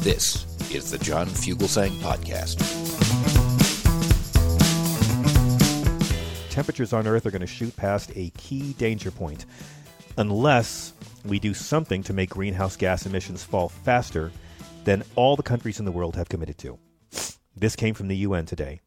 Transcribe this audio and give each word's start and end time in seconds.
This 0.00 0.46
is 0.72 0.90
the 0.90 0.98
John 0.98 1.26
Fugelsang 1.26 1.90
Podcast. 1.98 2.56
Temperatures 6.48 6.94
on 6.94 7.06
Earth 7.06 7.26
are 7.26 7.30
going 7.30 7.42
to 7.42 7.46
shoot 7.46 7.76
past 7.76 8.12
a 8.14 8.30
key 8.38 8.72
danger 8.78 9.10
point 9.10 9.44
unless 10.16 10.94
we 11.26 11.38
do 11.38 11.52
something 11.52 12.02
to 12.02 12.14
make 12.14 12.30
greenhouse 12.30 12.76
gas 12.76 13.04
emissions 13.04 13.44
fall 13.44 13.68
faster 13.68 14.32
than 14.84 15.02
all 15.14 15.36
the 15.36 15.42
countries 15.42 15.78
in 15.78 15.84
the 15.84 15.92
world 15.92 16.16
have 16.16 16.30
committed 16.30 16.56
to. 16.56 16.78
This 17.54 17.76
came 17.76 17.92
from 17.92 18.08
the 18.08 18.16
UN 18.16 18.46
today, 18.46 18.80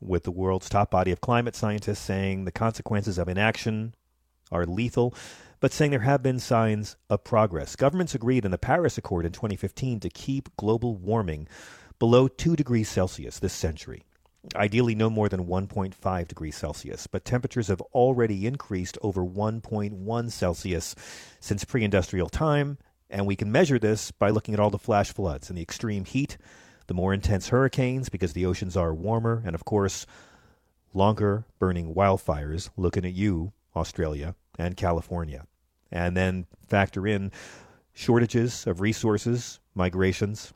with 0.00 0.22
the 0.22 0.30
world's 0.30 0.68
top 0.68 0.92
body 0.92 1.10
of 1.10 1.20
climate 1.20 1.56
scientists 1.56 1.98
saying 1.98 2.44
the 2.44 2.52
consequences 2.52 3.18
of 3.18 3.28
inaction 3.28 3.96
are 4.52 4.66
lethal 4.66 5.16
but 5.62 5.72
saying 5.72 5.92
there 5.92 6.00
have 6.00 6.24
been 6.24 6.40
signs 6.40 6.96
of 7.08 7.22
progress. 7.22 7.76
Governments 7.76 8.16
agreed 8.16 8.44
in 8.44 8.50
the 8.50 8.58
Paris 8.58 8.98
Accord 8.98 9.24
in 9.24 9.30
2015 9.30 10.00
to 10.00 10.10
keep 10.10 10.48
global 10.56 10.96
warming 10.96 11.46
below 12.00 12.26
2 12.26 12.56
degrees 12.56 12.88
Celsius 12.88 13.38
this 13.38 13.52
century. 13.52 14.02
Ideally, 14.56 14.96
no 14.96 15.08
more 15.08 15.28
than 15.28 15.46
1.5 15.46 16.26
degrees 16.26 16.56
Celsius, 16.56 17.06
but 17.06 17.24
temperatures 17.24 17.68
have 17.68 17.80
already 17.94 18.44
increased 18.44 18.98
over 19.02 19.24
1.1 19.24 20.32
Celsius 20.32 20.96
since 21.38 21.64
pre 21.64 21.84
industrial 21.84 22.28
time, 22.28 22.76
and 23.08 23.24
we 23.24 23.36
can 23.36 23.52
measure 23.52 23.78
this 23.78 24.10
by 24.10 24.30
looking 24.30 24.54
at 24.54 24.58
all 24.58 24.70
the 24.70 24.78
flash 24.78 25.12
floods 25.12 25.48
and 25.48 25.56
the 25.56 25.62
extreme 25.62 26.04
heat, 26.04 26.38
the 26.88 26.94
more 26.94 27.14
intense 27.14 27.50
hurricanes 27.50 28.08
because 28.08 28.32
the 28.32 28.46
oceans 28.46 28.76
are 28.76 28.92
warmer, 28.92 29.40
and 29.46 29.54
of 29.54 29.64
course, 29.64 30.06
longer 30.92 31.44
burning 31.60 31.94
wildfires 31.94 32.68
looking 32.76 33.04
at 33.04 33.12
you, 33.12 33.52
Australia 33.76 34.34
and 34.58 34.76
California 34.76 35.46
and 35.92 36.16
then 36.16 36.46
factor 36.66 37.06
in 37.06 37.30
shortages 37.92 38.66
of 38.66 38.80
resources, 38.80 39.60
migrations. 39.74 40.52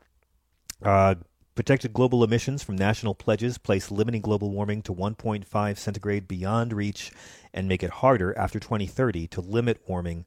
Uh, 0.81 1.15
protected 1.55 1.93
global 1.93 2.23
emissions 2.23 2.63
from 2.63 2.75
national 2.75 3.15
pledges 3.15 3.57
place 3.57 3.89
limiting 3.89 4.21
global 4.21 4.51
warming 4.51 4.81
to 4.83 4.93
1.5 4.93 5.77
centigrade 5.77 6.27
beyond 6.27 6.71
reach 6.71 7.11
and 7.53 7.67
make 7.67 7.81
it 7.81 7.89
harder 7.89 8.37
after 8.37 8.59
2030 8.59 9.27
to 9.27 9.41
limit 9.41 9.81
warming 9.87 10.25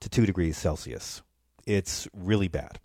to 0.00 0.08
2 0.08 0.24
degrees 0.24 0.56
Celsius. 0.56 1.22
It's 1.66 2.06
really 2.12 2.48
bad. 2.48 2.78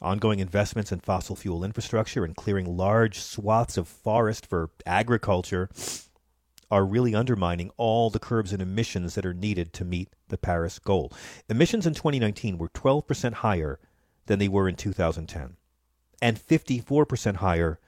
Ongoing 0.00 0.38
investments 0.38 0.92
in 0.92 1.00
fossil 1.00 1.34
fuel 1.34 1.64
infrastructure 1.64 2.24
and 2.24 2.36
clearing 2.36 2.76
large 2.76 3.18
swaths 3.18 3.76
of 3.76 3.88
forest 3.88 4.46
for 4.46 4.70
agriculture 4.86 5.68
are 6.70 6.84
really 6.84 7.14
undermining 7.14 7.70
all 7.76 8.10
the 8.10 8.18
curbs 8.18 8.52
and 8.52 8.60
emissions 8.60 9.14
that 9.14 9.26
are 9.26 9.34
needed 9.34 9.72
to 9.72 9.84
meet 9.84 10.10
the 10.28 10.38
Paris 10.38 10.78
goal. 10.78 11.12
Emissions 11.48 11.86
in 11.86 11.94
2019 11.94 12.58
were 12.58 12.68
12% 12.68 13.34
higher 13.34 13.78
than 14.26 14.38
they 14.38 14.48
were 14.48 14.68
in 14.68 14.76
2010 14.76 15.56
and 16.20 16.38
54% 16.38 17.36
higher 17.36 17.78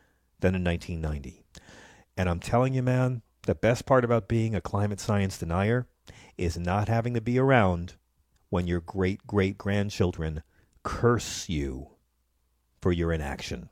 than 0.40 0.54
in 0.54 0.64
1990. 0.64 1.44
And 2.16 2.28
I'm 2.28 2.40
telling 2.40 2.74
you, 2.74 2.82
man, 2.82 3.22
the 3.42 3.54
best 3.54 3.86
part 3.86 4.04
about 4.04 4.28
being 4.28 4.54
a 4.54 4.60
climate 4.60 5.00
science 5.00 5.38
denier 5.38 5.86
is 6.36 6.58
not 6.58 6.88
having 6.88 7.14
to 7.14 7.20
be 7.20 7.38
around 7.38 7.94
when 8.48 8.66
your 8.66 8.80
great 8.80 9.26
great 9.26 9.56
grandchildren 9.56 10.42
curse 10.82 11.48
you 11.48 11.88
for 12.80 12.92
your 12.92 13.12
inaction. 13.12 13.69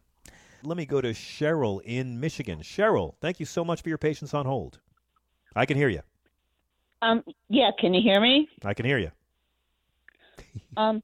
Let 0.62 0.76
me 0.76 0.86
go 0.86 1.00
to 1.00 1.10
Cheryl 1.10 1.80
in 1.84 2.20
Michigan. 2.20 2.60
Cheryl, 2.60 3.14
thank 3.20 3.40
you 3.40 3.46
so 3.46 3.64
much 3.64 3.82
for 3.82 3.88
your 3.88 3.98
patience 3.98 4.34
on 4.34 4.46
hold. 4.46 4.80
I 5.54 5.66
can 5.66 5.76
hear 5.76 5.88
you. 5.88 6.00
Um, 7.02 7.22
yeah, 7.48 7.70
can 7.78 7.94
you 7.94 8.02
hear 8.02 8.20
me? 8.20 8.48
I 8.64 8.74
can 8.74 8.84
hear 8.86 8.98
you. 8.98 9.10
um, 10.76 11.02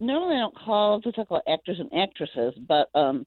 normally 0.00 0.36
I 0.36 0.40
don't 0.40 0.56
call 0.56 1.00
to 1.02 1.12
talk 1.12 1.28
about 1.30 1.42
actors 1.48 1.78
and 1.80 1.90
actresses, 1.94 2.54
but 2.66 2.88
um, 2.94 3.26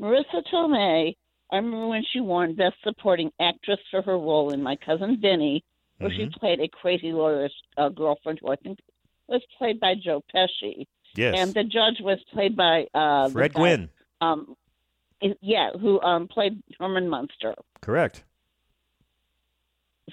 Marisa 0.00 0.42
Tomei, 0.52 1.14
I 1.52 1.56
remember 1.56 1.88
when 1.88 2.04
she 2.12 2.20
won 2.20 2.54
Best 2.54 2.76
Supporting 2.84 3.30
Actress 3.40 3.78
for 3.90 4.02
her 4.02 4.12
role 4.18 4.52
in 4.52 4.62
My 4.62 4.76
Cousin 4.76 5.18
Vinny, 5.20 5.64
where 5.98 6.10
Mm-hmm. 6.10 6.24
she 6.32 6.38
played 6.38 6.60
a 6.60 6.68
crazy 6.68 7.10
lawyer's 7.12 7.54
uh, 7.78 7.88
girlfriend, 7.88 8.38
who 8.42 8.50
I 8.52 8.56
think 8.56 8.78
was 9.28 9.40
played 9.56 9.80
by 9.80 9.94
Joe 9.94 10.22
Pesci, 10.34 10.84
Yes. 11.16 11.34
and 11.36 11.54
the 11.54 11.64
judge 11.64 12.00
was 12.00 12.18
played 12.32 12.54
by 12.56 12.86
uh, 12.94 13.30
Fred 13.30 13.54
guy- 13.54 13.60
Gwynne. 13.60 13.90
Um, 14.20 14.54
yeah, 15.40 15.70
who 15.80 15.98
um 16.02 16.28
played 16.28 16.62
Herman 16.78 17.08
Munster. 17.08 17.54
Correct. 17.80 18.22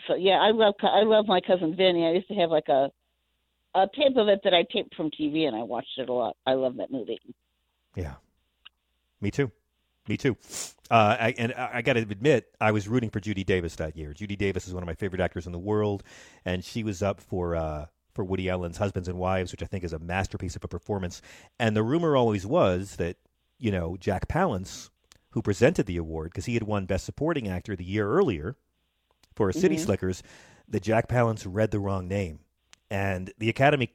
So 0.08 0.16
yeah, 0.16 0.40
I 0.40 0.52
love 0.52 0.76
I 0.81 1.04
love 1.04 1.28
my 1.28 1.42
cousin 1.42 1.76
Vinny. 1.76 2.06
I 2.06 2.12
used 2.12 2.28
to 2.28 2.36
have 2.36 2.50
like 2.50 2.70
a 2.70 2.92
a 3.76 3.88
tape 3.96 4.18
of 4.18 4.28
it 4.28 4.42
that 4.44 4.54
I 4.54 4.66
taped 4.72 4.96
from 4.96 5.09
TV, 5.09 5.48
and 5.48 5.56
I 5.56 5.64
watched 5.64 5.98
it 5.98 6.09
a 6.09 6.14
lot. 6.14 6.36
I 6.46 6.54
love 6.54 6.78
that 6.78 6.92
movie. 6.92 7.20
Yeah. 7.96 8.16
Me 9.22 9.31
too. 9.31 9.52
Me 10.08 10.18
too. 10.18 10.36
Uh, 10.92 11.16
I, 11.20 11.34
and 11.38 11.54
I, 11.54 11.81
got 11.81 11.94
to 11.94 12.02
admit, 12.02 12.54
I 12.59 12.72
was 12.72 12.90
rooting 12.90 13.09
for 13.09 13.22
Judy 13.22 13.46
Davis 13.46 13.76
that 13.78 13.96
year. 13.96 14.14
Judy 14.14 14.36
Davis 14.36 14.68
is 14.68 14.74
one 14.74 14.84
of 14.84 14.88
my 14.88 14.96
favorite 14.96 15.22
actors 15.22 15.46
in 15.46 15.54
the 15.54 15.59
world, 15.59 16.04
and 16.44 16.64
she 16.64 16.84
was 16.84 17.02
up 17.02 17.22
for 17.22 17.56
uh, 17.56 17.86
for 18.14 18.24
Woody 18.24 18.50
Allen's 18.50 18.78
Husbands 18.78 19.08
and 19.08 19.18
Wives, 19.18 19.52
which 19.52 19.64
I 19.64 19.66
think 19.66 19.84
is 19.84 19.94
a 19.94 20.00
masterpiece 20.00 20.56
of 20.56 20.64
a 20.64 20.68
performance. 20.68 21.22
And 21.58 21.75
the 21.75 21.84
rumor 21.84 22.18
always 22.18 22.46
was 22.46 22.98
that 22.98 23.16
you 23.58 23.72
know 23.72 23.96
Jack 23.98 24.28
Palance, 24.28 24.90
who 25.31 25.42
presented 25.42 25.86
the 25.86 25.98
award 25.98 26.31
because 26.31 26.46
he 26.46 26.54
had 26.54 26.64
won 26.64 26.86
Best 26.86 27.06
Supporting 27.06 27.48
Actor 27.48 27.78
the 27.78 27.86
year 27.86 28.10
earlier 28.10 28.58
for 29.35 29.51
City 29.51 29.75
Mhm. 29.75 29.79
Slickers, 29.79 30.23
that 30.67 30.83
Jack 30.83 31.07
Palance 31.07 31.45
read 31.49 31.71
the 31.71 31.79
wrong 31.79 32.07
name, 32.07 32.39
and 32.89 33.31
the 33.38 33.49
Academy 33.49 33.89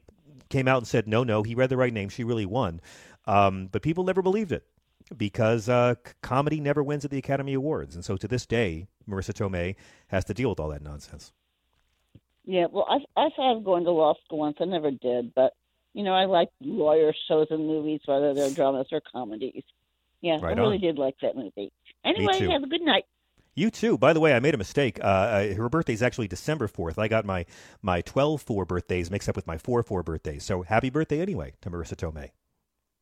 came 0.49 0.67
out 0.67 0.77
and 0.77 0.87
said, 0.87 1.07
"No, 1.07 1.23
no, 1.23 1.43
he 1.43 1.55
read 1.55 1.69
the 1.69 1.77
right 1.77 1.93
name. 1.93 2.09
She 2.09 2.23
really 2.23 2.45
won." 2.45 2.81
Um, 3.27 3.67
but 3.67 3.81
people 3.81 4.03
never 4.03 4.21
believed 4.21 4.51
it 4.51 4.65
because 5.17 5.67
uh, 5.69 5.95
comedy 6.21 6.59
never 6.59 6.83
wins 6.83 7.05
at 7.05 7.11
the 7.11 7.17
Academy 7.17 7.53
Awards, 7.53 7.95
and 7.95 8.03
so 8.05 8.17
to 8.17 8.27
this 8.27 8.45
day, 8.45 8.87
Marisa 9.07 9.33
Tomei 9.33 9.75
has 10.07 10.25
to 10.25 10.33
deal 10.33 10.49
with 10.49 10.59
all 10.59 10.69
that 10.69 10.81
nonsense. 10.81 11.33
Yeah, 12.45 12.65
well, 12.71 12.85
I 12.89 12.97
I 13.19 13.29
thought 13.35 13.57
of 13.57 13.63
going 13.63 13.83
to 13.83 13.91
law 13.91 14.15
school 14.25 14.39
once. 14.39 14.57
I 14.59 14.65
never 14.65 14.91
did, 14.91 15.33
but 15.35 15.53
you 15.93 16.03
know, 16.03 16.13
I 16.13 16.25
like 16.25 16.49
lawyer 16.61 17.13
shows 17.27 17.47
and 17.49 17.65
movies, 17.67 18.01
whether 18.05 18.33
they're 18.33 18.51
dramas 18.51 18.87
or 18.91 19.01
comedies. 19.01 19.63
Yeah, 20.21 20.37
Right 20.41 20.57
I 20.57 20.61
really 20.61 20.75
on. 20.75 20.81
did 20.81 20.97
like 20.97 21.15
that 21.21 21.35
movie. 21.35 21.71
Anyway, 22.03 22.47
have 22.49 22.63
a 22.63 22.67
good 22.67 22.81
night. 22.81 23.05
You 23.55 23.69
too. 23.69 23.97
By 23.97 24.13
the 24.13 24.19
way, 24.19 24.33
I 24.33 24.39
made 24.39 24.53
a 24.53 24.57
mistake. 24.57 24.99
Uh, 25.01 25.07
uh, 25.07 25.53
her 25.55 25.69
birthday 25.69 25.93
is 25.93 26.03
actually 26.03 26.27
December 26.27 26.67
fourth. 26.67 26.97
I 26.97 27.07
got 27.07 27.25
my 27.25 27.45
my 27.81 28.01
twelve 28.01 28.41
four 28.41 28.65
birthdays 28.65 29.11
mixed 29.11 29.27
up 29.27 29.35
with 29.35 29.47
my 29.47 29.57
four 29.57 29.83
four 29.83 30.03
birthdays. 30.03 30.43
So 30.43 30.61
happy 30.61 30.89
birthday 30.89 31.21
anyway 31.21 31.53
to 31.61 31.69
Marisa 31.69 31.95
Tomei. 31.95 32.31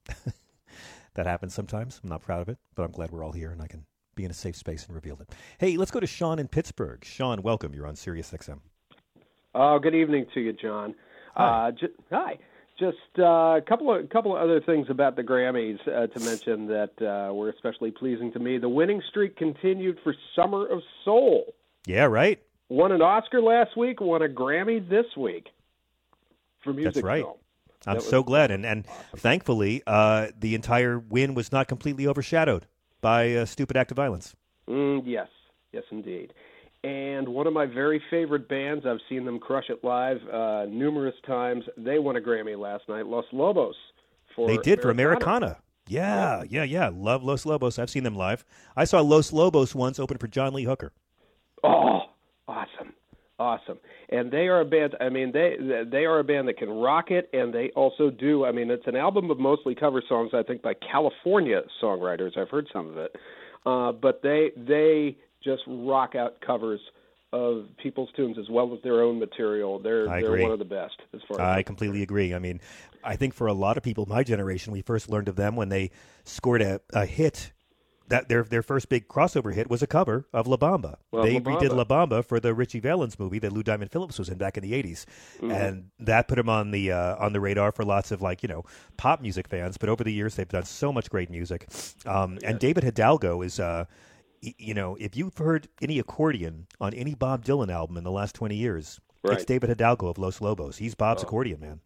that 1.13 1.27
happens 1.27 1.53
sometimes. 1.53 1.99
I'm 2.03 2.09
not 2.09 2.21
proud 2.21 2.41
of 2.41 2.49
it, 2.49 2.57
but 2.75 2.83
I'm 2.83 2.91
glad 2.91 3.11
we're 3.11 3.23
all 3.23 3.33
here 3.33 3.51
and 3.51 3.61
I 3.61 3.67
can 3.67 3.85
be 4.15 4.25
in 4.25 4.31
a 4.31 4.33
safe 4.33 4.55
space 4.55 4.85
and 4.85 4.95
reveal 4.95 5.19
it. 5.21 5.29
Hey, 5.59 5.77
let's 5.77 5.91
go 5.91 5.99
to 5.99 6.07
Sean 6.07 6.39
in 6.39 6.47
Pittsburgh. 6.47 7.03
Sean, 7.05 7.41
welcome. 7.43 7.73
You're 7.73 7.87
on 7.87 7.95
Sirius 7.95 8.31
XM. 8.31 8.59
Oh, 9.53 9.79
good 9.79 9.95
evening 9.95 10.25
to 10.33 10.39
you, 10.39 10.53
John. 10.53 10.95
Hi. 11.35 11.67
Uh, 11.67 11.71
ju- 11.71 11.93
hi. 12.11 12.37
Just 12.79 12.97
uh, 13.17 13.57
a 13.57 13.61
couple 13.67 13.93
of 13.93 14.07
couple 14.09 14.35
of 14.35 14.41
other 14.41 14.61
things 14.61 14.87
about 14.89 15.15
the 15.15 15.23
Grammys 15.23 15.79
uh, 15.87 16.07
to 16.07 16.19
mention 16.19 16.67
that 16.67 16.91
uh, 17.01 17.33
were 17.33 17.49
especially 17.49 17.89
pleasing 17.89 18.31
to 18.33 18.39
me. 18.39 18.59
The 18.59 18.69
winning 18.69 19.01
streak 19.09 19.35
continued 19.35 19.97
for 20.03 20.13
Summer 20.35 20.67
of 20.67 20.81
Soul. 21.03 21.55
Yeah, 21.87 22.03
right. 22.03 22.39
Won 22.69 22.91
an 22.91 23.01
Oscar 23.01 23.41
last 23.41 23.75
week. 23.75 23.99
Won 23.99 24.21
a 24.21 24.27
Grammy 24.27 24.87
this 24.87 25.05
week 25.17 25.47
for 26.63 26.71
music 26.71 26.95
That's 26.95 27.03
right. 27.03 27.23
film. 27.23 27.37
I'm 27.87 28.01
so 28.01 28.21
glad, 28.21 28.51
and 28.51 28.65
and 28.65 28.85
thankfully, 29.15 29.81
uh, 29.87 30.27
the 30.37 30.53
entire 30.53 30.99
win 30.99 31.33
was 31.33 31.51
not 31.51 31.67
completely 31.67 32.05
overshadowed 32.05 32.67
by 33.01 33.23
a 33.23 33.45
stupid 33.45 33.77
act 33.77 33.91
of 33.91 33.97
violence. 33.97 34.35
Mm, 34.67 35.03
yes, 35.05 35.29
yes, 35.71 35.83
indeed. 35.91 36.33
And 36.83 37.27
one 37.27 37.47
of 37.47 37.53
my 37.53 37.65
very 37.65 38.01
favorite 38.09 38.47
bands, 38.47 38.85
I've 38.85 38.99
seen 39.09 39.25
them 39.25 39.39
crush 39.39 39.69
it 39.69 39.83
live 39.83 40.17
uh, 40.31 40.65
numerous 40.65 41.15
times. 41.25 41.63
They 41.75 41.99
won 41.99 42.15
a 42.15 42.21
Grammy 42.21 42.57
last 42.57 42.87
night, 42.87 43.07
Los 43.07 43.25
Lobos. 43.31 43.75
For 44.35 44.47
They 44.47 44.57
did 44.57 44.81
for 44.81 44.91
Americana. 44.91 45.57
Yeah, 45.87 46.43
yeah, 46.47 46.63
yeah. 46.63 46.91
Love 46.93 47.23
Los 47.23 47.45
Lobos. 47.45 47.79
I've 47.79 47.89
seen 47.89 48.03
them 48.03 48.15
live. 48.15 48.43
I 48.75 48.83
saw 48.83 49.01
Los 49.01 49.33
Lobos 49.33 49.73
once 49.73 49.99
open 49.99 50.17
for 50.17 50.27
John 50.27 50.53
Lee 50.53 50.65
Hooker. 50.65 50.91
Oh, 51.63 52.01
awesome, 52.47 52.93
awesome! 53.39 53.79
And 54.09 54.31
they 54.31 54.47
are 54.47 54.61
a 54.61 54.65
band. 54.65 54.95
I 54.99 55.09
mean, 55.09 55.31
they 55.31 55.55
they 55.89 56.05
are 56.05 56.19
a 56.19 56.23
band 56.23 56.47
that 56.49 56.57
can 56.57 56.69
rock 56.69 57.09
it, 57.09 57.29
and 57.33 57.53
they 57.53 57.69
also 57.75 58.09
do. 58.09 58.45
I 58.45 58.51
mean, 58.51 58.69
it's 58.69 58.85
an 58.85 58.95
album 58.95 59.31
of 59.31 59.39
mostly 59.39 59.75
cover 59.75 60.03
songs. 60.07 60.31
I 60.33 60.43
think 60.43 60.61
by 60.61 60.73
California 60.73 61.61
songwriters. 61.81 62.37
I've 62.37 62.49
heard 62.49 62.67
some 62.71 62.89
of 62.89 62.97
it, 62.97 63.15
uh, 63.65 63.93
but 63.93 64.21
they 64.21 64.51
they 64.55 65.17
just 65.47 65.63
rock 65.67 66.13
out 66.15 66.39
covers 66.41 66.79
of 67.33 67.65
people's 67.83 68.09
tunes 68.15 68.37
as 68.37 68.49
well 68.49 68.73
as 68.73 68.81
their 68.83 69.01
own 69.01 69.19
material. 69.19 69.79
They're 69.79 70.07
I 70.09 70.21
they're 70.21 70.29
agree. 70.31 70.43
one 70.43 70.51
of 70.51 70.59
the 70.59 70.65
best 70.65 70.95
as 71.13 71.21
far 71.27 71.41
as 71.41 71.57
I 71.57 71.63
completely 71.63 72.01
agree. 72.03 72.33
I 72.33 72.39
mean, 72.39 72.61
I 73.03 73.15
think 73.15 73.33
for 73.33 73.47
a 73.47 73.53
lot 73.53 73.75
of 73.77 73.83
people, 73.83 74.05
my 74.05 74.23
generation, 74.23 74.71
we 74.71 74.81
first 74.81 75.09
learned 75.09 75.27
of 75.27 75.35
them 75.35 75.55
when 75.55 75.69
they 75.69 75.91
scored 76.23 76.61
a, 76.61 76.79
a 76.93 77.05
hit. 77.05 77.51
That 78.09 78.29
their 78.29 78.43
their 78.43 78.61
first 78.63 78.87
big 78.87 79.09
crossover 79.09 79.53
hit 79.53 79.69
was 79.69 79.83
a 79.83 79.87
cover 79.87 80.25
of 80.31 80.47
La 80.47 80.55
Bamba. 80.55 80.95
Well, 81.11 81.23
they 81.25 81.33
La 81.33 81.59
redid 81.59 81.75
La 81.75 81.83
Bamba 81.83 82.23
for 82.23 82.39
the 82.39 82.53
Ritchie 82.53 82.79
Valens 82.79 83.19
movie 83.19 83.39
that 83.39 83.51
Lou 83.51 83.63
Diamond 83.63 83.91
Phillips 83.91 84.17
was 84.17 84.29
in 84.29 84.37
back 84.37 84.55
in 84.55 84.63
the 84.63 84.71
80s, 84.71 85.03
Mm-hmm. 85.41 85.51
and 85.51 85.89
that 85.99 86.29
put 86.29 86.35
them 86.37 86.47
on 86.47 86.71
the 86.71 86.93
uh, 86.93 87.17
on 87.17 87.33
the 87.33 87.41
radar 87.41 87.73
for 87.73 87.83
lots 87.83 88.13
of 88.13 88.21
like 88.21 88.41
you 88.43 88.47
know 88.47 88.63
pop 88.95 89.19
music 89.19 89.49
fans. 89.49 89.75
But 89.77 89.89
over 89.89 90.05
the 90.05 90.13
years, 90.13 90.35
they've 90.35 90.47
done 90.47 90.63
so 90.63 90.93
much 90.93 91.09
great 91.09 91.29
music. 91.29 91.67
Um, 92.05 92.39
And 92.45 92.57
David 92.59 92.85
Hidalgo 92.85 93.41
is. 93.41 93.59
Uh, 93.59 93.83
you 94.41 94.73
know, 94.73 94.95
if 94.99 95.15
you've 95.15 95.37
heard 95.37 95.67
any 95.81 95.99
accordion 95.99 96.67
on 96.79 96.93
any 96.93 97.15
Bob 97.15 97.43
Dylan 97.43 97.71
album 97.71 97.97
in 97.97 98.03
the 98.03 98.11
last 98.11 98.35
20 98.35 98.55
years, 98.55 98.99
it's 99.23 99.31
Right. 99.31 99.41
Oh. 99.41 99.45
David 99.45 99.69
Hidalgo 99.69 100.07
of 100.07 100.17
Los 100.17 100.41
Lobos. 100.41 100.77
He's 100.77 100.95
Bob's 100.95 101.23
accordion 101.23 101.59
man. 101.59 101.79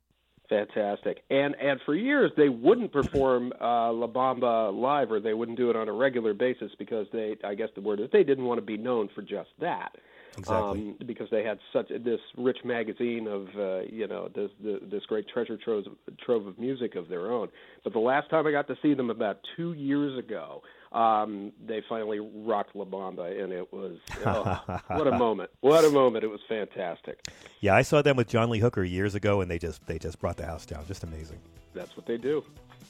Fantastic. 0.50 1.24
And 1.30 1.56
and 1.56 1.80
for 1.86 1.96
years 1.96 2.32
they 2.36 2.50
wouldn't 2.50 2.92
perform 2.92 3.54
uh, 3.62 3.92
La 3.94 4.08
Bamba 4.08 4.78
live, 4.78 5.10
or 5.12 5.22
they 5.22 5.34
wouldn't 5.34 5.58
do 5.58 5.70
it 5.70 5.78
on 5.78 5.88
a 5.88 5.94
regular 5.94 6.34
basis 6.34 6.72
because 6.78 7.08
they, 7.14 7.38
I 7.44 7.56
guess 7.56 7.70
the 7.74 7.82
word 7.82 8.02
is 8.02 8.10
they 8.12 8.26
didn't 8.26 8.44
want 8.44 8.58
to 8.58 8.66
be 8.66 8.78
known 8.78 9.10
for 9.16 9.22
just 9.22 9.50
that. 9.62 9.96
Exactly. 10.38 10.80
Um, 10.80 10.98
because 11.06 11.30
they 11.30 11.44
had 11.44 11.60
such 11.74 11.90
this 11.90 12.20
rich 12.38 12.60
magazine 12.66 13.28
of 13.28 13.48
uh, 13.58 13.82
you 13.90 14.08
know 14.08 14.30
this 14.36 14.50
this 14.62 15.06
great 15.08 15.26
treasure 15.30 15.58
trove 15.58 15.86
trove 16.24 16.46
of 16.46 16.60
music 16.60 16.96
of 16.96 17.08
their 17.08 17.32
own. 17.32 17.48
But 17.86 17.94
the 17.94 18.00
last 18.00 18.30
time 18.30 18.46
I 18.46 18.52
got 18.52 18.68
to 18.68 18.76
see 18.82 18.94
them 18.94 19.10
about 19.10 19.40
two 19.56 19.72
years 19.72 20.18
ago, 20.20 20.62
um, 20.92 21.54
they 21.66 21.82
finally 21.88 22.20
rocked 22.20 22.76
La 22.76 22.86
Bamba, 22.86 23.42
and 23.42 23.54
it 23.54 23.72
was 23.72 23.98
oh, 24.26 24.80
what 24.88 25.08
a 25.08 25.18
moment! 25.18 25.50
What 25.62 25.86
a 25.86 25.90
moment! 25.90 26.24
It 26.24 26.28
was 26.30 26.42
fantastic. 26.50 27.26
Yeah, 27.62 27.76
I 27.76 27.82
saw 27.82 28.02
them 28.02 28.18
with 28.18 28.28
John 28.28 28.50
Lee 28.50 28.60
Hooker 28.60 28.84
years 28.84 29.16
ago, 29.16 29.42
and 29.42 29.50
they 29.50 29.58
just 29.60 29.86
they 29.88 29.98
just 29.98 30.20
brought 30.20 30.38
the 30.38 30.46
house 30.46 30.66
down. 30.66 30.86
Just 30.88 31.04
amazing. 31.04 31.40
That's 31.74 31.96
what 31.96 32.06
they 32.06 32.18
do. 32.18 32.44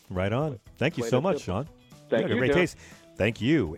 Right 0.09 0.33
on. 0.33 0.59
Thank 0.77 0.97
you 0.97 1.03
so 1.05 1.21
much, 1.21 1.43
simple. 1.43 1.63
Sean. 1.63 1.69
Thank 2.09 2.23
Yeah, 2.23 2.33
you, 2.33 2.39
Great 2.39 2.47
John. 2.51 2.57
taste. 2.59 2.77
Thank 3.15 3.39
you. 3.41 3.77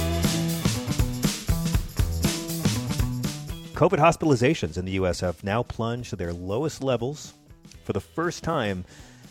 COVID 3.81 3.97
hospitalizations 3.97 4.77
in 4.77 4.85
the 4.85 4.91
U.S. 4.91 5.21
have 5.21 5.43
now 5.43 5.63
plunged 5.63 6.11
to 6.11 6.15
their 6.15 6.33
lowest 6.33 6.83
levels 6.83 7.33
for 7.83 7.93
the 7.93 7.99
first 7.99 8.43
time 8.43 8.85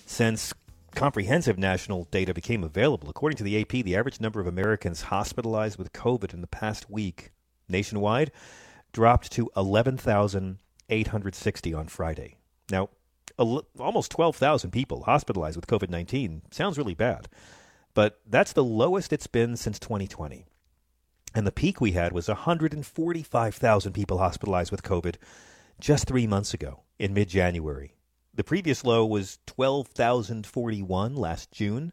since 0.06 0.52
comprehensive 0.92 1.56
national 1.56 2.08
data 2.10 2.34
became 2.34 2.64
available. 2.64 3.08
According 3.08 3.36
to 3.36 3.44
the 3.44 3.60
AP, 3.60 3.68
the 3.68 3.94
average 3.94 4.20
number 4.20 4.40
of 4.40 4.48
Americans 4.48 5.02
hospitalized 5.02 5.78
with 5.78 5.92
COVID 5.92 6.34
in 6.34 6.40
the 6.40 6.48
past 6.48 6.90
week 6.90 7.30
nationwide 7.68 8.32
dropped 8.90 9.30
to 9.30 9.48
11,860 9.56 11.74
on 11.74 11.86
Friday. 11.86 12.36
Now, 12.72 12.88
al- 13.38 13.68
almost 13.78 14.10
12,000 14.10 14.72
people 14.72 15.04
hospitalized 15.04 15.54
with 15.54 15.68
COVID 15.68 15.90
19 15.90 16.42
sounds 16.50 16.76
really 16.76 16.94
bad, 16.94 17.28
but 17.94 18.18
that's 18.26 18.52
the 18.52 18.64
lowest 18.64 19.12
it's 19.12 19.28
been 19.28 19.56
since 19.56 19.78
2020. 19.78 20.44
And 21.34 21.46
the 21.46 21.52
peak 21.52 21.80
we 21.80 21.92
had 21.92 22.12
was 22.12 22.28
145,000 22.28 23.92
people 23.92 24.18
hospitalized 24.18 24.70
with 24.70 24.82
COVID 24.82 25.16
just 25.78 26.06
three 26.06 26.26
months 26.26 26.52
ago 26.52 26.82
in 26.98 27.14
mid 27.14 27.28
January. 27.28 27.94
The 28.34 28.44
previous 28.44 28.84
low 28.84 29.04
was 29.06 29.38
12,041 29.46 31.16
last 31.16 31.50
June 31.50 31.92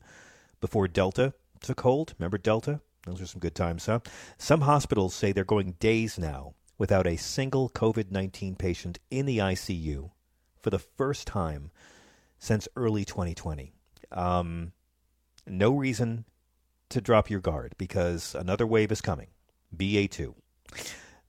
before 0.59 0.87
Delta 0.87 1.33
took 1.61 1.81
hold. 1.81 2.13
Remember 2.17 2.37
Delta? 2.37 2.81
Those 3.05 3.21
were 3.21 3.27
some 3.27 3.39
good 3.39 3.55
times, 3.55 3.85
huh? 3.85 3.99
Some 4.37 4.61
hospitals 4.61 5.13
say 5.13 5.31
they're 5.31 5.43
going 5.43 5.73
days 5.73 6.17
now 6.19 6.53
without 6.77 7.07
a 7.07 7.15
single 7.15 7.69
COVID 7.69 8.11
19 8.11 8.55
patient 8.55 8.99
in 9.09 9.25
the 9.25 9.37
ICU 9.37 10.11
for 10.61 10.69
the 10.69 10.79
first 10.79 11.27
time 11.27 11.71
since 12.39 12.67
early 12.75 13.05
2020. 13.05 13.73
Um, 14.11 14.73
no 15.45 15.75
reason 15.75 16.25
to 16.89 17.01
drop 17.01 17.29
your 17.29 17.39
guard 17.39 17.73
because 17.77 18.35
another 18.35 18.65
wave 18.65 18.91
is 18.91 19.01
coming. 19.01 19.27
BA2, 19.75 20.33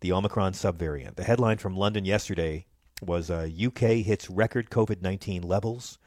the 0.00 0.12
Omicron 0.12 0.52
subvariant. 0.52 1.16
The 1.16 1.24
headline 1.24 1.58
from 1.58 1.76
London 1.76 2.04
yesterday 2.04 2.66
was 3.02 3.30
uh, 3.30 3.48
UK 3.48 4.04
hits 4.04 4.30
record 4.30 4.70
COVID 4.70 5.02
19 5.02 5.42
levels, 5.42 5.98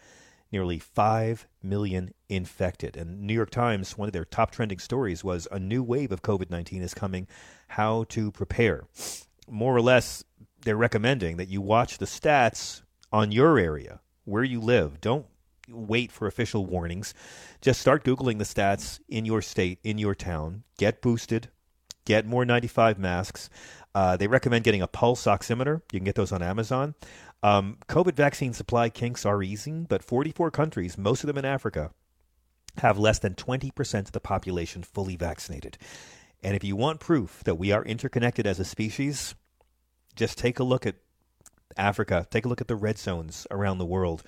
nearly 0.52 0.80
5 0.80 1.48
million 1.62 2.14
infected. 2.30 2.96
And 2.98 3.22
New 3.22 3.34
York 3.34 3.50
Times, 3.50 3.98
one 3.98 4.08
of 4.08 4.14
their 4.14 4.26
top 4.26 4.52
trending 4.52 4.80
stories 4.80 5.24
was 5.24 5.48
a 5.52 5.60
new 5.60 5.84
wave 5.84 6.12
of 6.12 6.22
COVID 6.22 6.50
19 6.50 6.82
is 6.82 6.94
coming, 6.94 7.28
how 7.70 8.06
to 8.10 8.32
prepare. 8.32 8.86
More 9.50 9.76
or 9.76 9.82
less, 9.82 10.24
they're 10.64 10.78
recommending 10.78 11.38
that 11.38 11.50
you 11.50 11.62
watch 11.62 11.98
the 11.98 12.06
stats 12.06 12.82
on 13.12 13.32
your 13.32 13.58
area, 13.58 14.00
where 14.26 14.44
you 14.44 14.62
live. 14.62 15.02
Don't 15.02 15.26
wait 15.74 16.12
for 16.12 16.28
official 16.28 16.66
warnings. 16.66 17.14
Just 17.62 17.82
start 17.82 18.04
Googling 18.04 18.38
the 18.38 18.44
stats 18.44 19.00
in 19.08 19.26
your 19.26 19.42
state, 19.42 19.80
in 19.84 19.98
your 19.98 20.16
town. 20.16 20.64
Get 20.78 21.02
boosted. 21.02 21.50
Get 22.06 22.26
more 22.26 22.46
95 22.46 22.98
masks. 22.98 23.50
Uh, 23.94 24.18
they 24.18 24.28
recommend 24.28 24.64
getting 24.64 24.82
a 24.82 24.88
pulse 24.88 25.26
oximeter. 25.26 25.82
You 25.92 26.00
can 26.00 26.06
get 26.06 26.16
those 26.16 26.32
on 26.32 26.42
Amazon. 26.42 26.96
Um, 27.44 27.78
COVID 27.88 28.16
vaccine 28.16 28.54
supply 28.54 28.90
kinks 28.90 29.26
are 29.26 29.44
easing, 29.44 29.86
but 29.86 30.04
44 30.04 30.52
countries, 30.52 30.98
most 30.98 31.24
of 31.24 31.28
them 31.28 31.38
in 31.38 31.46
Africa, 31.46 31.92
have 32.78 32.98
less 32.98 33.20
than 33.20 33.36
20% 33.36 34.00
of 34.00 34.12
the 34.12 34.20
population 34.20 34.84
fully 34.84 35.16
vaccinated. 35.16 35.78
And 36.44 36.56
if 36.56 36.64
you 36.64 36.76
want 36.76 37.00
proof 37.00 37.44
that 37.44 37.56
we 37.56 37.72
are 37.72 37.84
interconnected 37.84 38.48
as 38.48 38.60
a 38.60 38.66
species, 38.66 39.36
just 40.16 40.38
take 40.38 40.60
a 40.60 40.64
look 40.64 40.86
at 40.86 40.96
Africa. 41.78 42.28
Take 42.30 42.46
a 42.46 42.50
look 42.50 42.62
at 42.62 42.68
the 42.68 42.76
red 42.76 42.98
zones 42.98 43.48
around 43.52 43.78
the 43.78 43.86
world 43.86 44.24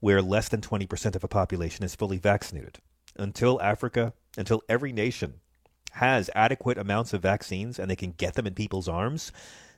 where 0.00 0.22
less 0.22 0.48
than 0.48 0.60
20% 0.60 1.16
of 1.16 1.24
a 1.24 1.28
population 1.28 1.84
is 1.84 1.94
fully 1.94 2.18
vaccinated. 2.18 2.78
Until 3.16 3.62
Africa, 3.62 4.12
until 4.36 4.62
every 4.68 4.92
nation 4.92 5.34
has 5.92 6.28
adequate 6.34 6.78
amounts 6.78 7.12
of 7.12 7.22
vaccines 7.22 7.78
and 7.78 7.88
they 7.90 7.96
can 7.96 8.12
get 8.12 8.34
them 8.34 8.46
in 8.46 8.54
people's 8.54 8.88
arms, 8.88 9.32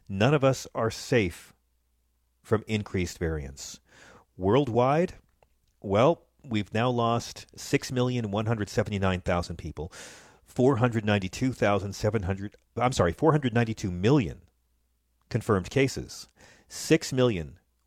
none 0.09 0.35
of 0.35 0.43
us 0.43 0.67
are 0.75 0.91
safe 0.91 1.53
from 2.43 2.65
increased 2.67 3.19
variants. 3.19 3.79
Worldwide, 4.37 5.15
well, 5.83 6.23
we've 6.49 6.73
now 6.73 6.89
lost 6.91 7.47
6,179,000 7.57 9.59
people. 9.59 9.93
492,700 10.47 12.57
I'm 12.79 12.93
sorry, 12.93 13.13
492 13.13 13.91
million 13.91 14.43
confirmed 15.29 15.71
cases. 15.71 16.29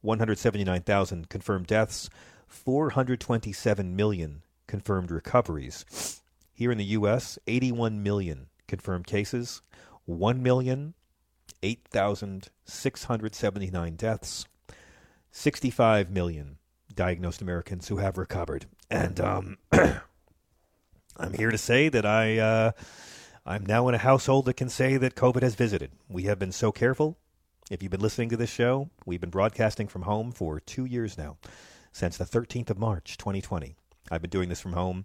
6,179,000 0.03 1.29
confirmed 1.29 1.67
deaths, 1.67 2.09
427 2.47 3.95
million 3.95 4.41
confirmed 4.67 5.11
recoveries. 5.11 6.21
Here 6.53 6.71
in 6.71 6.77
the 6.77 6.85
US, 6.85 7.39
81 7.47 8.03
million 8.03 8.47
confirmed 8.67 9.07
cases, 9.07 9.61
1 10.05 10.41
million 10.41 10.93
8,679 11.61 13.95
deaths, 13.95 14.45
65 15.31 16.09
million 16.09 16.57
diagnosed 16.95 17.41
Americans 17.41 17.89
who 17.89 17.97
have 17.97 18.17
recovered. 18.17 18.65
And 18.89 19.19
um, 19.19 19.57
I'm 19.71 21.33
here 21.33 21.51
to 21.51 21.57
say 21.57 21.89
that 21.89 22.05
I, 22.05 22.37
uh, 22.37 22.71
I'm 23.45 23.65
now 23.65 23.89
in 23.89 23.95
a 23.95 23.99
household 23.99 24.45
that 24.45 24.55
can 24.55 24.69
say 24.69 24.95
that 24.97 25.15
COVID 25.15 25.41
has 25.41 25.55
visited. 25.55 25.91
We 26.07 26.23
have 26.23 26.39
been 26.39 26.53
so 26.53 26.71
careful. 26.71 27.17
If 27.69 27.83
you've 27.83 27.91
been 27.91 28.01
listening 28.01 28.29
to 28.29 28.37
this 28.37 28.49
show, 28.49 28.89
we've 29.05 29.21
been 29.21 29.29
broadcasting 29.29 29.87
from 29.87 30.01
home 30.01 30.31
for 30.31 30.59
two 30.59 30.85
years 30.85 31.19
now, 31.19 31.37
since 31.91 32.17
the 32.17 32.25
13th 32.25 32.71
of 32.71 32.79
March, 32.79 33.15
2020. 33.15 33.75
I've 34.09 34.23
been 34.23 34.31
doing 34.31 34.49
this 34.49 34.59
from 34.59 34.73
home. 34.73 35.03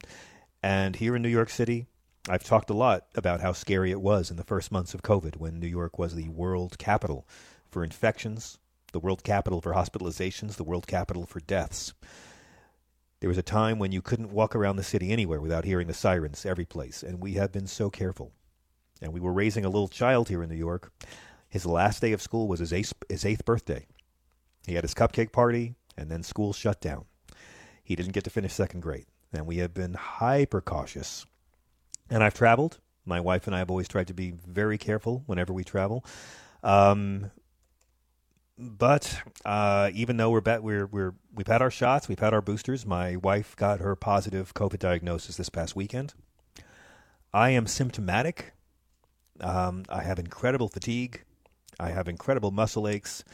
And 0.62 0.96
here 0.96 1.14
in 1.14 1.20
New 1.20 1.28
York 1.28 1.50
City, 1.50 1.84
I've 2.26 2.42
talked 2.42 2.70
a 2.70 2.74
lot 2.74 3.04
about 3.14 3.42
how 3.42 3.52
scary 3.52 3.90
it 3.90 4.00
was 4.00 4.30
in 4.30 4.38
the 4.38 4.44
first 4.44 4.72
months 4.72 4.94
of 4.94 5.02
COVID 5.02 5.36
when 5.36 5.60
New 5.60 5.66
York 5.66 5.98
was 5.98 6.14
the 6.14 6.30
world 6.30 6.78
capital 6.78 7.28
for 7.70 7.84
infections, 7.84 8.56
the 8.92 8.98
world 8.98 9.22
capital 9.24 9.60
for 9.60 9.74
hospitalizations, 9.74 10.56
the 10.56 10.64
world 10.64 10.86
capital 10.86 11.26
for 11.26 11.40
deaths. 11.40 11.92
There 13.20 13.28
was 13.28 13.36
a 13.36 13.42
time 13.42 13.78
when 13.78 13.92
you 13.92 14.00
couldn't 14.00 14.32
walk 14.32 14.56
around 14.56 14.76
the 14.76 14.82
city 14.82 15.10
anywhere 15.10 15.42
without 15.42 15.66
hearing 15.66 15.86
the 15.86 15.92
sirens 15.92 16.46
every 16.46 16.64
place, 16.64 17.02
and 17.02 17.20
we 17.20 17.34
have 17.34 17.52
been 17.52 17.66
so 17.66 17.90
careful. 17.90 18.32
And 19.02 19.12
we 19.12 19.20
were 19.20 19.34
raising 19.34 19.66
a 19.66 19.70
little 19.70 19.88
child 19.88 20.30
here 20.30 20.42
in 20.42 20.48
New 20.48 20.56
York. 20.56 20.90
His 21.54 21.64
last 21.64 22.00
day 22.00 22.12
of 22.12 22.20
school 22.20 22.48
was 22.48 22.58
his 22.58 22.72
eighth, 22.72 22.94
his 23.08 23.24
eighth 23.24 23.44
birthday. 23.44 23.86
He 24.66 24.74
had 24.74 24.82
his 24.82 24.92
cupcake 24.92 25.30
party, 25.30 25.76
and 25.96 26.10
then 26.10 26.24
school 26.24 26.52
shut 26.52 26.80
down. 26.80 27.04
He 27.84 27.94
didn't 27.94 28.10
get 28.10 28.24
to 28.24 28.30
finish 28.30 28.52
second 28.52 28.80
grade, 28.80 29.06
and 29.32 29.46
we 29.46 29.58
have 29.58 29.72
been 29.72 29.94
hyper 29.94 30.60
cautious 30.60 31.26
and 32.10 32.24
I've 32.24 32.34
traveled. 32.34 32.80
My 33.06 33.20
wife 33.20 33.46
and 33.46 33.54
I 33.54 33.60
have 33.60 33.70
always 33.70 33.86
tried 33.86 34.08
to 34.08 34.14
be 34.14 34.34
very 34.48 34.78
careful 34.78 35.22
whenever 35.26 35.52
we 35.52 35.62
travel. 35.62 36.04
Um, 36.64 37.30
but 38.58 39.22
uh, 39.44 39.90
even 39.94 40.16
though 40.16 40.30
we're, 40.30 40.40
bet 40.40 40.64
we're 40.64 40.86
we're 40.86 41.14
we've 41.32 41.46
had 41.46 41.62
our 41.62 41.70
shots, 41.70 42.08
we've 42.08 42.18
had 42.18 42.34
our 42.34 42.42
boosters. 42.42 42.84
My 42.84 43.14
wife 43.14 43.54
got 43.54 43.78
her 43.78 43.94
positive 43.94 44.54
COVID 44.54 44.80
diagnosis 44.80 45.36
this 45.36 45.50
past 45.50 45.76
weekend. 45.76 46.14
I 47.32 47.50
am 47.50 47.68
symptomatic. 47.68 48.54
Um, 49.40 49.84
I 49.88 50.02
have 50.02 50.18
incredible 50.18 50.68
fatigue. 50.68 51.22
I 51.78 51.90
have 51.90 52.08
incredible 52.08 52.50
muscle 52.50 52.88
aches, 52.88 53.24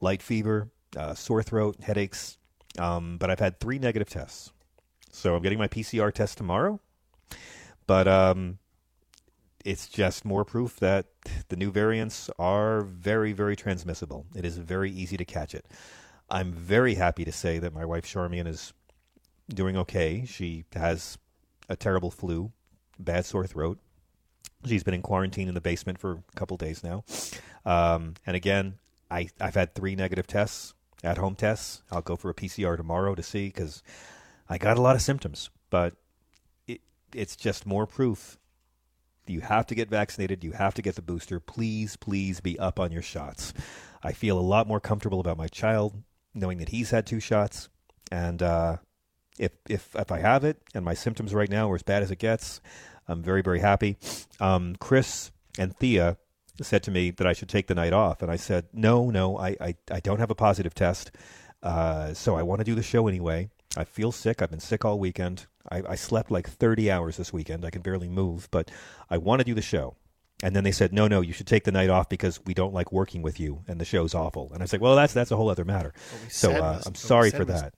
light 0.00 0.22
fever, 0.22 0.68
uh, 0.96 1.14
sore 1.14 1.42
throat, 1.42 1.76
headaches. 1.82 2.38
Um, 2.78 3.18
but 3.18 3.30
I've 3.30 3.40
had 3.40 3.58
three 3.58 3.78
negative 3.78 4.08
tests. 4.08 4.52
So 5.10 5.34
I'm 5.34 5.42
getting 5.42 5.58
my 5.58 5.68
PCR 5.68 6.12
test 6.12 6.38
tomorrow. 6.38 6.80
But 7.86 8.06
um, 8.06 8.58
it's 9.64 9.88
just 9.88 10.24
more 10.24 10.44
proof 10.44 10.76
that 10.80 11.06
the 11.48 11.56
new 11.56 11.70
variants 11.70 12.30
are 12.38 12.82
very, 12.82 13.32
very 13.32 13.56
transmissible. 13.56 14.26
It 14.34 14.44
is 14.44 14.58
very 14.58 14.90
easy 14.90 15.16
to 15.16 15.24
catch 15.24 15.54
it. 15.54 15.66
I'm 16.30 16.52
very 16.52 16.94
happy 16.94 17.24
to 17.24 17.32
say 17.32 17.58
that 17.58 17.72
my 17.72 17.84
wife 17.84 18.04
Charmian 18.04 18.46
is 18.46 18.72
doing 19.48 19.76
okay. 19.78 20.24
She 20.26 20.64
has 20.74 21.16
a 21.68 21.76
terrible 21.76 22.10
flu, 22.10 22.52
bad 22.98 23.24
sore 23.24 23.46
throat. 23.46 23.78
She's 24.66 24.82
been 24.82 24.94
in 24.94 25.02
quarantine 25.02 25.48
in 25.48 25.54
the 25.54 25.60
basement 25.60 25.98
for 25.98 26.12
a 26.12 26.36
couple 26.36 26.56
days 26.56 26.82
now. 26.84 27.04
Um, 27.64 28.14
and 28.26 28.36
again, 28.36 28.78
I, 29.10 29.28
I've 29.40 29.54
had 29.54 29.74
three 29.74 29.94
negative 29.94 30.26
tests, 30.26 30.74
at 31.02 31.18
home 31.18 31.34
tests. 31.34 31.82
I'll 31.90 32.02
go 32.02 32.16
for 32.16 32.30
a 32.30 32.34
PCR 32.34 32.76
tomorrow 32.76 33.14
to 33.14 33.22
see 33.22 33.46
because 33.46 33.82
I 34.48 34.58
got 34.58 34.78
a 34.78 34.82
lot 34.82 34.96
of 34.96 35.02
symptoms. 35.02 35.50
But 35.70 35.94
it's 37.14 37.36
just 37.36 37.66
more 37.66 37.86
proof. 37.86 38.38
You 39.26 39.40
have 39.40 39.66
to 39.66 39.74
get 39.74 39.90
vaccinated. 39.90 40.42
You 40.42 40.52
have 40.52 40.74
to 40.74 40.82
get 40.82 40.94
the 40.94 41.02
booster. 41.02 41.38
Please, 41.38 41.96
please 41.96 42.40
be 42.40 42.58
up 42.58 42.80
on 42.80 42.92
your 42.92 43.02
shots. 43.02 43.52
I 44.02 44.12
feel 44.12 44.38
a 44.38 44.40
lot 44.40 44.66
more 44.66 44.80
comfortable 44.80 45.20
about 45.20 45.36
my 45.36 45.48
child 45.48 46.02
knowing 46.34 46.58
that 46.58 46.70
he's 46.70 46.90
had 46.90 47.06
two 47.06 47.20
shots. 47.20 47.68
And 48.10 48.42
uh, 48.42 48.76
if 49.38 49.52
if 49.68 49.94
if 49.94 50.10
I 50.10 50.20
have 50.20 50.44
it 50.44 50.56
and 50.74 50.84
my 50.84 50.94
symptoms 50.94 51.34
right 51.34 51.50
now 51.50 51.70
are 51.70 51.74
as 51.74 51.82
bad 51.82 52.02
as 52.02 52.10
it 52.10 52.18
gets, 52.18 52.60
I'm 53.06 53.22
very 53.22 53.42
very 53.42 53.60
happy. 53.60 53.96
Um, 54.40 54.76
Chris 54.76 55.30
and 55.58 55.76
Thea 55.76 56.16
said 56.62 56.82
to 56.84 56.90
me 56.90 57.10
that 57.12 57.26
I 57.26 57.32
should 57.32 57.48
take 57.48 57.66
the 57.66 57.74
night 57.74 57.92
off, 57.92 58.22
and 58.22 58.30
I 58.30 58.36
said 58.36 58.66
no, 58.72 59.10
no, 59.10 59.38
I 59.38 59.56
I, 59.60 59.74
I 59.90 60.00
don't 60.00 60.18
have 60.18 60.30
a 60.30 60.34
positive 60.34 60.74
test, 60.74 61.10
uh, 61.62 62.14
so 62.14 62.36
I 62.36 62.42
want 62.42 62.60
to 62.60 62.64
do 62.64 62.74
the 62.74 62.82
show 62.82 63.08
anyway. 63.08 63.50
I 63.76 63.84
feel 63.84 64.12
sick. 64.12 64.40
I've 64.40 64.50
been 64.50 64.60
sick 64.60 64.84
all 64.84 64.98
weekend. 64.98 65.46
I, 65.70 65.82
I 65.90 65.94
slept 65.94 66.30
like 66.30 66.48
30 66.48 66.90
hours 66.90 67.16
this 67.16 67.32
weekend. 67.32 67.64
I 67.64 67.70
can 67.70 67.82
barely 67.82 68.08
move, 68.08 68.48
but 68.50 68.70
I 69.10 69.18
want 69.18 69.40
to 69.40 69.44
do 69.44 69.54
the 69.54 69.62
show. 69.62 69.96
And 70.42 70.54
then 70.54 70.64
they 70.64 70.72
said, 70.72 70.92
no, 70.92 71.08
no, 71.08 71.20
you 71.20 71.32
should 71.32 71.48
take 71.48 71.64
the 71.64 71.72
night 71.72 71.90
off 71.90 72.08
because 72.08 72.40
we 72.44 72.54
don't 72.54 72.72
like 72.72 72.92
working 72.92 73.22
with 73.22 73.40
you, 73.40 73.64
and 73.66 73.80
the 73.80 73.84
show's 73.84 74.14
awful. 74.14 74.50
And 74.54 74.62
I 74.62 74.66
said, 74.66 74.80
well, 74.80 74.94
that's 74.94 75.12
that's 75.12 75.32
a 75.32 75.36
whole 75.36 75.50
other 75.50 75.64
matter. 75.64 75.92
So 76.28 76.52
uh, 76.52 76.80
I'm 76.86 76.94
sorry 76.94 77.30
for 77.30 77.44
that. 77.46 77.74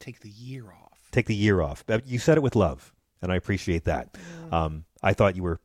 Take 0.00 0.20
the 0.20 0.30
year 0.30 0.66
off. 0.66 0.98
Take 1.12 1.26
the 1.26 1.36
year 1.36 1.60
off. 1.60 1.84
You 2.04 2.18
said 2.18 2.36
it 2.36 2.42
with 2.42 2.56
love, 2.56 2.92
and 3.22 3.30
I 3.30 3.36
appreciate 3.36 3.84
that. 3.84 4.16
Um, 4.50 4.84
I 5.02 5.12
thought 5.12 5.36
you 5.36 5.44
were 5.44 5.60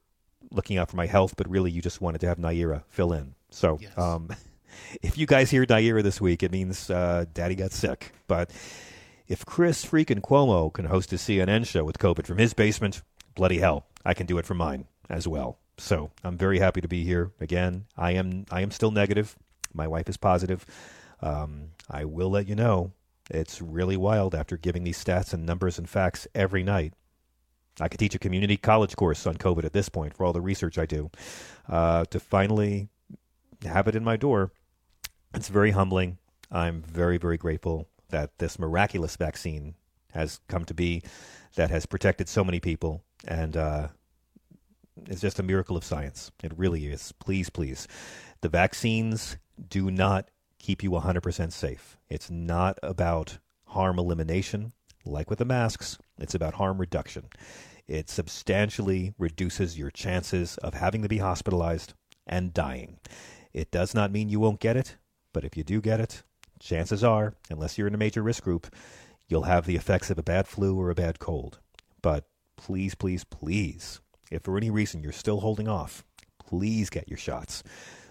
looking 0.51 0.77
out 0.77 0.89
for 0.89 0.97
my 0.97 1.05
health, 1.05 1.35
but 1.37 1.49
really 1.49 1.71
you 1.71 1.81
just 1.81 2.01
wanted 2.01 2.21
to 2.21 2.27
have 2.27 2.37
Naira 2.37 2.83
fill 2.87 3.13
in. 3.13 3.35
So 3.49 3.77
yes. 3.81 3.97
um, 3.97 4.29
if 5.01 5.17
you 5.17 5.25
guys 5.25 5.51
hear 5.51 5.65
Naira 5.65 6.03
this 6.03 6.19
week, 6.21 6.43
it 6.43 6.51
means 6.51 6.89
uh, 6.89 7.25
Daddy 7.33 7.55
got 7.55 7.71
sick. 7.71 8.13
But 8.27 8.51
if 9.27 9.45
Chris 9.45 9.85
freaking 9.85 10.21
Cuomo 10.21 10.71
can 10.71 10.85
host 10.85 11.11
a 11.13 11.15
CNN 11.15 11.65
show 11.65 11.83
with 11.83 11.97
COVID 11.97 12.25
from 12.25 12.37
his 12.37 12.53
basement, 12.53 13.01
bloody 13.35 13.59
hell, 13.59 13.85
I 14.05 14.13
can 14.13 14.25
do 14.25 14.37
it 14.37 14.45
from 14.45 14.57
mine 14.57 14.85
as 15.09 15.27
well. 15.27 15.57
So 15.77 16.11
I'm 16.23 16.37
very 16.37 16.59
happy 16.59 16.81
to 16.81 16.87
be 16.87 17.03
here 17.03 17.31
again. 17.39 17.85
I 17.97 18.11
am 18.11 18.45
I 18.51 18.61
am 18.61 18.71
still 18.71 18.91
negative. 18.91 19.35
My 19.73 19.87
wife 19.87 20.07
is 20.07 20.17
positive. 20.17 20.65
Um, 21.21 21.71
I 21.89 22.05
will 22.05 22.29
let 22.29 22.47
you 22.47 22.55
know. 22.55 22.91
It's 23.29 23.61
really 23.61 23.97
wild 23.97 24.35
after 24.35 24.55
giving 24.55 24.83
these 24.83 25.03
stats 25.03 25.33
and 25.33 25.45
numbers 25.45 25.77
and 25.77 25.89
facts 25.89 26.27
every 26.35 26.63
night. 26.63 26.93
I 27.79 27.87
could 27.87 27.99
teach 27.99 28.15
a 28.15 28.19
community 28.19 28.57
college 28.57 28.95
course 28.95 29.27
on 29.27 29.35
COVID 29.35 29.65
at 29.65 29.73
this 29.73 29.89
point 29.89 30.13
for 30.13 30.25
all 30.25 30.33
the 30.33 30.41
research 30.41 30.77
I 30.77 30.85
do. 30.85 31.11
Uh, 31.67 32.05
to 32.05 32.19
finally 32.19 32.87
have 33.63 33.87
it 33.87 33.95
in 33.95 34.03
my 34.03 34.17
door, 34.17 34.51
it's 35.33 35.49
very 35.49 35.71
humbling. 35.71 36.17
I'm 36.51 36.81
very, 36.81 37.17
very 37.17 37.37
grateful 37.37 37.87
that 38.09 38.37
this 38.37 38.57
miraculous 38.59 39.15
vaccine 39.15 39.75
has 40.13 40.39
come 40.47 40.63
to 40.65 40.73
be 40.73 41.03
that 41.55 41.69
has 41.69 41.85
protected 41.85 42.29
so 42.29 42.43
many 42.43 42.59
people 42.59 43.03
and 43.27 43.57
uh, 43.57 43.87
it's 45.07 45.21
just 45.21 45.39
a 45.39 45.43
miracle 45.43 45.75
of 45.75 45.83
science. 45.83 46.31
It 46.43 46.53
really 46.57 46.87
is. 46.87 47.11
Please, 47.13 47.49
please. 47.49 47.87
The 48.41 48.49
vaccines 48.49 49.37
do 49.69 49.91
not 49.91 50.29
keep 50.59 50.83
you 50.83 50.91
100% 50.91 51.51
safe. 51.51 51.97
It's 52.09 52.29
not 52.29 52.79
about 52.81 53.39
harm 53.67 53.99
elimination, 53.99 54.73
like 55.05 55.29
with 55.29 55.39
the 55.39 55.45
masks, 55.45 55.97
it's 56.17 56.35
about 56.35 56.55
harm 56.55 56.77
reduction. 56.79 57.25
It 57.87 58.09
substantially 58.09 59.13
reduces 59.17 59.77
your 59.77 59.91
chances 59.91 60.57
of 60.57 60.73
having 60.73 61.03
to 61.03 61.09
be 61.09 61.19
hospitalized 61.19 61.93
and 62.25 62.53
dying. 62.53 62.97
It 63.53 63.71
does 63.71 63.93
not 63.93 64.11
mean 64.11 64.29
you 64.29 64.39
won't 64.39 64.59
get 64.59 64.75
it, 64.75 64.97
but 65.33 65.45
if 65.45 65.55
you 65.55 65.63
do 65.63 65.81
get 65.81 65.99
it, 65.99 66.23
chances 66.59 67.03
are, 67.03 67.35
unless 67.49 67.77
you're 67.77 67.87
in 67.87 67.93
a 67.93 67.99
major 67.99 68.23
risk 68.23 68.43
group, 68.43 68.73
you'll 69.27 69.43
have 69.43 69.65
the 69.65 69.75
effects 69.75 70.09
of 70.09 70.17
a 70.17 70.23
bad 70.23 70.47
flu 70.47 70.79
or 70.79 70.89
a 70.89 70.95
bad 70.95 71.19
cold. 71.19 71.59
But 72.01 72.25
please, 72.55 72.95
please, 72.95 73.23
please, 73.23 73.99
if 74.31 74.43
for 74.43 74.57
any 74.57 74.69
reason 74.69 75.03
you're 75.03 75.11
still 75.11 75.41
holding 75.41 75.67
off, 75.67 76.03
please 76.39 76.89
get 76.89 77.07
your 77.07 77.17
shots. 77.17 77.63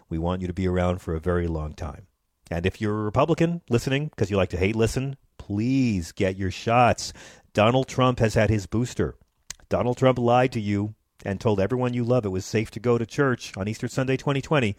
We 0.09 0.19
want 0.19 0.41
you 0.41 0.47
to 0.47 0.55
be 0.55 0.69
around 0.69 1.01
for 1.01 1.15
a 1.15 1.21
very 1.21 1.47
long 1.47 1.75
time. 1.75 2.07
And 2.51 2.67
if 2.67 2.81
you're 2.81 3.01
a 3.01 3.05
Republican 3.05 3.63
listening 3.69 4.09
because 4.09 4.31
you 4.31 4.37
like 4.37 4.51
to 4.51 4.59
hate 4.59 4.77
listen, 4.77 5.17
please 5.47 6.13
get 6.13 6.39
your 6.39 6.51
shots. 6.51 7.13
Donald 7.53 7.87
Trump 7.87 8.19
has 8.19 8.33
had 8.33 8.49
his 8.49 8.65
booster. 8.67 9.15
Donald 9.69 9.99
Trump 9.99 10.19
lied 10.19 10.51
to 10.53 10.61
you 10.61 10.95
and 11.23 11.39
told 11.39 11.61
everyone 11.61 11.93
you 11.93 12.03
love 12.03 12.25
it 12.25 12.31
was 12.31 12.47
safe 12.47 12.71
to 12.71 12.81
go 12.81 12.97
to 12.97 13.05
church 13.05 13.53
on 13.55 13.69
Easter 13.69 13.87
Sunday 13.87 14.17
2020 14.17 14.75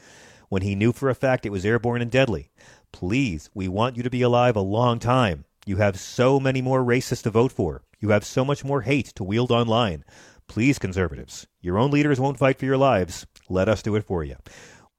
when 0.50 0.64
he 0.64 0.74
knew 0.74 0.92
for 0.92 1.08
a 1.10 1.16
fact 1.16 1.46
it 1.46 1.52
was 1.52 1.66
airborne 1.66 2.02
and 2.02 2.10
deadly. 2.10 2.50
Please, 2.92 3.48
we 3.54 3.68
want 3.68 3.96
you 3.96 4.02
to 4.02 4.10
be 4.10 4.24
alive 4.24 4.56
a 4.56 4.62
long 4.62 4.98
time. 4.98 5.46
You 5.68 5.78
have 5.78 6.00
so 6.00 6.40
many 6.40 6.64
more 6.64 6.84
racists 6.84 7.22
to 7.24 7.30
vote 7.30 7.52
for. 7.52 7.84
You 8.00 8.10
have 8.10 8.26
so 8.26 8.44
much 8.44 8.66
more 8.66 8.82
hate 8.82 9.14
to 9.16 9.24
wield 9.24 9.52
online. 9.52 10.04
Please, 10.48 10.80
conservatives, 10.80 11.46
your 11.62 11.78
own 11.78 11.92
leaders 11.92 12.20
won't 12.20 12.40
fight 12.40 12.58
for 12.58 12.66
your 12.66 12.78
lives. 12.78 13.28
Let 13.50 13.70
us 13.70 13.84
do 13.84 13.96
it 13.96 14.04
for 14.04 14.24
you. 14.24 14.38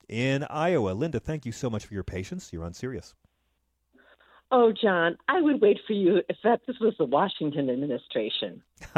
In 0.09 0.45
Iowa, 0.49 0.91
Linda, 0.91 1.19
thank 1.19 1.45
you 1.45 1.51
so 1.51 1.69
much 1.69 1.87
for 1.87 1.95
your 1.95 2.05
patience. 2.05 2.53
You're 2.53 2.65
on 2.65 2.73
Sirius. 2.73 3.15
Oh, 4.53 4.73
John, 4.73 5.17
I 5.29 5.41
would 5.41 5.61
wait 5.61 5.81
for 5.89 5.93
you 5.93 6.23
if 6.29 6.37
that 6.45 6.61
this 6.69 6.77
was 6.81 6.95
the 6.99 7.05
Washington 7.05 7.69
administration. 7.69 8.63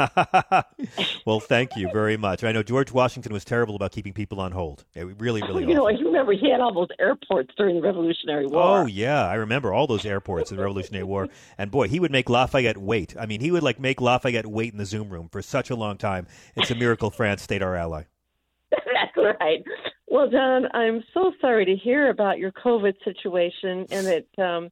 well, 1.25 1.39
thank 1.39 1.75
you 1.75 1.89
very 1.91 2.17
much. 2.17 2.43
I 2.43 2.51
know 2.51 2.61
George 2.61 2.91
Washington 2.91 3.33
was 3.33 3.43
terrible 3.43 3.75
about 3.75 3.91
keeping 3.91 4.13
people 4.13 4.39
on 4.39 4.51
hold. 4.51 4.85
It 4.93 5.19
really, 5.19 5.41
really. 5.41 5.63
you 5.67 5.73
know, 5.73 5.87
I 5.87 5.93
remember 5.93 6.33
he 6.33 6.51
had 6.51 6.59
all 6.59 6.71
those 6.71 6.89
airports 6.99 7.51
during 7.57 7.77
the 7.77 7.81
Revolutionary 7.81 8.45
War. 8.45 8.81
Oh 8.81 8.85
yeah, 8.85 9.25
I 9.25 9.35
remember 9.35 9.73
all 9.73 9.87
those 9.87 10.05
airports 10.05 10.51
in 10.51 10.57
the 10.57 10.63
Revolutionary 10.63 11.05
War. 11.05 11.27
And 11.57 11.71
boy, 11.71 11.87
he 11.87 11.99
would 11.99 12.11
make 12.11 12.29
Lafayette 12.29 12.77
wait. 12.77 13.15
I 13.19 13.25
mean, 13.25 13.41
he 13.41 13.49
would 13.49 13.63
like 13.63 13.79
make 13.79 14.01
Lafayette 14.01 14.45
wait 14.45 14.73
in 14.73 14.77
the 14.77 14.85
Zoom 14.85 15.09
room 15.09 15.29
for 15.31 15.41
such 15.41 15.71
a 15.71 15.75
long 15.75 15.97
time. 15.97 16.27
It's 16.55 16.69
a 16.69 16.75
miracle 16.75 17.09
France 17.09 17.41
stayed 17.41 17.63
our 17.63 17.75
ally. 17.75 18.03
That's 18.71 19.17
right. 19.39 19.63
Well, 20.07 20.29
John, 20.29 20.67
I'm 20.73 21.03
so 21.13 21.31
sorry 21.41 21.65
to 21.65 21.75
hear 21.75 22.09
about 22.09 22.37
your 22.37 22.51
COVID 22.51 22.95
situation 23.03 23.87
and 23.91 24.07
that 24.07 24.43
um, 24.43 24.69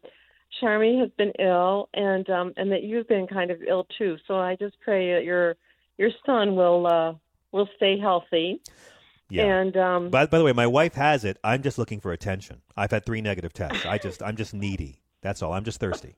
Charmy 0.61 0.99
has 0.99 1.09
been 1.17 1.31
ill 1.39 1.89
and 1.93 2.29
um, 2.29 2.53
and 2.57 2.71
that 2.71 2.83
you've 2.83 3.07
been 3.07 3.27
kind 3.27 3.51
of 3.51 3.61
ill 3.61 3.87
too. 3.97 4.17
So 4.27 4.37
I 4.37 4.55
just 4.55 4.75
pray 4.81 5.13
that 5.13 5.23
your 5.23 5.55
your 5.97 6.09
son 6.25 6.55
will 6.55 6.87
uh, 6.87 7.13
will 7.51 7.69
stay 7.75 7.99
healthy. 7.99 8.61
Yeah. 9.29 9.59
And 9.59 9.75
um, 9.75 10.09
by, 10.09 10.25
by 10.25 10.37
the 10.37 10.43
way, 10.43 10.53
my 10.53 10.67
wife 10.67 10.93
has 10.93 11.25
it. 11.25 11.37
I'm 11.43 11.61
just 11.61 11.77
looking 11.77 11.99
for 11.99 12.13
attention. 12.13 12.61
I've 12.77 12.91
had 12.91 13.05
three 13.05 13.21
negative 13.21 13.53
tests. 13.53 13.85
I 13.85 13.97
just 13.97 14.23
I'm 14.23 14.35
just 14.37 14.53
needy. 14.53 15.01
That's 15.21 15.41
all. 15.41 15.53
I'm 15.53 15.63
just 15.63 15.79
thirsty. 15.79 16.15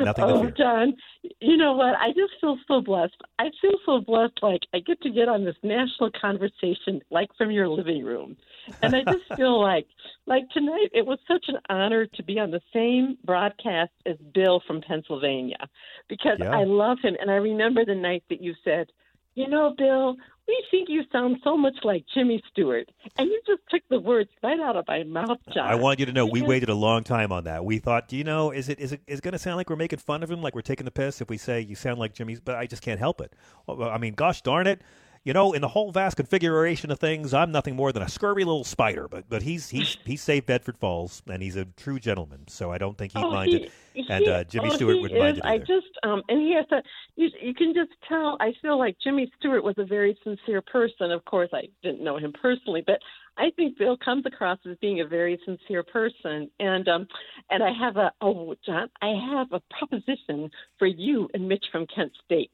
Nothing 0.00 0.24
oh. 0.24 0.50
John, 0.50 0.94
you 1.40 1.56
know 1.56 1.72
what? 1.74 1.94
I 1.96 2.08
just 2.08 2.34
feel 2.40 2.58
so 2.68 2.80
blessed. 2.80 3.16
I 3.38 3.50
feel 3.60 3.78
so 3.84 4.00
blessed, 4.00 4.38
like 4.42 4.60
I 4.74 4.80
get 4.80 5.00
to 5.02 5.10
get 5.10 5.28
on 5.28 5.44
this 5.44 5.56
national 5.62 6.10
conversation, 6.20 7.00
like 7.10 7.28
from 7.36 7.50
your 7.50 7.68
living 7.68 8.04
room, 8.04 8.36
and 8.82 8.94
I 8.94 9.02
just 9.04 9.24
feel 9.36 9.60
like, 9.60 9.86
like 10.26 10.48
tonight, 10.50 10.88
it 10.92 11.06
was 11.06 11.18
such 11.28 11.46
an 11.48 11.56
honor 11.68 12.06
to 12.06 12.22
be 12.22 12.38
on 12.38 12.50
the 12.50 12.60
same 12.72 13.18
broadcast 13.24 13.92
as 14.06 14.16
Bill 14.34 14.62
from 14.66 14.80
Pennsylvania, 14.80 15.68
because 16.08 16.38
Yeah. 16.40 16.50
I 16.50 16.64
love 16.64 16.98
him, 17.02 17.16
and 17.20 17.30
I 17.30 17.36
remember 17.36 17.84
the 17.84 17.94
night 17.94 18.24
that 18.30 18.42
you 18.42 18.54
said, 18.64 18.90
"You 19.34 19.48
know, 19.48 19.74
Bill, 19.76 20.16
we 20.46 20.64
think 20.70 20.88
you 20.88 21.04
sound 21.10 21.38
so 21.44 21.56
much 21.56 21.76
like 21.84 22.04
Jimmy 22.12 22.42
Stewart," 22.50 22.88
and 23.16 23.28
you 23.28 23.40
just 23.46 23.62
took 23.70 23.82
the 23.88 24.00
words 24.00 24.30
right 24.42 24.60
out 24.60 24.76
of 24.76 24.86
my 24.88 25.04
mouth, 25.04 25.38
John. 25.54 25.66
I 25.66 25.74
want 25.74 26.00
you 26.00 26.06
to 26.06 26.12
know 26.12 26.26
we 26.26 26.42
waited 26.42 26.68
a 26.68 26.74
long 26.74 27.04
time 27.04 27.32
on 27.32 27.44
that. 27.44 27.64
We 27.64 27.78
thought, 27.78 28.08
do 28.08 28.16
you 28.16 28.24
know, 28.24 28.50
is 28.50 28.68
it 28.68 28.78
is 28.78 28.92
it 28.92 29.00
is 29.06 29.20
it 29.20 29.22
going 29.22 29.32
to 29.32 29.38
sound 29.38 29.56
like 29.56 29.70
we're 29.70 29.76
making 29.76 30.00
fun 30.00 30.22
of 30.22 30.30
him, 30.30 30.42
like 30.42 30.54
we're 30.54 30.62
taking 30.62 30.84
the 30.84 30.90
piss 30.90 31.20
if 31.20 31.30
we 31.30 31.38
say 31.38 31.60
you 31.60 31.74
sound 31.74 31.98
like 31.98 32.14
Jimmy's? 32.14 32.40
But 32.40 32.56
I 32.56 32.66
just 32.66 32.82
can't 32.82 32.98
help 33.00 33.20
it. 33.20 33.32
I 33.68 33.98
mean, 33.98 34.14
gosh 34.14 34.42
darn 34.42 34.66
it, 34.66 34.82
you 35.24 35.32
know, 35.32 35.52
in 35.52 35.60
the 35.62 35.68
whole 35.68 35.92
vast 35.92 36.16
configuration 36.16 36.90
of 36.90 36.98
things, 36.98 37.32
I'm 37.32 37.52
nothing 37.52 37.76
more 37.76 37.92
than 37.92 38.02
a 38.02 38.08
scurvy 38.08 38.44
little 38.44 38.64
spider. 38.64 39.06
But 39.08 39.28
but 39.28 39.42
he's 39.42 39.68
he's 39.68 39.96
he's 40.04 40.20
saved 40.22 40.46
Bedford 40.46 40.76
Falls, 40.78 41.22
and 41.28 41.42
he's 41.42 41.56
a 41.56 41.64
true 41.64 41.98
gentleman. 42.00 42.48
So 42.48 42.72
I 42.72 42.78
don't 42.78 42.98
think 42.98 43.12
he'd 43.12 43.22
Oh, 43.24 43.30
mind 43.30 43.50
he- 43.50 43.56
it. 43.64 43.72
And 44.08 44.24
he- 44.24 44.30
uh, 44.30 44.44
Jimmy 44.44 44.70
oh, 44.70 44.74
Stewart 44.74 45.00
wouldn't 45.00 45.20
mind 45.20 45.36
it 45.38 45.44
I 45.44 45.58
just 45.58 45.86
um, 46.02 46.22
and 46.28 46.40
he 46.40 46.54
has 46.54 46.64
that. 46.70 46.84
You, 47.16 47.28
you 47.40 47.54
can 47.54 47.74
just 47.74 47.90
tell. 48.08 48.36
I 48.40 48.52
feel 48.62 48.78
like 48.78 48.96
Jimmy 49.02 49.30
Stewart 49.38 49.62
was 49.62 49.74
a 49.78 49.84
very 49.84 50.18
sincere 50.24 50.62
person. 50.62 51.12
Of 51.12 51.24
course, 51.24 51.50
I 51.52 51.62
didn't 51.82 52.02
know 52.02 52.16
him 52.16 52.32
personally, 52.32 52.82
but 52.86 52.98
I 53.36 53.50
think 53.56 53.78
Bill 53.78 53.96
comes 53.96 54.26
across 54.26 54.58
as 54.68 54.76
being 54.80 55.00
a 55.00 55.06
very 55.06 55.40
sincere 55.44 55.82
person. 55.82 56.50
And 56.60 56.88
um, 56.88 57.06
and 57.50 57.62
I 57.62 57.72
have 57.72 57.96
a 57.96 58.12
oh 58.20 58.54
John, 58.64 58.88
I 59.00 59.14
have 59.30 59.52
a 59.52 59.60
proposition 59.78 60.50
for 60.78 60.86
you 60.86 61.28
and 61.34 61.48
Mitch 61.48 61.64
from 61.72 61.86
Kent 61.86 62.12
State. 62.24 62.50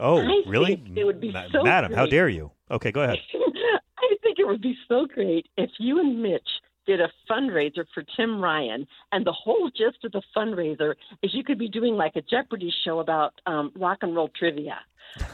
oh, 0.00 0.20
I 0.20 0.42
really, 0.48 0.82
it 0.96 1.04
would 1.04 1.20
be 1.20 1.32
Ma- 1.32 1.46
so 1.52 1.62
madam? 1.62 1.92
How 1.92 2.06
dare 2.06 2.28
you? 2.28 2.50
Okay, 2.70 2.92
go 2.92 3.02
ahead. 3.02 3.18
I 3.98 4.16
think 4.22 4.38
it 4.38 4.46
would 4.46 4.62
be 4.62 4.76
so 4.88 5.06
great 5.06 5.46
if 5.56 5.70
you 5.78 6.00
and 6.00 6.22
Mitch 6.22 6.48
did 6.86 7.00
a 7.00 7.10
fundraiser 7.30 7.84
for 7.94 8.04
Tim 8.16 8.40
Ryan, 8.40 8.86
and 9.12 9.24
the 9.24 9.32
whole 9.32 9.70
gist 9.70 10.04
of 10.04 10.12
the 10.12 10.22
fundraiser 10.36 10.94
is 11.22 11.32
you 11.34 11.44
could 11.44 11.58
be 11.58 11.68
doing 11.68 11.94
like 11.94 12.16
a 12.16 12.22
Jeopardy 12.22 12.72
show 12.84 12.98
about 13.00 13.34
um, 13.46 13.72
rock 13.76 13.98
and 14.02 14.14
roll 14.14 14.30
trivia. 14.36 14.78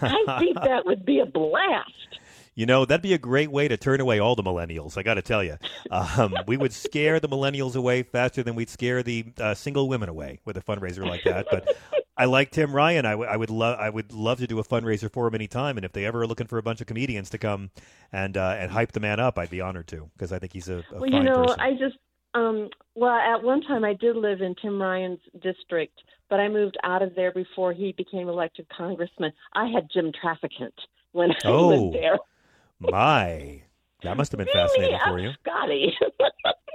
I 0.02 0.38
think 0.38 0.56
that 0.62 0.84
would 0.84 1.04
be 1.04 1.20
a 1.20 1.26
blast. 1.26 2.20
You 2.58 2.66
know, 2.66 2.84
that'd 2.84 3.02
be 3.02 3.14
a 3.14 3.18
great 3.18 3.52
way 3.52 3.68
to 3.68 3.76
turn 3.76 4.00
away 4.00 4.18
all 4.18 4.34
the 4.34 4.42
millennials. 4.42 4.98
I 4.98 5.04
got 5.04 5.14
to 5.14 5.22
tell 5.22 5.44
you, 5.44 5.58
um, 5.92 6.34
we 6.48 6.56
would 6.56 6.72
scare 6.72 7.20
the 7.20 7.28
millennials 7.28 7.76
away 7.76 8.02
faster 8.02 8.42
than 8.42 8.56
we'd 8.56 8.68
scare 8.68 9.00
the 9.04 9.26
uh, 9.38 9.54
single 9.54 9.88
women 9.88 10.08
away 10.08 10.40
with 10.44 10.56
a 10.56 10.60
fundraiser 10.60 11.06
like 11.06 11.22
that. 11.22 11.46
But 11.52 11.76
I 12.16 12.24
like 12.24 12.50
Tim 12.50 12.74
Ryan. 12.74 13.06
I, 13.06 13.12
w- 13.12 13.30
I 13.30 13.36
would 13.36 13.50
love 13.50 13.78
I 13.78 13.88
would 13.88 14.12
love 14.12 14.38
to 14.38 14.48
do 14.48 14.58
a 14.58 14.64
fundraiser 14.64 15.08
for 15.12 15.28
him 15.28 15.36
anytime. 15.36 15.76
And 15.78 15.84
if 15.84 15.92
they 15.92 16.04
ever 16.04 16.22
are 16.22 16.26
looking 16.26 16.48
for 16.48 16.58
a 16.58 16.62
bunch 16.64 16.80
of 16.80 16.88
comedians 16.88 17.30
to 17.30 17.38
come 17.38 17.70
and 18.10 18.36
uh, 18.36 18.56
and 18.58 18.72
hype 18.72 18.90
the 18.90 18.98
man 18.98 19.20
up, 19.20 19.38
I'd 19.38 19.50
be 19.50 19.60
honored 19.60 19.86
to 19.88 20.10
because 20.14 20.32
I 20.32 20.40
think 20.40 20.52
he's 20.52 20.68
a, 20.68 20.78
a 20.78 20.98
well, 20.98 21.06
you 21.08 21.22
know, 21.22 21.44
person. 21.44 21.60
I 21.60 21.70
just 21.74 21.96
um, 22.34 22.70
well, 22.96 23.14
at 23.14 23.40
one 23.40 23.62
time 23.62 23.84
I 23.84 23.94
did 23.94 24.16
live 24.16 24.40
in 24.40 24.56
Tim 24.60 24.82
Ryan's 24.82 25.20
district, 25.40 25.96
but 26.28 26.40
I 26.40 26.48
moved 26.48 26.76
out 26.82 27.02
of 27.02 27.14
there 27.14 27.30
before 27.30 27.72
he 27.72 27.92
became 27.96 28.28
elected 28.28 28.66
congressman. 28.76 29.30
I 29.54 29.68
had 29.68 29.88
Jim 29.94 30.10
Traficant 30.10 30.74
when 31.12 31.30
I 31.30 31.36
Oh. 31.44 31.68
lived 31.68 31.94
there. 31.94 32.18
My, 32.80 33.62
that 34.02 34.16
must 34.16 34.32
have 34.32 34.38
been 34.38 34.48
fascinating 34.52 34.98
for 35.04 35.18
you. 35.18 35.32
Scotty. 35.46 35.96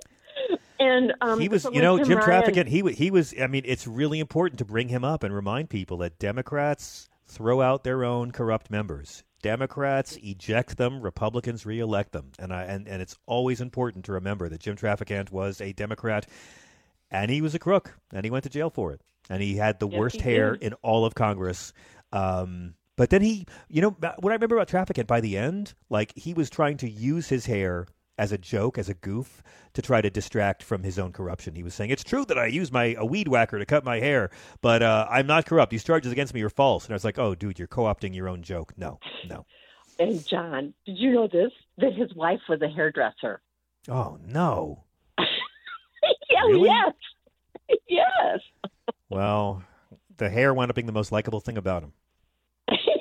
and 0.80 1.14
um, 1.22 1.40
he 1.40 1.48
was, 1.50 1.64
so 1.64 1.72
you 1.72 1.82
know, 1.82 1.98
Jim 2.04 2.18
Ryan- 2.18 2.44
Traficant. 2.44 2.68
He 2.68 2.82
he 2.94 3.12
was. 3.12 3.34
I 3.40 3.48
mean, 3.48 3.64
it's 3.66 3.88
really 3.88 4.20
important 4.20 4.60
to 4.60 4.66
bring 4.66 4.90
him 4.90 5.04
up 5.06 5.24
and 5.24 5.34
remind 5.34 5.70
people 5.70 5.98
that 5.98 6.20
Democrats 6.20 7.10
throw 7.26 7.62
out 7.62 7.84
their 7.84 8.04
own 8.04 8.32
corrupt 8.32 8.70
members. 8.70 9.24
Democrats 9.42 10.18
eject 10.22 10.78
them, 10.78 11.02
Republicans 11.02 11.66
reelect 11.66 12.12
them, 12.12 12.32
and 12.40 12.54
I 12.54 12.64
and, 12.64 12.88
and 12.88 13.02
it's 13.02 13.18
always 13.26 13.62
important 13.62 14.06
to 14.06 14.14
remember 14.14 14.50
that 14.50 14.60
Jim 14.62 14.76
Traficant 14.76 15.32
was 15.32 15.62
a 15.62 15.74
Democrat, 15.74 16.28
and 17.12 17.30
he 17.32 17.42
was 17.42 17.54
a 17.56 17.60
crook, 17.60 17.98
and 18.14 18.24
he 18.26 18.32
went 18.32 18.44
to 18.44 18.50
jail 18.50 18.70
for 18.70 18.94
it, 18.94 19.02
and 19.30 19.42
he 19.42 19.56
had 19.56 19.80
the 19.80 19.88
Yes, 19.88 20.00
worst 20.00 20.22
hair 20.22 20.54
did. 20.54 20.64
in 20.64 20.74
all 20.82 21.06
of 21.06 21.16
Congress. 21.16 21.74
Um, 22.14 22.76
but 22.96 23.10
then 23.10 23.22
he, 23.22 23.46
you 23.70 23.82
know, 23.82 23.92
what 23.92 24.32
I 24.32 24.36
remember 24.36 24.56
about 24.58 24.68
Traficant 24.68 25.08
by 25.08 25.22
the 25.22 25.38
end, 25.38 25.74
like 25.90 26.14
he 26.16 26.34
was 26.34 26.50
trying 26.50 26.78
to 26.78 26.90
use 26.90 27.30
his 27.30 27.46
hair 27.46 27.88
as 28.18 28.32
a 28.32 28.38
joke, 28.38 28.78
as 28.78 28.90
a 28.90 28.94
goof, 28.94 29.42
to 29.74 29.82
try 29.82 30.00
to 30.00 30.10
distract 30.10 30.62
from 30.62 30.84
his 30.84 31.00
own 31.00 31.12
corruption. 31.12 31.56
He 31.56 31.64
was 31.64 31.74
saying, 31.74 31.90
"It's 31.90 32.04
true 32.04 32.26
that 32.26 32.38
I 32.38 32.46
use 32.46 32.72
my 32.72 32.96
a 32.98 33.06
weed 33.06 33.28
whacker 33.28 33.58
to 33.58 33.66
cut 33.66 33.84
my 33.84 34.00
hair, 34.00 34.30
but 34.62 34.84
uh, 34.84 35.08
I'm 35.10 35.26
not 35.26 35.46
corrupt. 35.48 35.72
These 35.72 35.84
charges 35.84 36.12
against 36.12 36.34
me 36.34 36.42
are 36.44 36.50
false." 36.50 36.86
And 36.86 36.94
I 36.94 36.96
was 36.96 37.04
like, 37.04 37.18
"Oh, 37.18 37.34
dude, 37.34 37.58
you're 37.58 37.68
co-opting 37.68 38.14
your 38.16 38.30
own 38.30 38.44
joke. 38.44 38.74
No, 38.78 39.00
no. 39.28 39.46
And 40.00 40.26
John, 40.28 40.74
did 40.86 40.98
you 40.98 41.12
know 41.12 41.28
this? 41.28 41.52
That 41.80 41.94
his 41.94 42.14
wife 42.16 42.42
was 42.48 42.62
a 42.62 42.68
hairdresser. 42.68 43.42
Oh 43.90 44.20
no. 44.24 44.84
yeah, 45.20 46.42
Really? 46.48 46.70
yes, 46.70 46.94
yes. 47.90 48.40
Well, 49.10 49.64
the 50.18 50.30
hair 50.30 50.54
wound 50.54 50.70
up 50.70 50.76
being 50.76 50.86
the 50.86 50.92
most 50.94 51.12
likable 51.12 51.40
thing 51.40 51.58
about 51.58 51.84
him. 51.84 51.94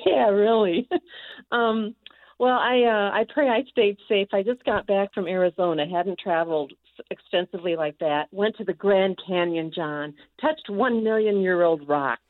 yeah, 0.05 0.29
really. 0.29 0.87
Um, 1.51 1.93
well, 2.39 2.57
I 2.57 2.81
uh, 2.81 3.11
I 3.15 3.25
pray 3.31 3.47
I 3.47 3.63
stayed 3.69 3.97
safe. 4.09 4.27
I 4.33 4.41
just 4.41 4.63
got 4.63 4.87
back 4.87 5.13
from 5.13 5.27
Arizona. 5.27 5.85
Hadn't 5.87 6.17
traveled 6.17 6.73
s- 6.97 7.05
extensively 7.11 7.75
like 7.75 7.99
that. 7.99 8.27
Went 8.31 8.55
to 8.57 8.63
the 8.63 8.73
Grand 8.73 9.19
Canyon, 9.27 9.71
John. 9.73 10.15
Touched 10.41 10.67
one 10.69 11.03
million 11.03 11.41
year 11.41 11.61
old 11.61 11.87
rocks. 11.87 12.21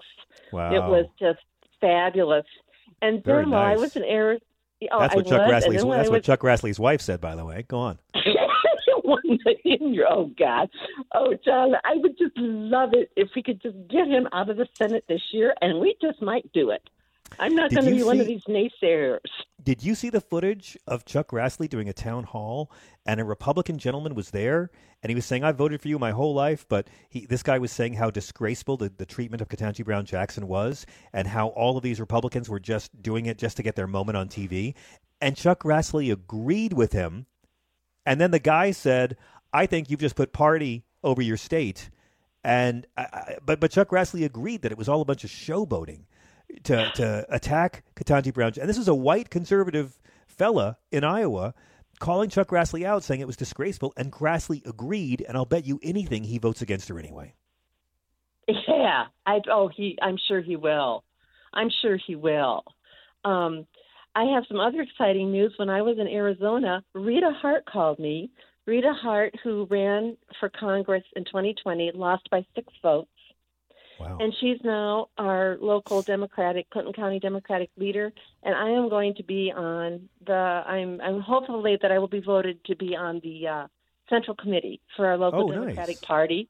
Wow. 0.52 0.74
It 0.74 0.80
was 0.80 1.06
just 1.18 1.40
fabulous. 1.80 2.46
And 3.02 3.24
Very 3.24 3.44
then 3.44 3.52
while 3.52 3.64
I 3.64 3.78
was 3.78 3.96
in 3.96 4.04
Arizona, 4.04 4.42
oh, 4.92 5.00
that's 5.00 5.16
what 5.16 5.26
I 5.28 5.30
Chuck 5.30 5.40
was, 5.48 5.52
Grassley's. 5.64 5.74
That's 5.74 5.84
I 5.84 5.88
what 5.88 6.12
was- 6.12 6.26
Chuck 6.26 6.40
Grassley's 6.42 6.80
wife 6.80 7.02
said, 7.02 7.22
by 7.22 7.36
the 7.36 7.46
way. 7.46 7.64
Go 7.70 7.78
on. 7.78 8.00
one 9.04 9.22
million 9.26 9.94
year 9.94 10.08
oh 10.10 10.32
god 10.40 10.70
oh 11.14 11.34
john 11.44 11.74
i 11.84 11.92
would 11.96 12.18
just 12.18 12.32
love 12.38 12.92
it 12.94 13.12
if 13.18 13.28
we 13.36 13.44
could 13.44 13.62
just 13.62 13.76
get 13.90 14.08
him 14.08 14.28
out 14.32 14.50
of 14.50 14.56
the 14.56 14.66
senate 14.76 15.04
this 15.10 15.22
year 15.34 15.54
and 15.62 15.78
we 15.80 15.94
just 16.02 16.22
might 16.22 16.50
do 16.54 16.70
it 16.70 16.82
i'm 17.40 17.56
not 17.56 17.72
going 17.72 17.86
to 17.86 17.92
be 17.92 18.04
one 18.04 18.20
of 18.20 18.28
these 18.28 18.44
naysayers 18.46 19.20
Did 19.64 19.82
you 19.82 19.96
see 19.96 20.10
the 20.10 20.20
footage 20.20 20.78
of 20.88 21.06
Chuck 21.06 21.30
Grassley 21.30 21.70
doing 21.70 21.88
a 21.88 21.94
town 21.94 22.26
hall, 22.26 22.70
and 23.06 23.22
a 23.22 23.24
Republican 23.24 23.78
gentleman 23.78 24.14
was 24.14 24.32
there, 24.32 24.70
and 25.02 25.10
he 25.10 25.16
was 25.16 25.26
saying, 25.26 25.46
"I 25.46 25.54
voted 25.54 25.80
for 25.80 25.88
you 25.88 25.98
my 25.98 26.12
whole 26.12 26.34
life," 26.34 26.66
but 26.68 26.90
he, 27.10 27.26
this 27.26 27.44
guy 27.44 27.58
was 27.60 27.72
saying 27.72 27.94
how 27.94 28.10
disgraceful 28.10 28.76
the, 28.76 28.90
the 28.90 29.06
treatment 29.06 29.42
of 29.42 29.48
Ketanji 29.48 29.86
Brown 29.86 30.06
Jackson 30.06 30.48
was, 30.50 30.86
and 31.14 31.28
how 31.30 31.48
all 31.50 31.78
of 31.78 31.84
these 31.84 32.02
Republicans 32.02 32.50
were 32.50 32.60
just 32.60 33.02
doing 33.02 33.26
it 33.26 33.38
just 33.38 33.56
to 33.56 33.64
get 33.64 33.78
their 33.78 33.88
moment 33.88 34.18
on 34.18 34.28
TV. 34.28 34.76
And 35.22 35.38
Chuck 35.38 35.64
Grassley 35.64 36.12
agreed 36.12 36.74
with 36.74 36.92
him, 36.92 37.26
and 38.06 38.20
then 38.20 38.32
the 38.32 38.40
guy 38.40 38.72
said, 38.72 39.16
"I 39.54 39.66
think 39.66 39.90
you've 39.90 40.02
just 40.02 40.18
put 40.18 40.34
party 40.34 40.84
over 41.06 41.22
your 41.22 41.38
state." 41.38 41.90
And 42.44 42.86
I, 42.98 43.02
I, 43.04 43.38
but 43.46 43.62
but 43.62 43.72
Chuck 43.72 43.90
Grassley 43.92 44.26
agreed 44.26 44.64
that 44.64 44.74
it 44.74 44.78
was 44.78 44.90
all 44.90 45.00
a 45.00 45.06
bunch 45.06 45.24
of 45.24 45.30
showboating 45.30 46.04
to 46.64 46.92
to 46.96 47.26
attack 47.30 47.84
Ketanji 47.96 48.34
Brown. 48.34 48.54
And 48.60 48.70
this 48.70 48.78
is 48.78 48.88
a 48.88 48.96
white 48.96 49.30
conservative 49.30 50.00
fella 50.28 50.78
in 50.92 51.04
Iowa 51.04 51.54
calling 52.00 52.30
Chuck 52.30 52.50
Grassley 52.50 52.84
out, 52.84 53.04
saying 53.04 53.22
it 53.22 53.28
was 53.28 53.38
disgraceful. 53.38 53.94
And 53.96 54.12
Grassley 54.12 54.66
agreed, 54.66 55.24
and 55.28 55.38
I'll 55.38 55.46
bet 55.46 55.66
you 55.66 55.80
anything 55.84 56.24
he 56.24 56.38
votes 56.38 56.62
against 56.62 56.90
her 56.90 57.00
anyway. 57.00 57.36
yeah 58.48 59.06
i 59.26 59.40
oh 59.50 59.70
he 59.74 59.98
i'm 60.02 60.18
sure 60.28 60.42
he 60.42 60.58
will 60.58 61.04
i'm 61.54 61.70
sure 61.82 61.98
he 62.08 62.16
will 62.16 62.64
um 63.24 63.66
I 64.16 64.26
have 64.26 64.44
some 64.48 64.60
other 64.60 64.82
exciting 64.82 65.32
news. 65.32 65.54
When 65.58 65.70
I 65.70 65.82
was 65.82 65.98
in 65.98 66.08
Arizona, 66.08 66.84
Rita 66.94 67.32
Hart 67.42 67.66
called 67.66 67.98
me 67.98 68.30
Rita 68.66 68.94
Hart, 68.94 69.34
who 69.44 69.68
ran 69.70 70.16
for 70.40 70.50
Congress 70.50 71.04
in 71.16 71.26
2020, 71.26 71.92
lost 71.96 72.30
by 72.30 72.46
six 72.56 72.72
votes. 72.82 73.10
Wow. 74.00 74.18
And 74.20 74.34
she's 74.40 74.58
now 74.64 75.10
our 75.18 75.58
local 75.62 76.02
Democratic, 76.02 76.70
Clinton 76.70 76.94
County 76.94 77.20
Democratic 77.20 77.70
leader. 77.78 78.12
And 78.44 78.56
I 78.56 78.70
am 78.70 78.90
going 78.90 79.16
to 79.16 79.24
be 79.24 79.52
on 79.56 80.10
the, 80.26 80.34
I'm, 80.34 81.00
I'm 81.02 81.22
hopefully 81.22 81.78
that 81.82 81.92
I 81.92 82.00
will 82.00 82.08
be 82.08 82.22
voted 82.22 82.64
to 82.66 82.76
be 82.76 82.96
on 82.96 83.22
the 83.24 83.48
uh, 83.48 83.68
Central 84.10 84.36
Committee 84.36 84.82
for 84.96 85.08
our 85.08 85.18
local 85.18 85.44
Oh, 85.44 85.48
nice. 85.48 85.60
Democratic 85.60 86.02
Party. 86.02 86.50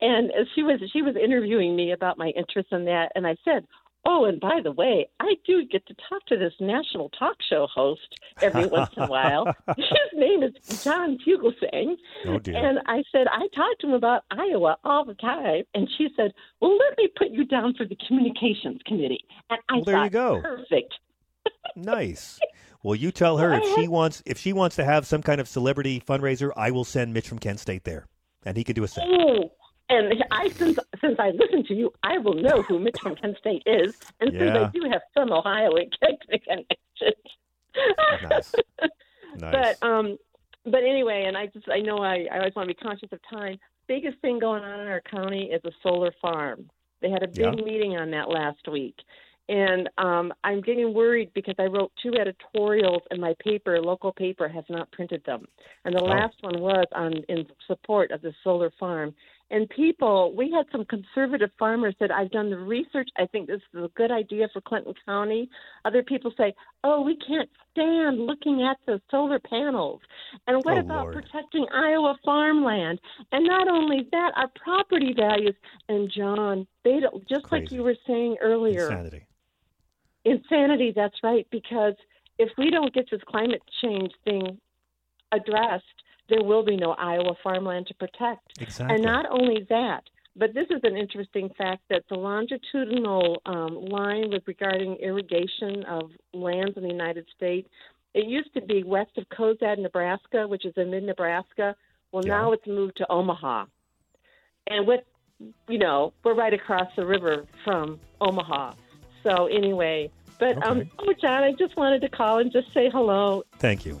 And 0.00 0.30
she 0.54 0.62
was 0.62 0.78
she 0.92 1.00
was 1.00 1.14
interviewing 1.16 1.74
me 1.74 1.92
about 1.92 2.18
my 2.18 2.28
interest 2.28 2.68
in 2.72 2.84
that, 2.86 3.12
and 3.14 3.26
I 3.26 3.36
said, 3.42 3.66
"Oh, 4.06 4.24
and 4.24 4.40
by 4.40 4.60
the 4.62 4.72
way, 4.72 5.08
I 5.20 5.34
do 5.46 5.64
get 5.66 5.84
to 5.86 5.94
talk 6.08 6.24
to 6.26 6.36
this 6.36 6.54
national 6.60 7.08
talk 7.10 7.36
show 7.48 7.66
host 7.66 8.20
every 8.40 8.66
once 8.76 8.90
in 8.96 9.02
a 9.02 9.06
while. 9.06 9.46
His 9.76 9.86
name 10.14 10.42
is 10.42 10.52
John 10.84 11.18
Fugelsang, 11.26 11.96
Oh, 12.26 12.38
dear. 12.38 12.56
and 12.56 12.78
I 12.86 13.02
said 13.12 13.26
I 13.30 13.46
talk 13.54 13.78
to 13.80 13.88
him 13.88 13.92
about 13.94 14.24
Iowa 14.30 14.78
all 14.84 15.04
the 15.04 15.14
time. 15.14 15.64
And 15.74 15.88
she 15.98 16.08
said, 16.16 16.32
"Well, 16.60 16.76
let 16.76 16.96
me 16.96 17.08
put 17.16 17.30
you 17.30 17.44
down 17.44 17.74
for 17.74 17.84
the 17.84 17.96
communications 18.06 18.80
committee." 18.86 19.24
And 19.50 19.58
I 19.68 19.74
Well, 19.76 19.84
there 19.84 20.04
you 20.04 20.10
go. 20.10 20.40
perfect. 20.40 20.94
Nice. 21.76 22.38
Well, 22.82 22.94
you 22.94 23.10
tell 23.10 23.38
her 23.38 23.52
if 23.52 23.64
she 23.74 23.88
wants 23.88 24.22
if 24.24 24.38
she 24.38 24.52
wants 24.52 24.76
to 24.76 24.84
have 24.84 25.06
some 25.06 25.22
kind 25.22 25.40
of 25.40 25.48
celebrity 25.48 26.00
fundraiser, 26.00 26.50
I 26.56 26.70
will 26.70 26.84
send 26.84 27.12
Mitch 27.12 27.28
from 27.28 27.38
Kent 27.38 27.60
State 27.60 27.84
there, 27.84 28.06
and 28.44 28.56
he 28.56 28.64
can 28.64 28.74
do 28.74 28.84
a 28.84 28.88
set. 28.88 29.04
Oh, 29.06 29.50
and 29.88 30.24
I 30.30 30.48
since 30.50 30.78
since 31.00 31.16
I 31.18 31.30
listen 31.30 31.64
to 31.66 31.74
you, 31.74 31.92
I 32.02 32.18
will 32.18 32.34
know 32.34 32.62
who 32.62 32.78
Mitch 32.78 32.98
from 33.02 33.14
Kent 33.16 33.36
State 33.38 33.62
is, 33.66 33.94
and 34.20 34.30
since 34.32 34.52
Yeah. 34.54 34.62
I 34.62 34.70
do 34.72 34.88
have 34.90 35.02
some 35.16 35.32
Ohio 35.32 35.70
and 35.76 35.94
Kent 36.00 36.20
connections. 36.30 37.22
Nice. 38.22 38.54
Nice. 39.38 39.76
But 39.80 39.86
um, 39.86 40.16
but 40.64 40.82
anyway, 40.82 41.24
and 41.26 41.36
I 41.36 41.46
just 41.48 41.68
I 41.68 41.80
know 41.80 41.98
I 41.98 42.26
I 42.32 42.38
always 42.38 42.54
want 42.54 42.68
to 42.70 42.74
be 42.74 42.80
conscious 42.80 43.10
of 43.12 43.18
time. 43.28 43.58
Biggest 43.86 44.18
thing 44.20 44.38
going 44.38 44.64
on 44.64 44.80
in 44.80 44.86
our 44.88 45.02
county 45.02 45.50
is 45.52 45.60
a 45.66 45.70
solar 45.82 46.10
farm. 46.22 46.70
They 47.02 47.10
had 47.10 47.22
a 47.22 47.28
big 47.28 47.40
Yeah. 47.44 47.50
meeting 47.50 47.98
on 47.98 48.10
that 48.12 48.30
last 48.30 48.66
week. 48.70 48.94
And 49.50 49.90
um, 49.98 50.32
I'm 50.42 50.60
getting 50.62 50.94
worried 50.94 51.30
because 51.34 51.54
I 51.58 51.64
wrote 51.66 51.92
two 52.02 52.14
editorials 52.14 53.02
and 53.10 53.20
my 53.20 53.34
paper, 53.44 53.80
local 53.80 54.10
paper, 54.12 54.48
has 54.48 54.64
not 54.70 54.90
printed 54.90 55.22
them. 55.24 55.44
And 55.84 55.94
the 55.94 56.00
Oh. 56.02 56.06
last 56.06 56.34
one 56.40 56.58
was 56.60 56.86
on 56.92 57.12
in 57.28 57.46
support 57.66 58.10
of 58.10 58.22
the 58.22 58.32
solar 58.42 58.70
farm. 58.80 59.14
And 59.50 59.68
people, 59.70 60.34
we 60.36 60.50
had 60.50 60.66
some 60.72 60.84
conservative 60.86 61.50
farmers 61.56 61.94
said, 62.00 62.10
I've 62.10 62.32
done 62.32 62.50
the 62.50 62.56
research. 62.58 63.08
I 63.16 63.26
think 63.26 63.46
this 63.46 63.60
is 63.74 63.84
a 63.84 63.88
good 63.94 64.10
idea 64.10 64.48
for 64.52 64.60
Clinton 64.60 64.92
County. 65.04 65.48
Other 65.84 66.02
people 66.02 66.32
say, 66.36 66.52
oh, 66.82 67.00
we 67.02 67.16
can't 67.16 67.48
stand 67.70 68.26
looking 68.26 68.62
at 68.68 68.76
the 68.86 69.00
solar 69.10 69.38
panels. 69.38 70.00
And 70.48 70.64
what 70.64 70.76
Oh, 70.76 70.80
about 70.80 71.02
Lord. 71.04 71.14
protecting 71.14 71.64
Iowa 71.72 72.16
farmland? 72.24 72.98
And 73.30 73.46
not 73.46 73.68
only 73.68 74.08
that, 74.10 74.32
our 74.34 74.50
property 74.62 75.14
values. 75.16 75.54
And 75.88 76.10
John, 76.10 76.66
they 76.84 76.98
don't, 77.00 77.26
just 77.28 77.44
like 77.52 77.70
you 77.70 77.84
were 77.84 77.96
saying 78.06 78.36
earlier, 78.42 78.88
Insanity. 78.90 79.26
insanity 80.24 80.92
that's 80.94 81.16
right 81.22 81.46
because 81.52 81.94
if 82.38 82.50
we 82.58 82.70
don't 82.70 82.92
get 82.92 83.08
this 83.10 83.20
climate 83.28 83.62
change 83.80 84.10
thing 84.24 84.58
addressed 85.32 85.84
there 86.28 86.42
will 86.42 86.64
be 86.64 86.76
no 86.76 86.92
iowa 86.92 87.34
farmland 87.42 87.86
to 87.86 87.94
protect. 87.94 88.60
Exactly. 88.60 88.94
and 88.94 89.04
not 89.04 89.26
only 89.30 89.66
that 89.68 90.02
but 90.38 90.52
this 90.52 90.66
is 90.70 90.80
an 90.82 90.96
interesting 90.98 91.48
fact 91.56 91.82
that 91.88 92.02
the 92.10 92.14
longitudinal 92.14 93.40
um, 93.46 93.86
line 93.86 94.28
with 94.30 94.42
regarding 94.46 94.96
irrigation 94.96 95.82
of 95.84 96.10
lands 96.34 96.76
in 96.76 96.82
the 96.82 96.88
united 96.88 97.26
states 97.36 97.68
it 98.14 98.26
used 98.26 98.52
to 98.54 98.60
be 98.60 98.82
west 98.82 99.10
of 99.16 99.24
cozad 99.28 99.78
nebraska 99.78 100.46
which 100.46 100.64
is 100.64 100.74
in 100.76 100.90
mid 100.90 101.02
nebraska 101.04 101.74
well 102.12 102.22
now 102.22 102.52
it's 102.52 102.66
moved 102.66 102.96
to 102.96 103.06
omaha. 103.10 103.66
And 104.68 104.86
with 104.86 105.00
you 105.68 105.78
know 105.78 106.12
we're 106.24 106.34
right 106.34 106.54
across 106.54 106.88
the 106.96 107.04
river 107.04 107.44
from 107.64 108.00
omaha. 108.20 108.74
So 109.22 109.46
anyway 109.46 110.10
but 110.38 110.64
um 110.66 110.90
oh 110.98 111.12
john 111.20 111.42
i 111.42 111.52
just 111.52 111.76
wanted 111.76 112.00
to 112.02 112.08
call 112.08 112.38
and 112.38 112.50
just 112.52 112.72
say 112.72 112.88
hello. 112.90 113.42
Thank 113.58 113.84
you. 113.84 114.00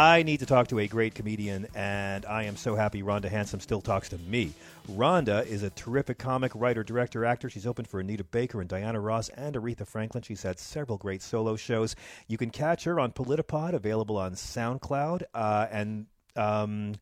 I 0.00 0.22
need 0.22 0.40
to 0.40 0.46
talk 0.46 0.68
to 0.68 0.78
a 0.78 0.88
great 0.88 1.14
comedian, 1.14 1.66
and 1.74 2.24
I 2.24 2.44
am 2.44 2.56
so 2.56 2.74
happy 2.74 3.02
Rhonda 3.02 3.30
Hansome 3.30 3.60
still 3.60 3.82
talks 3.82 4.08
to 4.08 4.16
me. 4.16 4.54
Rhonda 4.92 5.46
is 5.46 5.62
a 5.62 5.68
terrific 5.68 6.16
comic, 6.16 6.52
writer, 6.54 6.82
director, 6.82 7.26
actor. 7.26 7.50
She's 7.50 7.66
opened 7.66 7.86
for 7.86 8.00
Anita 8.00 8.24
Baker 8.24 8.62
and 8.62 8.70
Diana 8.70 8.98
Ross 8.98 9.28
and 9.28 9.54
Aretha 9.54 9.86
Franklin. 9.86 10.22
She's 10.22 10.42
had 10.42 10.58
several 10.58 10.96
great 10.96 11.20
solo 11.20 11.54
shows. 11.54 11.96
You 12.28 12.38
can 12.38 12.48
catch 12.48 12.84
her 12.84 12.98
on 12.98 13.12
Politipod, 13.12 13.74
available 13.74 14.16
on 14.16 14.32
SoundCloud. 14.32 15.24
Uh, 15.34 15.66
and 15.70 16.06
um, 16.34 16.94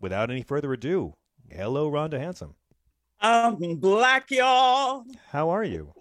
without 0.00 0.30
any 0.30 0.40
further 0.40 0.72
ado, 0.72 1.12
hello, 1.50 1.90
Rhonda 1.90 2.18
Hansome. 2.18 2.54
I'm 3.20 3.74
black, 3.74 4.30
y'all. 4.30 5.04
How 5.32 5.50
are 5.50 5.64
you? 5.64 5.92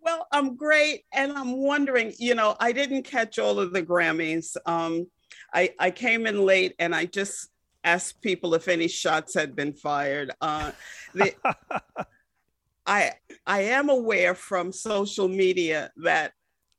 Well, 0.00 0.28
I'm 0.30 0.54
great, 0.54 1.06
and 1.12 1.32
I'm 1.32 1.56
wondering. 1.56 2.14
You 2.20 2.36
know, 2.36 2.54
I 2.60 2.70
didn't 2.70 3.02
catch 3.02 3.40
all 3.40 3.58
of 3.58 3.72
the 3.72 3.82
Grammys. 3.82 4.56
Um, 4.64 5.08
I 5.52 5.74
I 5.78 5.90
came 5.90 6.26
in 6.26 6.42
late, 6.44 6.74
and 6.78 6.94
I 6.94 7.06
just 7.06 7.48
asked 7.84 8.20
people 8.20 8.54
if 8.54 8.68
any 8.68 8.88
shots 8.88 9.34
had 9.34 9.54
been 9.54 9.72
fired. 9.72 10.32
Uh, 10.40 10.72
the, 11.14 11.34
I 12.86 13.12
I 13.46 13.60
am 13.62 13.88
aware 13.88 14.34
from 14.34 14.72
social 14.72 15.28
media 15.28 15.90
that 15.98 16.32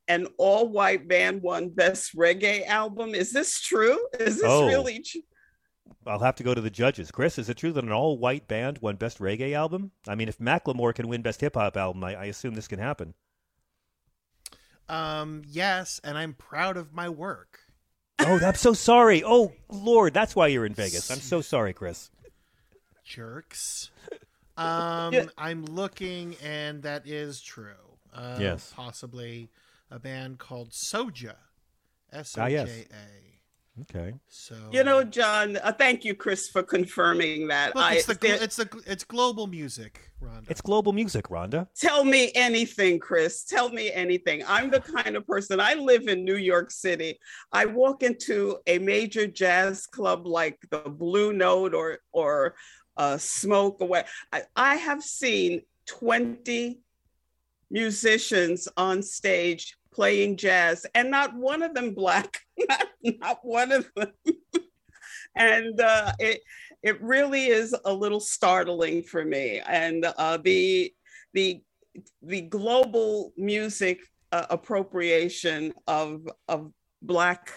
an 0.06 0.26
all-white 0.38 1.06
band 1.06 1.42
won 1.42 1.68
best 1.68 2.16
reggae 2.16 2.66
album. 2.66 3.14
Is 3.14 3.32
this 3.32 3.60
true? 3.60 3.98
Is 4.18 4.36
this 4.36 4.44
Oh. 4.46 4.66
really 4.66 5.00
true? 5.00 5.20
I'll 6.06 6.18
have 6.20 6.36
to 6.36 6.42
go 6.42 6.54
to 6.54 6.60
the 6.62 6.70
judges. 6.70 7.10
Chris, 7.10 7.38
is 7.38 7.50
it 7.50 7.58
true 7.58 7.72
that 7.72 7.84
an 7.84 7.92
all 7.92 8.16
white 8.18 8.48
band 8.48 8.78
won 8.78 8.96
Best 8.96 9.18
Reggae 9.18 9.52
Album? 9.52 9.90
I 10.06 10.14
mean, 10.14 10.28
if 10.28 10.38
Macklemore 10.38 10.94
can 10.94 11.08
win 11.08 11.20
Best 11.20 11.40
Hip 11.42 11.54
Hop 11.54 11.76
Album, 11.76 12.02
I, 12.04 12.14
I 12.14 12.24
assume 12.26 12.54
this 12.54 12.68
can 12.68 12.78
happen. 12.78 13.12
Um, 14.88 15.42
yes, 15.46 16.00
and 16.02 16.16
I'm 16.16 16.32
proud 16.32 16.76
of 16.78 16.94
my 16.94 17.08
work. 17.10 17.60
Oh, 18.20 18.38
I'm 18.44 18.54
so 18.54 18.72
sorry. 18.72 19.22
Oh, 19.24 19.52
Lord, 19.68 20.12
that's 20.12 20.34
why 20.34 20.48
you're 20.48 20.66
in 20.66 20.74
Vegas. 20.74 21.10
I'm 21.10 21.18
so 21.20 21.40
sorry, 21.40 21.72
Chris. 21.72 22.10
Jerks. 23.04 23.90
Um, 24.56 25.14
Yeah. 25.14 25.26
I'm 25.38 25.64
looking, 25.66 26.34
and 26.42 26.82
that 26.82 27.06
is 27.06 27.40
true. 27.40 27.74
Uh, 28.12 28.38
Yes. 28.40 28.72
Possibly 28.74 29.50
a 29.88 30.00
band 30.00 30.40
called 30.40 30.70
Soja. 30.70 31.36
S 32.12 32.36
O 32.36 32.40
J 32.40 32.42
A. 32.42 32.44
Ah, 32.44 32.48
yes. 32.48 32.68
J 32.68 32.86
A. 32.90 33.37
Okay. 33.82 34.14
So 34.28 34.54
You 34.72 34.84
know, 34.84 35.04
John. 35.04 35.56
Uh, 35.58 35.72
thank 35.72 36.04
you, 36.04 36.14
Chris, 36.14 36.48
for 36.48 36.62
confirming 36.62 37.48
that. 37.48 37.74
Look, 37.74 37.92
it's 37.92 38.08
I- 38.08 38.12
the 38.12 38.18
there- 38.18 38.42
it's 38.42 38.56
the 38.56 38.68
it's 38.86 39.04
global 39.04 39.46
music, 39.46 40.10
Rhonda. 40.22 40.50
It's 40.50 40.60
global 40.60 40.92
music, 40.92 41.26
Rhonda. 41.28 41.68
Tell 41.78 42.04
me 42.04 42.32
anything, 42.34 42.98
Chris. 42.98 43.44
Tell 43.44 43.70
me 43.70 43.92
anything. 43.92 44.42
I'm 44.46 44.70
the 44.70 44.80
kind 44.80 45.16
of 45.16 45.26
person, 45.26 45.60
I 45.60 45.74
live 45.74 46.08
in 46.08 46.24
New 46.24 46.36
York 46.36 46.70
City. 46.70 47.18
I 47.52 47.66
walk 47.66 48.02
into 48.02 48.58
a 48.66 48.78
major 48.78 49.26
jazz 49.26 49.86
club 49.86 50.26
like 50.26 50.58
the 50.70 50.80
Blue 50.80 51.32
Note 51.32 51.74
or, 51.74 51.98
or 52.12 52.54
uh, 52.96 53.16
Smoke 53.16 53.80
Away. 53.80 54.04
I, 54.32 54.42
I 54.56 54.74
have 54.76 55.02
seen 55.02 55.62
20 55.86 56.80
musicians 57.70 58.68
on 58.76 59.02
stage 59.02 59.77
playing 59.98 60.36
jazz, 60.36 60.86
and 60.94 61.10
not 61.10 61.34
one 61.34 61.60
of 61.60 61.74
them 61.74 61.92
black, 61.92 62.38
not, 62.68 62.86
not 63.02 63.38
one 63.42 63.72
of 63.72 63.90
them. 63.96 64.12
and 65.36 65.80
uh, 65.80 66.12
it, 66.20 66.40
it 66.84 67.02
really 67.02 67.46
is 67.46 67.74
a 67.84 67.92
little 67.92 68.20
startling 68.20 69.02
for 69.02 69.24
me. 69.24 69.60
And 69.66 70.06
uh, 70.16 70.36
the 70.36 70.94
the 71.34 71.60
the 72.22 72.42
global 72.42 73.32
music 73.36 73.98
uh, 74.30 74.46
appropriation 74.50 75.74
of 75.88 76.28
of 76.46 76.70
black 77.02 77.50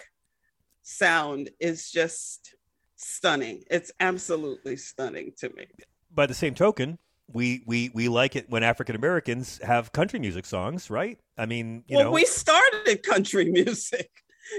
sound 0.82 1.48
is 1.60 1.92
just 1.92 2.56
stunning. 2.96 3.62
It's 3.70 3.92
absolutely 4.00 4.74
stunning 4.78 5.30
to 5.38 5.48
me. 5.50 5.66
By 6.12 6.26
the 6.26 6.34
same 6.34 6.56
token, 6.56 6.98
we 7.34 7.62
we 7.66 7.90
we 7.94 8.08
like 8.08 8.36
it 8.36 8.48
when 8.50 8.62
African 8.62 8.94
Americans 8.96 9.58
have 9.62 9.92
country 9.92 10.18
music 10.18 10.44
songs, 10.46 10.90
right? 10.90 11.18
I 11.38 11.46
mean, 11.46 11.84
you 11.86 11.96
well, 11.96 12.06
know. 12.06 12.10
we 12.12 12.24
started 12.24 13.02
country 13.02 13.44
music. 13.50 14.10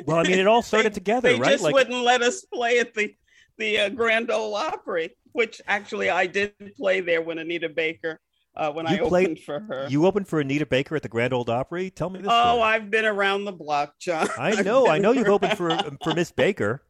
well, 0.06 0.18
I 0.18 0.24
mean, 0.24 0.40
it 0.40 0.48
all 0.48 0.62
started 0.74 0.94
together, 0.94 1.30
They 1.34 1.40
right? 1.40 1.52
just 1.60 1.72
wouldn't 1.72 2.04
let 2.04 2.22
us 2.22 2.46
play 2.46 2.80
at 2.80 2.94
the 2.94 3.14
the 3.58 3.80
uh, 3.80 3.90
Grand 3.90 4.32
Ole 4.32 4.56
Opry. 4.56 5.16
which 5.34 5.62
actually 5.68 6.10
I 6.10 6.26
did 6.28 6.54
play 6.78 7.02
there 7.02 7.22
when 7.22 7.38
Anita 7.40 7.70
Baker 7.70 8.20
uh, 8.56 8.72
when 8.72 8.88
You 8.88 9.06
I 9.06 9.08
played- 9.10 9.26
opened 9.28 9.40
for 9.40 9.60
her. 9.60 9.88
You 9.90 10.06
opened 10.06 10.28
for 10.28 10.40
Anita 10.40 10.66
Baker 10.66 10.96
at 10.96 11.02
the 11.04 11.10
Grand 11.10 11.34
Ole 11.34 11.50
Opry. 11.50 11.90
Tell 11.90 12.10
me 12.10 12.20
this. 12.20 12.28
oh, 12.32 12.56
story. 12.56 12.62
I've 12.64 12.90
been 12.92 13.06
around 13.06 13.46
the 13.46 13.52
block, 13.52 13.94
John. 14.00 14.28
I 14.38 14.62
know. 14.64 14.88
I 14.88 14.98
know 15.00 15.12
you've 15.12 15.28
opened 15.28 15.58
for 15.58 15.78
for 16.04 16.14
Miss 16.14 16.32
Baker. 16.32 16.82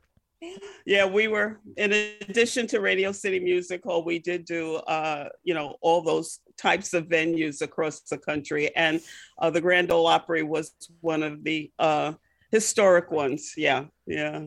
Yeah, 0.86 1.06
we 1.06 1.27
were 1.27 1.60
in 1.77 1.93
addition 1.93 2.67
to 2.67 2.79
Radio 2.79 3.12
City 3.12 3.39
Music 3.39 3.84
Hall, 3.84 4.03
we 4.03 4.19
did 4.19 4.45
do 4.45 4.75
uh, 4.75 5.29
you 5.43 5.53
know 5.53 5.75
all 5.82 6.01
those 6.01 6.39
types 6.58 6.93
of 6.93 7.08
venues 7.08 7.62
across 7.62 8.01
the 8.01 8.17
country, 8.17 8.75
and 8.75 9.01
uh, 9.39 9.49
the 9.49 9.62
Grand 9.62 9.91
Ole 9.91 10.08
Opry 10.08 10.43
was 10.43 10.73
one 11.01 11.23
of 11.23 11.43
the 11.43 11.71
uh, 11.79 12.13
historic 12.51 13.12
ones. 13.12 13.53
Yeah, 13.56 13.86
yeah, 14.06 14.45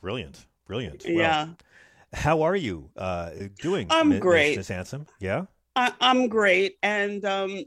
Brilliant, 0.00 0.46
brilliant. 0.66 1.04
Well, 1.04 1.14
yeah. 1.14 1.48
How 2.12 2.42
are 2.42 2.56
you 2.56 2.90
uh, 2.96 3.30
doing? 3.60 3.88
I'm 3.90 4.18
great. 4.20 4.56
Miss 4.56 4.68
Hansome. 4.68 5.06
Yeah. 5.18 5.46
I, 5.74 5.92
I'm 6.00 6.28
great, 6.28 6.76
and 6.82 7.24
um, 7.24 7.64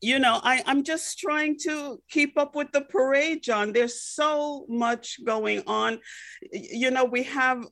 you 0.00 0.18
know, 0.18 0.40
I, 0.42 0.62
I'm 0.66 0.84
just 0.84 1.18
trying 1.18 1.58
to 1.64 2.00
keep 2.08 2.38
up 2.38 2.54
with 2.54 2.70
the 2.72 2.82
parade, 2.82 3.42
John. 3.42 3.72
There's 3.72 4.00
so 4.00 4.64
much 4.68 5.18
going 5.24 5.62
on. 5.66 5.98
You 6.52 6.90
know, 6.90 7.04
we 7.04 7.24
have 7.24 7.64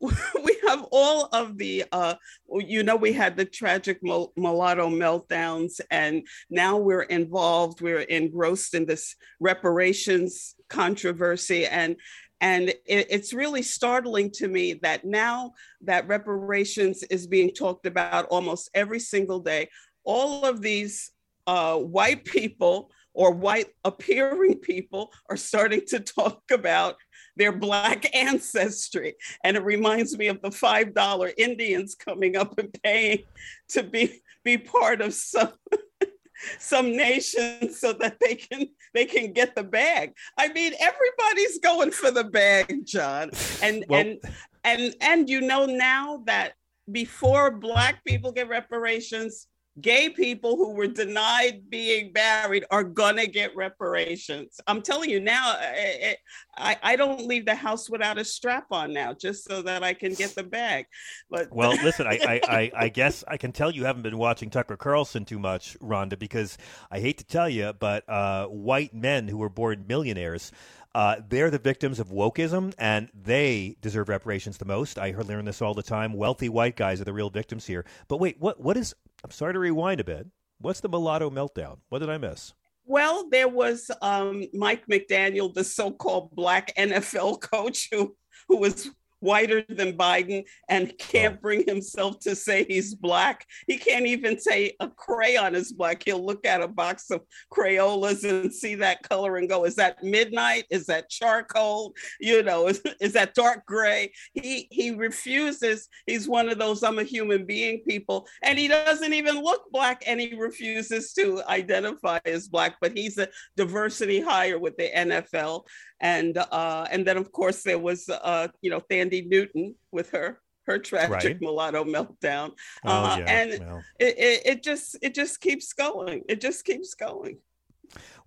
we 0.00 0.56
have 0.66 0.84
all 0.90 1.28
of 1.32 1.58
the 1.58 1.84
uh 1.92 2.14
you 2.50 2.82
know 2.82 2.96
we 2.96 3.12
had 3.12 3.36
the 3.36 3.44
tragic 3.44 3.98
Mul- 4.02 4.32
mulatto 4.36 4.88
meltdowns 4.88 5.80
and 5.90 6.26
now 6.50 6.76
we're 6.76 7.02
involved 7.02 7.80
we're 7.80 8.00
engrossed 8.00 8.74
in 8.74 8.86
this 8.86 9.14
reparations 9.40 10.54
controversy 10.68 11.66
and 11.66 11.96
and 12.40 12.68
it, 12.68 12.80
it's 12.86 13.32
really 13.32 13.62
startling 13.62 14.30
to 14.32 14.48
me 14.48 14.74
that 14.82 15.04
now 15.04 15.52
that 15.82 16.08
reparations 16.08 17.02
is 17.04 17.26
being 17.26 17.52
talked 17.52 17.86
about 17.86 18.26
almost 18.26 18.70
every 18.74 19.00
single 19.00 19.40
day 19.40 19.68
all 20.04 20.44
of 20.44 20.60
these 20.60 21.12
uh, 21.46 21.76
white 21.76 22.24
people 22.24 22.90
or 23.12 23.30
white 23.32 23.68
appearing 23.84 24.56
people 24.58 25.12
are 25.30 25.36
starting 25.36 25.82
to 25.86 26.00
talk 26.00 26.42
about 26.50 26.96
their 27.36 27.52
black 27.52 28.06
ancestry. 28.14 29.14
And 29.42 29.56
it 29.56 29.62
reminds 29.64 30.16
me 30.16 30.28
of 30.28 30.42
the 30.42 30.50
five 30.50 30.94
dollar 30.94 31.30
indians 31.36 31.94
coming 31.94 32.36
up 32.36 32.58
and 32.58 32.72
paying 32.82 33.24
to 33.70 33.82
be 33.82 34.22
be 34.44 34.58
part 34.58 35.00
of 35.00 35.14
some 35.14 35.52
some 36.58 36.94
nation 36.96 37.72
so 37.72 37.92
that 37.94 38.18
they 38.20 38.34
can 38.34 38.66
they 38.92 39.06
can 39.06 39.32
get 39.32 39.54
the 39.54 39.64
bag. 39.64 40.12
I 40.38 40.48
mean 40.52 40.72
everybody's 40.78 41.58
going 41.60 41.90
for 41.92 42.10
the 42.10 42.24
bag 42.24 42.84
john. 42.84 43.30
And 43.62 43.84
Well- 43.88 44.00
and 44.00 44.20
and 44.64 44.94
and 45.00 45.28
you 45.30 45.40
know 45.40 45.66
now 45.66 46.22
that 46.26 46.54
before 46.90 47.50
black 47.50 48.04
people 48.04 48.32
get 48.32 48.48
reparations 48.48 49.46
gay 49.80 50.08
people 50.08 50.56
who 50.56 50.72
were 50.74 50.86
denied 50.86 51.68
being 51.68 52.12
married 52.14 52.64
are 52.70 52.84
gonna 52.84 53.26
get 53.26 53.54
reparations. 53.56 54.60
I'm 54.66 54.82
telling 54.82 55.10
you 55.10 55.20
now 55.20 55.56
I, 55.58 56.16
I, 56.56 56.76
I 56.82 56.96
don't 56.96 57.26
leave 57.26 57.46
the 57.46 57.54
house 57.54 57.90
without 57.90 58.18
a 58.18 58.24
strap 58.24 58.66
on 58.70 58.92
now 58.92 59.12
just 59.12 59.48
so 59.48 59.62
that 59.62 59.82
i 59.82 59.92
can 59.92 60.14
get 60.14 60.34
the 60.34 60.42
bag 60.42 60.86
but 61.30 61.48
Well, 61.52 61.72
listen, 61.82 62.06
I, 62.06 62.18
I, 62.22 62.40
I, 62.48 62.72
I 62.84 62.88
guess 62.88 63.24
I 63.26 63.36
can 63.36 63.52
tell 63.52 63.70
you 63.70 63.84
haven't 63.84 64.02
been 64.02 64.18
watching 64.18 64.50
Tucker 64.50 64.76
Carlson 64.76 65.24
too 65.24 65.38
much, 65.38 65.76
Rhonda, 65.80 66.18
because 66.18 66.58
I 66.90 67.00
hate 67.00 67.18
to 67.18 67.24
tell 67.24 67.48
you, 67.48 67.72
but 67.72 68.08
uh, 68.08 68.46
white 68.46 68.94
men 68.94 69.28
who 69.28 69.38
were 69.38 69.48
born 69.48 69.84
millionaires, 69.88 70.52
uh, 70.94 71.16
they're 71.28 71.50
the 71.50 71.58
victims 71.58 71.98
of 71.98 72.08
wokeism, 72.08 72.72
and 72.78 73.08
they 73.14 73.76
deserve 73.80 74.08
reparations 74.08 74.58
the 74.58 74.64
most. 74.64 74.98
I 74.98 75.08
hear- 75.08 75.20
learn 75.22 75.44
this 75.44 75.60
all 75.60 75.74
the 75.74 75.82
time. 75.82 76.12
Wealthy 76.12 76.48
white 76.48 76.76
guys 76.76 77.00
are 77.00 77.04
the 77.04 77.12
real 77.12 77.30
victims 77.30 77.66
here. 77.66 77.84
But 78.08 78.18
wait, 78.18 78.36
what? 78.38 78.60
What 78.60 78.76
is? 78.76 78.94
I'm 79.24 79.30
sorry 79.30 79.54
to 79.54 79.58
rewind 79.58 80.00
a 80.00 80.04
bit. 80.04 80.26
What's 80.58 80.80
the 80.80 80.88
mulatto 80.88 81.30
meltdown? 81.30 81.78
What 81.88 81.98
did 81.98 82.10
I 82.10 82.18
miss? 82.18 82.54
Well, 82.86 83.28
there 83.30 83.48
was 83.48 83.90
um, 84.02 84.44
Mike 84.52 84.86
McDaniel, 84.86 85.52
the 85.52 85.64
so-called 85.64 86.30
black 86.34 86.74
NFL 86.76 87.40
coach 87.40 87.88
who 87.90 88.14
who 88.48 88.58
was 88.58 88.90
whiter 89.20 89.64
than 89.68 89.96
Biden 89.96 90.44
and 90.68 90.96
can't 90.98 91.40
bring 91.40 91.66
himself 91.66 92.20
to 92.20 92.36
say 92.36 92.64
he's 92.64 92.94
black. 92.94 93.46
He 93.66 93.78
can't 93.78 94.06
even 94.06 94.38
say 94.38 94.74
a 94.80 94.88
crayon 94.88 95.54
is 95.54 95.72
black. 95.72 96.02
He'll 96.04 96.24
look 96.24 96.46
at 96.46 96.62
a 96.62 96.68
box 96.68 97.10
of 97.10 97.22
Crayolas 97.52 98.28
and 98.28 98.52
see 98.52 98.74
that 98.76 99.02
color 99.02 99.36
and 99.36 99.48
go, 99.48 99.64
"Is 99.64 99.76
that 99.76 100.02
midnight? 100.02 100.64
Is 100.70 100.86
that 100.86 101.08
charcoal? 101.08 101.94
You 102.20 102.42
know, 102.42 102.68
is, 102.68 102.82
is 103.00 103.14
that 103.14 103.34
dark 103.34 103.64
gray?" 103.66 104.12
He 104.34 104.68
he 104.70 104.90
refuses. 104.90 105.88
He's 106.06 106.28
one 106.28 106.48
of 106.48 106.58
those 106.58 106.82
"I'm 106.82 106.98
a 106.98 107.04
human 107.04 107.46
being" 107.46 107.80
people, 107.86 108.26
and 108.42 108.58
he 108.58 108.68
doesn't 108.68 109.14
even 109.14 109.42
look 109.42 109.70
black, 109.72 110.02
and 110.06 110.20
he 110.20 110.34
refuses 110.34 111.12
to 111.14 111.42
identify 111.48 112.18
as 112.24 112.48
black. 112.48 112.76
But 112.80 112.96
he's 112.96 113.18
a 113.18 113.28
diversity 113.56 114.20
hire 114.20 114.58
with 114.58 114.76
the 114.76 114.90
NFL, 114.94 115.64
and 116.00 116.36
uh, 116.36 116.86
and 116.90 117.06
then 117.06 117.16
of 117.16 117.32
course 117.32 117.62
there 117.62 117.78
was 117.78 118.08
uh, 118.08 118.48
you 118.60 118.70
know 118.70 118.80
Thandie 118.80 119.13
Newton 119.22 119.74
with 119.92 120.10
her 120.10 120.40
her 120.66 120.78
tragic 120.78 121.10
Right. 121.12 121.40
mulatto 121.40 121.84
meltdown, 121.84 122.52
Oh, 122.84 122.90
uh, 122.90 123.16
yeah, 123.18 123.24
and 123.30 123.60
well. 123.60 123.82
it, 123.98 124.18
it 124.18 124.42
it 124.46 124.62
just 124.62 124.96
it 125.02 125.14
just 125.14 125.40
keeps 125.40 125.72
going. 125.74 126.22
It 126.28 126.40
just 126.40 126.64
keeps 126.64 126.94
going. 126.94 127.38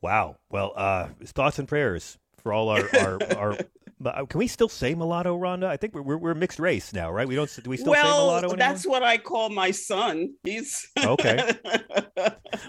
Wow. 0.01 0.37
Well, 0.51 0.73
uh, 0.75 1.07
thoughts 1.25 1.57
and 1.59 1.67
prayers 1.67 2.17
for 2.37 2.53
all 2.53 2.69
our 2.69 2.87
our. 2.99 3.19
our 3.35 3.57
but 3.99 4.29
can 4.29 4.37
we 4.37 4.45
still 4.47 4.69
say 4.69 4.93
mulatto, 4.93 5.35
Rhonda? 5.35 5.65
I 5.65 5.77
think 5.77 5.95
we're, 5.95 6.03
we're 6.03 6.17
we're 6.17 6.35
mixed 6.35 6.59
race 6.59 6.93
now, 6.93 7.11
right? 7.11 7.27
We 7.27 7.33
don't. 7.35 7.49
Do 7.63 7.69
we 7.71 7.77
still 7.77 7.95
say 7.95 8.03
mulatto 8.03 8.49
anymore? 8.49 8.57
that's 8.57 8.85
what 8.85 9.01
I 9.01 9.17
call 9.17 9.49
my 9.49 9.71
son. 9.71 10.35
He's 10.43 10.87
Okay. 11.03 11.53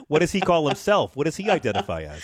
What 0.08 0.20
does 0.20 0.32
he 0.32 0.40
call 0.40 0.66
himself? 0.66 1.14
What 1.16 1.24
does 1.24 1.36
he 1.36 1.50
identify 1.58 2.02
as? 2.02 2.22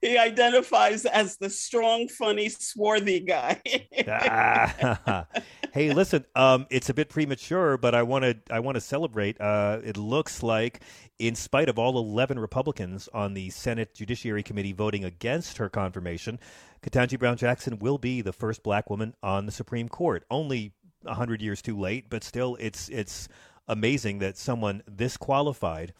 He 0.00 0.16
identifies 0.16 1.04
as 1.06 1.36
the 1.38 1.50
strong, 1.50 2.08
funny, 2.08 2.48
swarthy 2.48 3.20
guy. 3.20 3.60
Ah. 4.06 5.26
hey, 5.72 5.92
listen, 5.92 6.24
um, 6.34 6.66
it's 6.70 6.88
a 6.88 6.94
bit 6.94 7.08
premature, 7.08 7.76
but 7.76 7.94
I 7.94 8.02
want 8.02 8.24
to 8.24 8.36
I 8.50 8.60
want 8.60 8.76
to 8.76 8.80
celebrate. 8.80 9.40
Uh, 9.40 9.80
it 9.82 9.96
looks 9.96 10.42
like, 10.42 10.82
in 11.18 11.34
spite 11.34 11.68
of 11.68 11.78
all 11.78 11.98
eleven 11.98 12.38
Republicans 12.38 13.08
on 13.12 13.34
the 13.34 13.50
Senate 13.50 13.94
Judiciary 13.94 14.42
Committee 14.42 14.72
voting 14.72 15.04
against 15.04 15.58
her 15.58 15.68
confirmation, 15.68 16.38
Ketanji 16.82 17.18
Brown 17.18 17.36
Jackson 17.36 17.78
will 17.78 17.98
be 17.98 18.20
the 18.20 18.32
first 18.32 18.62
black 18.62 18.88
woman 18.90 19.14
on 19.22 19.46
the 19.46 19.52
Supreme 19.52 19.88
Court. 19.88 20.24
Only 20.30 20.72
hundred 21.06 21.42
years 21.42 21.60
too 21.60 21.78
late, 21.78 22.08
but 22.08 22.22
still, 22.22 22.56
it's 22.60 22.88
it's 22.88 23.28
amazing 23.66 24.20
that 24.20 24.38
someone 24.38 24.82
this 24.86 25.16
qualified 25.16 25.92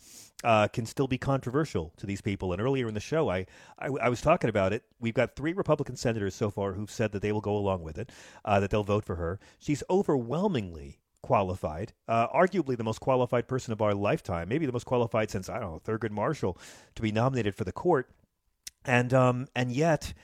uh, 0.44 0.68
can 0.68 0.86
still 0.86 1.08
be 1.08 1.18
controversial 1.18 1.92
to 1.96 2.06
these 2.06 2.20
people. 2.20 2.52
And 2.52 2.62
earlier 2.62 2.88
in 2.88 2.94
the 2.94 3.00
show, 3.00 3.28
I, 3.28 3.46
I, 3.78 3.86
I 3.86 4.08
was 4.08 4.20
talking 4.20 4.50
about 4.50 4.72
it. 4.72 4.84
We've 5.00 5.14
got 5.14 5.34
three 5.34 5.52
Republican 5.52 5.96
senators 5.96 6.34
so 6.34 6.50
far 6.50 6.74
who've 6.74 6.90
said 6.90 7.12
that 7.12 7.22
they 7.22 7.32
will 7.32 7.40
go 7.40 7.56
along 7.56 7.82
with 7.82 7.98
it, 7.98 8.10
uh, 8.44 8.60
that 8.60 8.70
they'll 8.70 8.84
vote 8.84 9.04
for 9.04 9.16
her. 9.16 9.40
She's 9.58 9.82
overwhelmingly 9.90 11.00
qualified, 11.22 11.92
uh, 12.06 12.28
arguably 12.28 12.76
the 12.76 12.84
most 12.84 13.00
qualified 13.00 13.48
person 13.48 13.72
of 13.72 13.82
our 13.82 13.94
lifetime, 13.94 14.48
maybe 14.48 14.66
the 14.66 14.72
most 14.72 14.86
qualified 14.86 15.30
since 15.30 15.48
I 15.48 15.58
don't 15.58 15.72
know 15.72 15.80
Thurgood 15.84 16.12
Marshall 16.12 16.56
to 16.94 17.02
be 17.02 17.10
nominated 17.10 17.54
for 17.54 17.64
the 17.64 17.72
court. 17.72 18.08
And 18.84 19.12
um, 19.12 19.48
and 19.56 19.72
yet, 19.72 20.14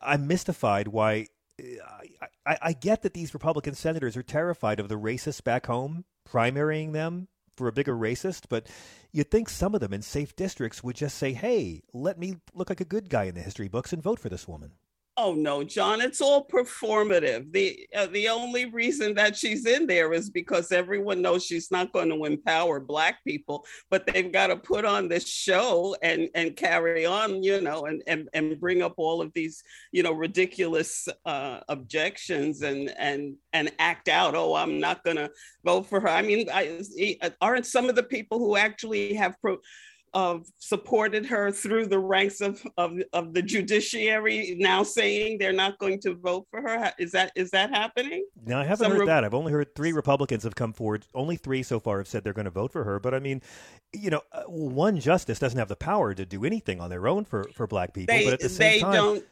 I'm 0.00 0.26
mystified 0.26 0.88
why. 0.88 1.26
I, 1.60 2.28
I, 2.46 2.58
I 2.62 2.72
get 2.72 3.02
that 3.02 3.14
these 3.14 3.34
Republican 3.34 3.74
senators 3.74 4.16
are 4.16 4.22
terrified 4.22 4.78
of 4.78 4.88
the 4.88 4.94
racists 4.94 5.42
back 5.42 5.66
home 5.66 6.04
primarying 6.24 6.92
them 6.92 7.26
for 7.58 7.68
a 7.68 7.72
bigger 7.72 7.94
racist, 7.94 8.44
but 8.48 8.66
you'd 9.12 9.30
think 9.30 9.50
some 9.50 9.74
of 9.74 9.80
them 9.80 9.92
in 9.92 10.00
safe 10.00 10.34
districts 10.34 10.82
would 10.82 10.96
just 10.96 11.18
say, 11.18 11.32
hey, 11.34 11.82
let 11.92 12.18
me 12.18 12.36
look 12.54 12.70
like 12.70 12.80
a 12.80 12.86
good 12.86 13.10
guy 13.10 13.24
in 13.24 13.34
the 13.34 13.42
history 13.42 13.68
books 13.68 13.92
and 13.92 14.02
vote 14.02 14.18
for 14.18 14.30
this 14.30 14.48
woman. 14.48 14.72
Oh 15.20 15.34
no, 15.34 15.64
John! 15.64 16.00
It's 16.00 16.20
all 16.20 16.46
performative. 16.46 17.52
the 17.52 17.88
uh, 17.96 18.06
The 18.06 18.28
only 18.28 18.66
reason 18.66 19.14
that 19.16 19.34
she's 19.34 19.66
in 19.66 19.88
there 19.88 20.12
is 20.12 20.30
because 20.30 20.70
everyone 20.70 21.20
knows 21.20 21.44
she's 21.44 21.72
not 21.72 21.92
going 21.92 22.08
to 22.10 22.24
empower 22.24 22.78
Black 22.78 23.24
people, 23.24 23.66
but 23.90 24.06
they've 24.06 24.30
got 24.30 24.46
to 24.46 24.56
put 24.56 24.84
on 24.84 25.08
this 25.08 25.26
show 25.28 25.96
and 26.02 26.28
and 26.36 26.54
carry 26.54 27.04
on, 27.04 27.42
you 27.42 27.60
know, 27.60 27.86
and 27.86 28.00
and 28.06 28.28
and 28.32 28.60
bring 28.60 28.80
up 28.80 28.94
all 28.96 29.20
of 29.20 29.32
these, 29.34 29.60
you 29.90 30.04
know, 30.04 30.12
ridiculous 30.12 31.08
uh, 31.26 31.60
objections 31.68 32.62
and 32.62 32.94
and 32.96 33.34
and 33.52 33.72
act 33.80 34.08
out. 34.08 34.36
Oh, 34.36 34.54
I'm 34.54 34.78
not 34.78 35.02
going 35.02 35.16
to 35.16 35.32
vote 35.64 35.86
for 35.86 35.98
her. 35.98 36.08
I 36.08 36.22
mean, 36.22 36.46
I, 36.54 36.80
aren't 37.40 37.66
some 37.66 37.88
of 37.88 37.96
the 37.96 38.04
people 38.04 38.38
who 38.38 38.56
actually 38.56 39.14
have 39.14 39.34
pro, 39.40 39.58
uh, 40.14 40.38
supported 40.58 41.26
her 41.26 41.50
through 41.50 41.86
the 41.86 41.98
ranks 41.98 42.40
of, 42.40 42.64
of, 42.76 42.98
of 43.12 43.34
the 43.34 43.42
judiciary 43.42 44.56
now 44.58 44.82
saying 44.82 45.38
they're 45.38 45.52
not 45.52 45.78
going 45.78 46.00
to 46.00 46.14
vote 46.14 46.46
for 46.50 46.60
her 46.60 46.92
is 46.98 47.12
that 47.12 47.32
is 47.36 47.50
that 47.50 47.70
happening 47.70 48.24
Now, 48.44 48.60
I 48.60 48.64
haven't 48.64 48.84
Some 48.84 48.92
heard 48.92 49.00
Re- 49.00 49.06
that. 49.06 49.24
I've 49.24 49.34
only 49.34 49.52
heard 49.52 49.74
three 49.74 49.92
Republicans 49.92 50.42
have 50.44 50.54
come 50.54 50.72
forward. 50.72 51.04
Only 51.14 51.36
three 51.36 51.62
so 51.62 51.78
far 51.80 51.98
have 51.98 52.08
said 52.08 52.24
they're 52.24 52.32
going 52.32 52.44
to 52.44 52.50
vote 52.50 52.72
for 52.72 52.84
her. 52.84 52.98
But 52.98 53.14
I 53.14 53.18
mean, 53.18 53.42
you 53.92 54.10
know, 54.10 54.22
uh, 54.32 54.42
one 54.44 55.00
justice 55.00 55.38
doesn't 55.38 55.58
have 55.58 55.68
the 55.68 55.76
power 55.76 56.14
to 56.14 56.24
do 56.26 56.44
anything 56.44 56.80
on 56.80 56.90
their 56.90 57.06
own 57.08 57.24
for, 57.24 57.44
for 57.54 57.66
black 57.66 57.92
people. 57.94 58.14
they 58.14 58.24
but 58.24 58.34
at 58.34 58.40
the 58.40 58.48
same 58.48 58.72
they 58.74 58.80
time, 58.80 58.92
don't 58.92 59.24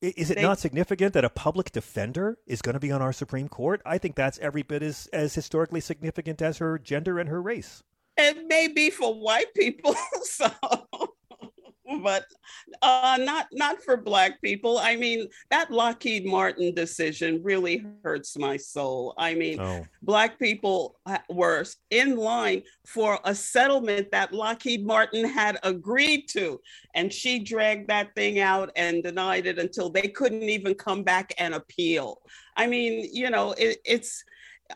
Is 0.00 0.30
it 0.30 0.36
They- 0.36 0.42
not 0.42 0.58
significant 0.58 1.12
that 1.14 1.24
a 1.24 1.30
public 1.30 1.72
defender 1.72 2.38
is 2.46 2.62
going 2.62 2.74
to 2.74 2.80
be 2.80 2.90
on 2.90 3.02
our 3.02 3.12
Supreme 3.12 3.48
Court? 3.48 3.82
I 3.84 3.98
think 3.98 4.16
that's 4.16 4.38
every 4.38 4.62
bit 4.62 4.82
as, 4.82 5.08
as 5.12 5.34
historically 5.34 5.80
significant 5.80 6.40
as 6.40 6.58
her 6.58 6.78
gender 6.78 7.18
and 7.18 7.28
her 7.28 7.42
race. 7.42 7.82
It 8.20 8.46
may 8.48 8.68
be 8.68 8.90
for 8.90 9.14
white 9.14 9.52
people, 9.54 9.94
so 10.22 10.50
but 12.02 12.24
uh, 12.82 13.18
not 13.20 13.48
not 13.52 13.82
for 13.82 13.96
black 13.96 14.40
people. 14.42 14.78
I 14.78 14.96
mean, 14.96 15.26
that 15.50 15.70
Lockheed 15.70 16.24
Martin 16.24 16.74
decision 16.74 17.42
really 17.42 17.84
hurts 18.04 18.38
my 18.38 18.56
soul. 18.56 19.14
I 19.18 19.34
mean, 19.34 19.58
Oh. 19.60 19.84
black 20.02 20.38
people 20.38 20.98
were 21.28 21.64
in 21.90 22.16
line 22.16 22.62
for 22.86 23.18
a 23.24 23.34
settlement 23.34 24.10
that 24.12 24.32
Lockheed 24.32 24.86
Martin 24.86 25.24
had 25.24 25.58
agreed 25.62 26.28
to, 26.28 26.60
and 26.94 27.12
she 27.12 27.38
dragged 27.38 27.88
that 27.88 28.14
thing 28.14 28.38
out 28.38 28.70
and 28.76 29.02
denied 29.02 29.46
it 29.46 29.58
until 29.58 29.90
they 29.90 30.08
couldn't 30.08 30.44
even 30.44 30.74
come 30.74 31.02
back 31.02 31.32
and 31.38 31.54
appeal. 31.54 32.20
I 32.56 32.66
mean, 32.66 33.08
you 33.12 33.30
know, 33.30 33.52
it, 33.58 33.78
it's 33.84 34.24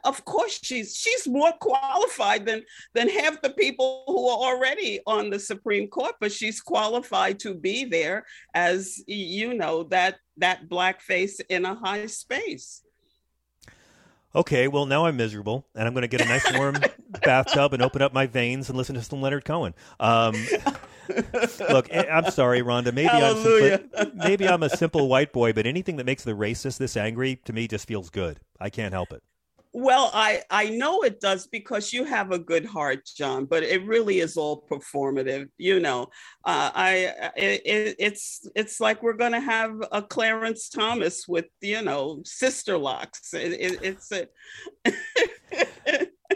of 0.02 0.24
course 0.24 0.58
she's 0.62 0.96
she's 0.96 1.26
more 1.28 1.52
qualified 1.60 2.46
than 2.46 2.62
than 2.94 3.08
half 3.08 3.40
the 3.42 3.50
people 3.50 4.04
who 4.06 4.28
are 4.28 4.54
already 4.54 5.00
on 5.06 5.30
the 5.30 5.38
Supreme 5.38 5.88
Court, 5.88 6.14
but 6.20 6.32
she's 6.32 6.60
qualified 6.60 7.38
to 7.40 7.54
be 7.54 7.84
there 7.84 8.24
as 8.54 9.02
you 9.06 9.54
know 9.54 9.84
that 9.84 10.16
that 10.38 10.68
black 10.68 11.00
face 11.00 11.40
in 11.48 11.64
a 11.64 11.74
high 11.74 12.06
space. 12.06 12.82
Okay, 14.36 14.66
well 14.66 14.84
now 14.84 15.06
I'm 15.06 15.16
miserable, 15.16 15.64
and 15.76 15.86
I'm 15.86 15.94
going 15.94 16.02
to 16.02 16.08
get 16.08 16.20
a 16.20 16.24
nice 16.24 16.44
warm 16.58 16.74
bathtub 17.22 17.72
and 17.72 17.80
open 17.80 18.02
up 18.02 18.12
my 18.12 18.26
veins 18.26 18.68
and 18.68 18.76
listen 18.76 18.96
to 18.96 19.02
some 19.02 19.22
Leonard 19.22 19.44
Cohen. 19.44 19.74
Um, 20.00 20.34
look, 21.70 21.88
I- 21.94 22.08
I'm 22.10 22.32
sorry, 22.32 22.60
Rhonda. 22.60 22.92
Maybe 22.92 23.10
I'm 23.10 24.16
maybe 24.16 24.48
I'm 24.48 24.64
a 24.64 24.70
simple 24.70 25.08
white 25.08 25.32
boy, 25.32 25.52
but 25.52 25.66
anything 25.66 25.96
that 25.98 26.06
makes 26.06 26.24
the 26.24 26.32
racist 26.32 26.78
this 26.78 26.96
angry 26.96 27.36
to 27.44 27.52
me 27.52 27.68
just 27.68 27.86
feels 27.86 28.10
good. 28.10 28.40
I 28.60 28.70
can't 28.70 28.92
help 28.92 29.12
it. 29.12 29.22
Well, 29.76 30.08
I 30.14 30.42
I 30.50 30.70
know 30.70 31.02
it 31.02 31.20
does 31.20 31.48
because 31.48 31.92
you 31.92 32.04
have 32.04 32.30
a 32.30 32.38
good 32.38 32.64
heart, 32.64 33.10
John. 33.16 33.44
But 33.44 33.64
it 33.64 33.84
really 33.84 34.20
is 34.20 34.36
all 34.36 34.64
performative. 34.70 35.48
You 35.58 35.80
know, 35.80 36.04
uh, 36.44 36.70
I 36.72 37.32
it, 37.36 37.62
it, 37.64 37.96
it's 37.98 38.48
it's 38.54 38.78
like 38.78 39.02
we're 39.02 39.14
going 39.14 39.32
to 39.32 39.40
have 39.40 39.72
a 39.90 40.00
Clarence 40.00 40.68
Thomas 40.68 41.26
with 41.26 41.46
you 41.60 41.82
know 41.82 42.22
sister 42.24 42.78
locks. 42.78 43.34
It, 43.34 43.52
it, 43.52 43.78
it's 43.82 44.12
a 44.12 44.28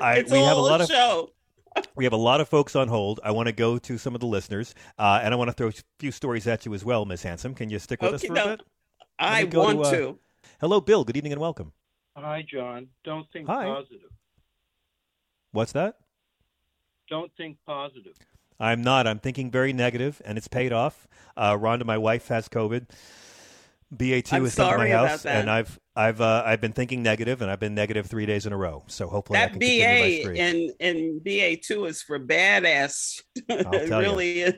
I, 0.01 0.17
it's 0.17 0.33
we 0.33 0.39
have 0.39 0.57
a 0.57 0.61
lot 0.61 0.81
of 0.81 0.89
show. 0.89 1.31
we 1.95 2.03
have 2.03 2.13
a 2.13 2.17
lot 2.17 2.41
of 2.41 2.49
folks 2.49 2.75
on 2.75 2.89
hold. 2.89 3.21
I 3.23 3.31
want 3.31 3.47
to 3.47 3.53
go 3.53 3.79
to 3.79 3.99
some 3.99 4.17
of 4.17 4.21
the 4.21 4.27
listeners, 4.27 4.75
uh, 4.99 5.21
and 5.23 5.33
I 5.33 5.37
want 5.37 5.47
to 5.47 5.53
throw 5.53 5.69
a 5.69 5.73
few 6.01 6.11
stories 6.11 6.49
at 6.49 6.67
you 6.67 6.75
as 6.75 6.85
well, 6.85 7.05
Miss 7.05 7.23
Hansome. 7.23 7.55
Can 7.55 7.71
you 7.71 7.79
stick 7.79 8.03
with 8.03 8.15
us 8.15 8.25
for 8.25 8.33
no, 8.33 8.45
a 8.45 8.49
bit? 8.57 8.63
I 9.17 9.45
want 9.45 9.87
uh, 9.87 9.91
to. 9.93 10.19
Hello, 10.61 10.81
Bill. 10.81 11.05
Good 11.05 11.17
evening 11.17 11.31
and 11.31 11.41
welcome. 11.41 11.73
Hi, 12.21 12.45
John. 12.51 12.89
Don't 13.05 13.27
think 13.33 13.47
Hi. 13.47 13.65
positive. 13.65 14.11
What's 15.53 15.73
that? 15.73 15.97
Don't 17.09 17.31
think 17.37 17.59
positive. 17.65 18.15
I'm 18.61 18.83
not. 18.83 19.07
I'm 19.07 19.21
thinking 19.21 19.51
very 19.51 19.73
negative, 19.73 20.21
and 20.25 20.37
it's 20.37 20.49
paid 20.49 20.73
off. 20.73 21.07
Uh, 21.37 21.55
Rhonda, 21.55 21.85
my 21.85 21.97
wife, 21.97 22.29
has 22.29 22.49
COVID. 22.49 22.89
BA2 23.95 24.33
I'm 24.33 24.45
has 24.45 24.55
come 24.55 24.69
to 24.69 24.77
my 24.77 24.89
house, 24.89 25.25
and 25.27 25.51
I've 25.51 25.79
I've 25.97 26.21
uh, 26.21 26.43
I've 26.45 26.61
been 26.61 26.73
thinking 26.73 27.03
negative, 27.03 27.41
and 27.43 27.51
I've 27.51 27.61
been 27.61 27.75
negative 27.75 28.07
three 28.07 28.27
days 28.27 28.47
in 28.47 28.53
a 28.53 28.57
row. 28.57 28.85
So 28.89 29.09
hopefully 29.09 29.41
I 29.41 29.47
That 29.47 29.53
can 29.53 29.59
BA 29.59 30.11
streak. 30.13 30.39
in 30.39 30.73
in 30.81 31.21
BA 31.21 31.57
two 31.57 31.87
is 31.87 32.03
for 32.03 32.19
badass. 32.21 33.23
I'll 33.65 33.81
It 33.81 33.87
tell 33.87 34.03
you. 34.05 34.13
really. 34.13 34.55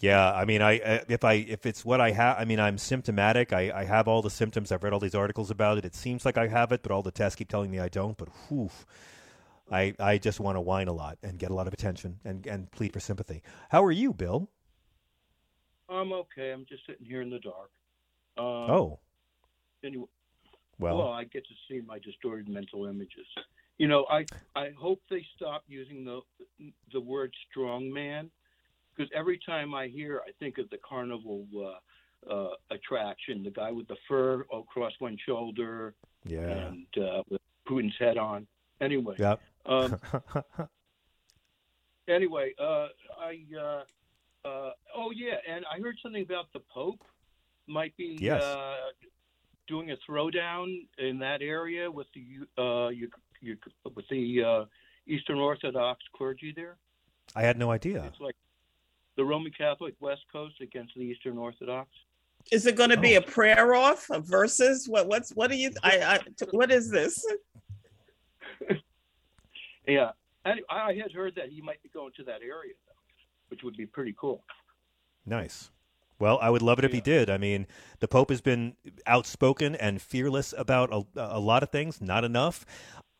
Yeah, 0.00 0.32
I 0.32 0.44
mean, 0.44 0.62
I 0.62 0.78
uh, 0.80 1.04
if 1.08 1.24
I 1.24 1.34
if 1.34 1.66
it's 1.66 1.84
what 1.84 2.00
I 2.00 2.12
have, 2.12 2.38
I 2.38 2.44
mean, 2.44 2.60
I'm 2.60 2.78
symptomatic. 2.78 3.52
I, 3.52 3.72
I 3.74 3.84
have 3.84 4.08
all 4.08 4.22
the 4.22 4.30
symptoms. 4.30 4.70
I've 4.72 4.84
read 4.84 4.92
all 4.92 5.00
these 5.00 5.14
articles 5.14 5.50
about 5.50 5.78
it. 5.78 5.84
It 5.84 5.94
seems 5.94 6.24
like 6.24 6.38
I 6.38 6.46
have 6.48 6.72
it, 6.72 6.82
but 6.82 6.92
all 6.92 7.02
the 7.02 7.10
tests 7.10 7.36
keep 7.36 7.48
telling 7.48 7.70
me 7.70 7.80
I 7.80 7.88
don't. 7.88 8.16
But 8.16 8.28
whew, 8.48 8.70
I 9.70 9.94
I 9.98 10.18
just 10.18 10.40
want 10.40 10.56
to 10.56 10.60
whine 10.60 10.88
a 10.88 10.92
lot 10.92 11.18
and 11.22 11.38
get 11.38 11.50
a 11.50 11.54
lot 11.54 11.66
of 11.66 11.72
attention 11.74 12.20
and 12.24 12.46
and 12.46 12.70
plead 12.72 12.92
for 12.92 13.00
sympathy. 13.00 13.42
How 13.70 13.84
are 13.84 13.92
you, 13.92 14.12
Bill? 14.14 14.50
I'm 15.88 16.12
okay. 16.12 16.52
I'm 16.52 16.66
just 16.68 16.86
sitting 16.86 17.06
here 17.06 17.22
in 17.22 17.30
the 17.30 17.38
dark. 17.40 17.70
Um, 18.38 18.44
oh, 18.44 18.98
Anyway, 19.84 20.06
well, 20.78 20.98
well, 20.98 21.08
I 21.08 21.24
get 21.24 21.44
to 21.46 21.54
see 21.68 21.80
my 21.86 21.98
distorted 21.98 22.48
mental 22.48 22.86
images. 22.86 23.26
You 23.78 23.86
know, 23.86 24.06
I 24.10 24.26
I 24.56 24.70
hope 24.76 25.00
they 25.08 25.24
stop 25.36 25.62
using 25.68 26.04
the 26.04 26.20
the 26.92 27.00
word 27.00 27.32
strong 27.50 27.92
man 27.92 28.30
because 28.94 29.10
every 29.14 29.38
time 29.46 29.74
I 29.74 29.86
hear, 29.86 30.20
I 30.26 30.32
think 30.40 30.58
of 30.58 30.68
the 30.70 30.78
carnival 30.78 31.46
uh, 31.56 32.32
uh, 32.32 32.50
attraction, 32.70 33.44
the 33.44 33.50
guy 33.50 33.70
with 33.70 33.86
the 33.86 33.96
fur 34.08 34.44
across 34.52 34.92
one 34.98 35.16
shoulder 35.24 35.94
yeah, 36.24 36.40
and 36.40 36.86
uh, 36.96 37.22
with 37.28 37.40
Putin's 37.68 37.94
head 37.98 38.18
on. 38.18 38.46
Anyway, 38.80 39.14
yep. 39.18 39.40
um, 39.66 39.96
anyway, 42.08 42.52
uh, 42.58 42.88
I 43.16 43.44
uh, 43.56 44.48
uh, 44.48 44.70
oh 44.96 45.12
yeah, 45.14 45.36
and 45.48 45.64
I 45.72 45.80
heard 45.80 45.96
something 46.02 46.22
about 46.22 46.52
the 46.52 46.60
Pope 46.72 47.02
might 47.68 47.96
be 47.96 48.16
Yes. 48.20 48.42
uh, 48.42 48.76
doing 49.66 49.90
a 49.90 49.96
throwdown 50.08 50.86
in 50.98 51.18
that 51.18 51.42
area 51.42 51.90
with 51.90 52.06
the 52.14 52.62
uh, 52.62 52.88
you, 52.88 53.08
you, 53.40 53.56
with 53.94 54.06
the 54.08 54.42
uh, 54.44 54.64
Eastern 55.06 55.38
Orthodox 55.38 56.02
clergy 56.16 56.52
there. 56.54 56.76
I 57.36 57.42
had 57.42 57.58
no 57.58 57.70
idea. 57.70 58.04
It's 58.04 58.20
like 58.20 58.36
the 59.16 59.24
Roman 59.24 59.52
Catholic 59.52 59.94
West 60.00 60.22
Coast 60.32 60.54
against 60.60 60.94
the 60.94 61.02
Eastern 61.02 61.36
Orthodox. 61.38 61.90
Is 62.52 62.66
it 62.66 62.76
going 62.76 62.90
to 62.90 62.96
be 62.96 63.16
Oh. 63.16 63.18
a 63.18 63.22
prayer 63.22 63.74
off, 63.74 64.08
a 64.10 64.20
verses? 64.20 64.88
What 64.88 65.06
what's 65.08 65.30
what 65.32 65.50
do 65.50 65.56
you? 65.56 65.70
I, 65.82 65.98
I 66.00 66.46
what 66.52 66.70
is 66.70 66.90
this? 66.90 67.24
Yeah, 69.86 70.10
and 70.44 70.60
I 70.68 70.92
had 71.02 71.12
heard 71.12 71.34
that 71.36 71.48
he 71.48 71.62
might 71.62 71.82
be 71.82 71.88
going 71.88 72.12
to 72.18 72.24
that 72.24 72.42
area, 72.42 72.74
though, 72.86 72.92
which 73.48 73.62
would 73.62 73.74
be 73.76 73.86
pretty 73.86 74.14
cool. 74.18 74.44
Nice. 75.24 75.70
Well, 76.18 76.38
I 76.42 76.50
would 76.50 76.62
love 76.62 76.78
it 76.78 76.84
if 76.84 76.92
he 76.92 77.00
did. 77.00 77.30
I 77.30 77.38
mean, 77.38 77.66
the 78.00 78.08
Pope 78.08 78.30
has 78.30 78.40
been 78.40 78.74
outspoken 79.06 79.76
and 79.76 80.02
fearless 80.02 80.52
about 80.56 80.92
a, 80.92 81.04
a 81.16 81.38
lot 81.38 81.62
of 81.62 81.70
things, 81.70 82.00
not 82.00 82.24
enough. 82.24 82.66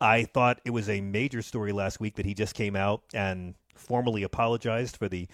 I 0.01 0.23
thought 0.23 0.61
it 0.65 0.71
was 0.71 0.89
a 0.89 1.01
major 1.01 1.41
story 1.41 1.71
last 1.71 1.99
week 1.99 2.15
that 2.15 2.25
he 2.25 2.33
just 2.33 2.55
came 2.55 2.75
out 2.75 3.03
and 3.13 3.55
formally 3.75 4.23
apologized 4.23 4.97
for 4.97 5.07
the 5.07 5.27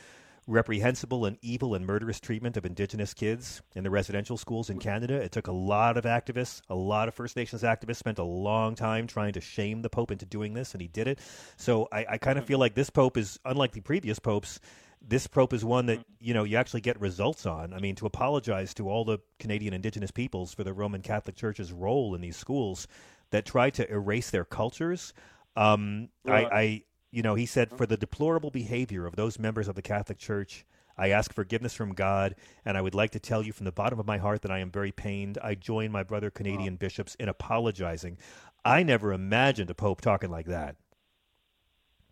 reprehensible 0.48 1.26
and 1.26 1.38
evil 1.42 1.74
and 1.74 1.86
murderous 1.86 2.20
treatment 2.20 2.56
of 2.56 2.66
indigenous 2.66 3.14
kids 3.14 3.62
in 3.76 3.84
the 3.84 3.90
residential 3.90 4.38
schools 4.38 4.70
in 4.70 4.78
Canada. 4.78 5.16
It 5.16 5.32
took 5.32 5.48
a 5.48 5.52
lot 5.52 5.98
of 5.98 6.06
activists, 6.06 6.62
a 6.70 6.76
lot 6.76 7.08
of 7.08 7.16
First 7.16 7.36
Nations 7.36 7.64
activists 7.64 7.98
spent 7.98 8.20
a 8.20 8.24
long 8.24 8.76
time 8.76 9.08
trying 9.08 9.34
to 9.34 9.42
shame 9.42 9.82
the 9.82 9.90
Pope 9.90 10.12
into 10.12 10.26
doing 10.26 10.54
this, 10.54 10.74
and 10.74 10.82
he 10.82 10.88
did 10.88 11.08
it. 11.08 11.20
So 11.58 11.88
I, 11.92 12.06
I 12.12 12.18
kind 12.20 12.38
of 12.38 12.44
mm-hmm. 12.44 12.50
feel 12.50 12.60
like 12.60 12.76
this 12.76 12.92
Pope 12.92 13.18
is, 13.18 13.40
unlike 13.46 13.72
the 13.72 13.82
previous 13.82 14.20
popes, 14.20 14.60
this 15.08 15.28
Pope 15.28 15.54
is 15.54 15.64
one 15.64 15.86
that 15.86 16.04
you 16.20 16.34
know 16.34 16.44
you 16.44 16.58
actually 16.58 16.82
get 16.82 17.00
results 17.00 17.46
on. 17.46 17.74
I 17.74 17.80
mean, 17.80 17.96
to 17.96 18.06
apologize 18.06 18.74
to 18.76 18.90
all 18.90 19.06
the 19.06 19.20
Canadian 19.40 19.74
Indigenous 19.74 20.12
peoples 20.12 20.54
for 20.54 20.64
the 20.64 20.74
Roman 20.74 21.02
Catholic 21.02 21.36
Church's 21.36 21.72
role 21.72 22.16
in 22.16 22.22
these 22.22 22.38
schools 22.38 22.88
that 23.32 23.46
tried 23.46 23.74
to 23.76 23.92
erase 23.92 24.30
their 24.30 24.46
cultures. 24.46 25.14
Um, 25.56 26.10
Right. 26.24 26.48
I, 26.52 26.60
I, 26.60 26.84
you 27.12 27.22
know, 27.22 27.36
he 27.36 27.46
said 27.46 27.70
for 27.78 27.86
the 27.86 27.98
deplorable 27.98 28.52
behavior 28.52 29.06
of 29.06 29.16
those 29.16 29.40
members 29.40 29.68
of 29.68 29.76
the 29.76 29.82
Catholic 29.82 30.18
Church. 30.18 30.66
I 30.98 31.10
ask 31.10 31.34
forgiveness 31.34 31.74
from 31.74 31.94
God, 31.94 32.36
and 32.64 32.78
I 32.78 32.82
would 32.82 32.96
like 32.96 33.12
to 33.12 33.20
tell 33.20 33.44
you 33.44 33.52
from 33.52 33.66
the 33.66 33.72
bottom 33.72 34.00
of 34.00 34.06
my 34.06 34.18
heart 34.18 34.42
that 34.44 34.52
I 34.52 34.60
am 34.60 34.72
very 34.72 34.94
pained. 34.94 35.38
I 35.44 35.56
join 35.56 35.92
my 35.92 36.04
brother 36.04 36.32
Canadian 36.32 36.78
bishops 36.78 37.16
in 37.16 37.28
apologizing. 37.28 38.18
I 38.64 38.82
never 38.84 39.12
imagined 39.12 39.70
a 39.70 39.76
pope 39.76 40.00
talking 40.00 40.32
like 40.32 40.46
that. 40.46 40.78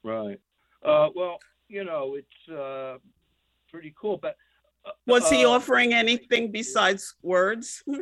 Right. 0.04 0.40
Uh, 0.84 1.08
well, 1.16 1.40
you 1.70 1.84
know, 1.84 2.16
it's 2.16 2.50
uh, 2.56 2.98
pretty 3.70 3.94
cool. 4.00 4.18
But 4.18 4.36
uh, 4.86 4.92
Was 5.08 5.30
he 5.30 5.46
uh, 5.46 5.50
offering 5.50 5.94
anything 5.94 6.52
besides 6.52 7.16
words? 7.22 7.84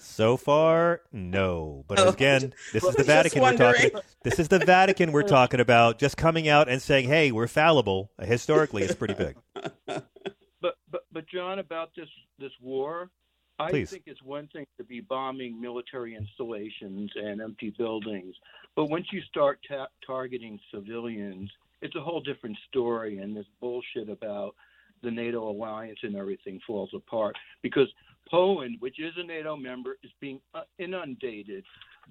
So 0.00 0.36
far, 0.36 1.00
no. 1.10 1.84
But 1.88 1.98
Oh, 1.98 2.10
again, 2.10 2.54
this 2.72 2.84
is 2.84 2.94
the 2.94 3.02
Vatican 3.16 3.42
we're 3.42 3.56
talking. 3.56 3.90
wondering. 3.92 4.02
This 4.22 4.38
is 4.38 4.46
the 4.46 4.60
Vatican 4.60 5.10
we're 5.10 5.24
talking 5.24 5.58
about. 5.58 5.98
Just 5.98 6.16
coming 6.16 6.46
out 6.46 6.68
and 6.68 6.80
saying, 6.80 7.08
"Hey, 7.08 7.32
we're 7.32 7.48
fallible." 7.48 8.12
Historically, 8.22 8.84
it's 8.84 8.94
pretty 8.94 9.14
big. 9.14 9.36
But 10.60 10.74
but 10.90 11.02
but 11.12 11.26
John, 11.28 11.58
about 11.58 11.90
this 11.96 12.08
this 12.38 12.52
war, 12.60 13.10
I 13.58 13.70
Please. 13.70 13.90
think 13.90 14.04
it's 14.06 14.22
one 14.22 14.46
thing 14.52 14.66
to 14.76 14.84
be 14.84 15.00
bombing 15.00 15.60
military 15.60 16.14
installations 16.14 17.10
and 17.16 17.40
empty 17.40 17.70
buildings, 17.76 18.34
but 18.76 18.86
once 18.86 19.06
you 19.12 19.20
start 19.22 19.58
ta- 19.68 19.88
targeting 20.06 20.58
civilians, 20.72 21.48
it's 21.82 21.96
a 21.96 22.00
whole 22.00 22.20
different 22.20 22.56
story, 22.68 23.18
and 23.18 23.36
this 23.36 23.46
bullshit 23.60 24.08
about 24.08 24.54
the 25.02 25.10
NATO 25.10 25.48
alliance 25.48 25.98
and 26.02 26.16
everything 26.16 26.60
falls 26.66 26.90
apart 26.94 27.36
because 27.62 27.88
Poland, 28.30 28.76
which 28.80 28.98
is 29.00 29.12
a 29.16 29.22
NATO 29.22 29.56
member, 29.56 29.96
is 30.02 30.10
being 30.20 30.40
uh, 30.54 30.62
inundated 30.78 31.64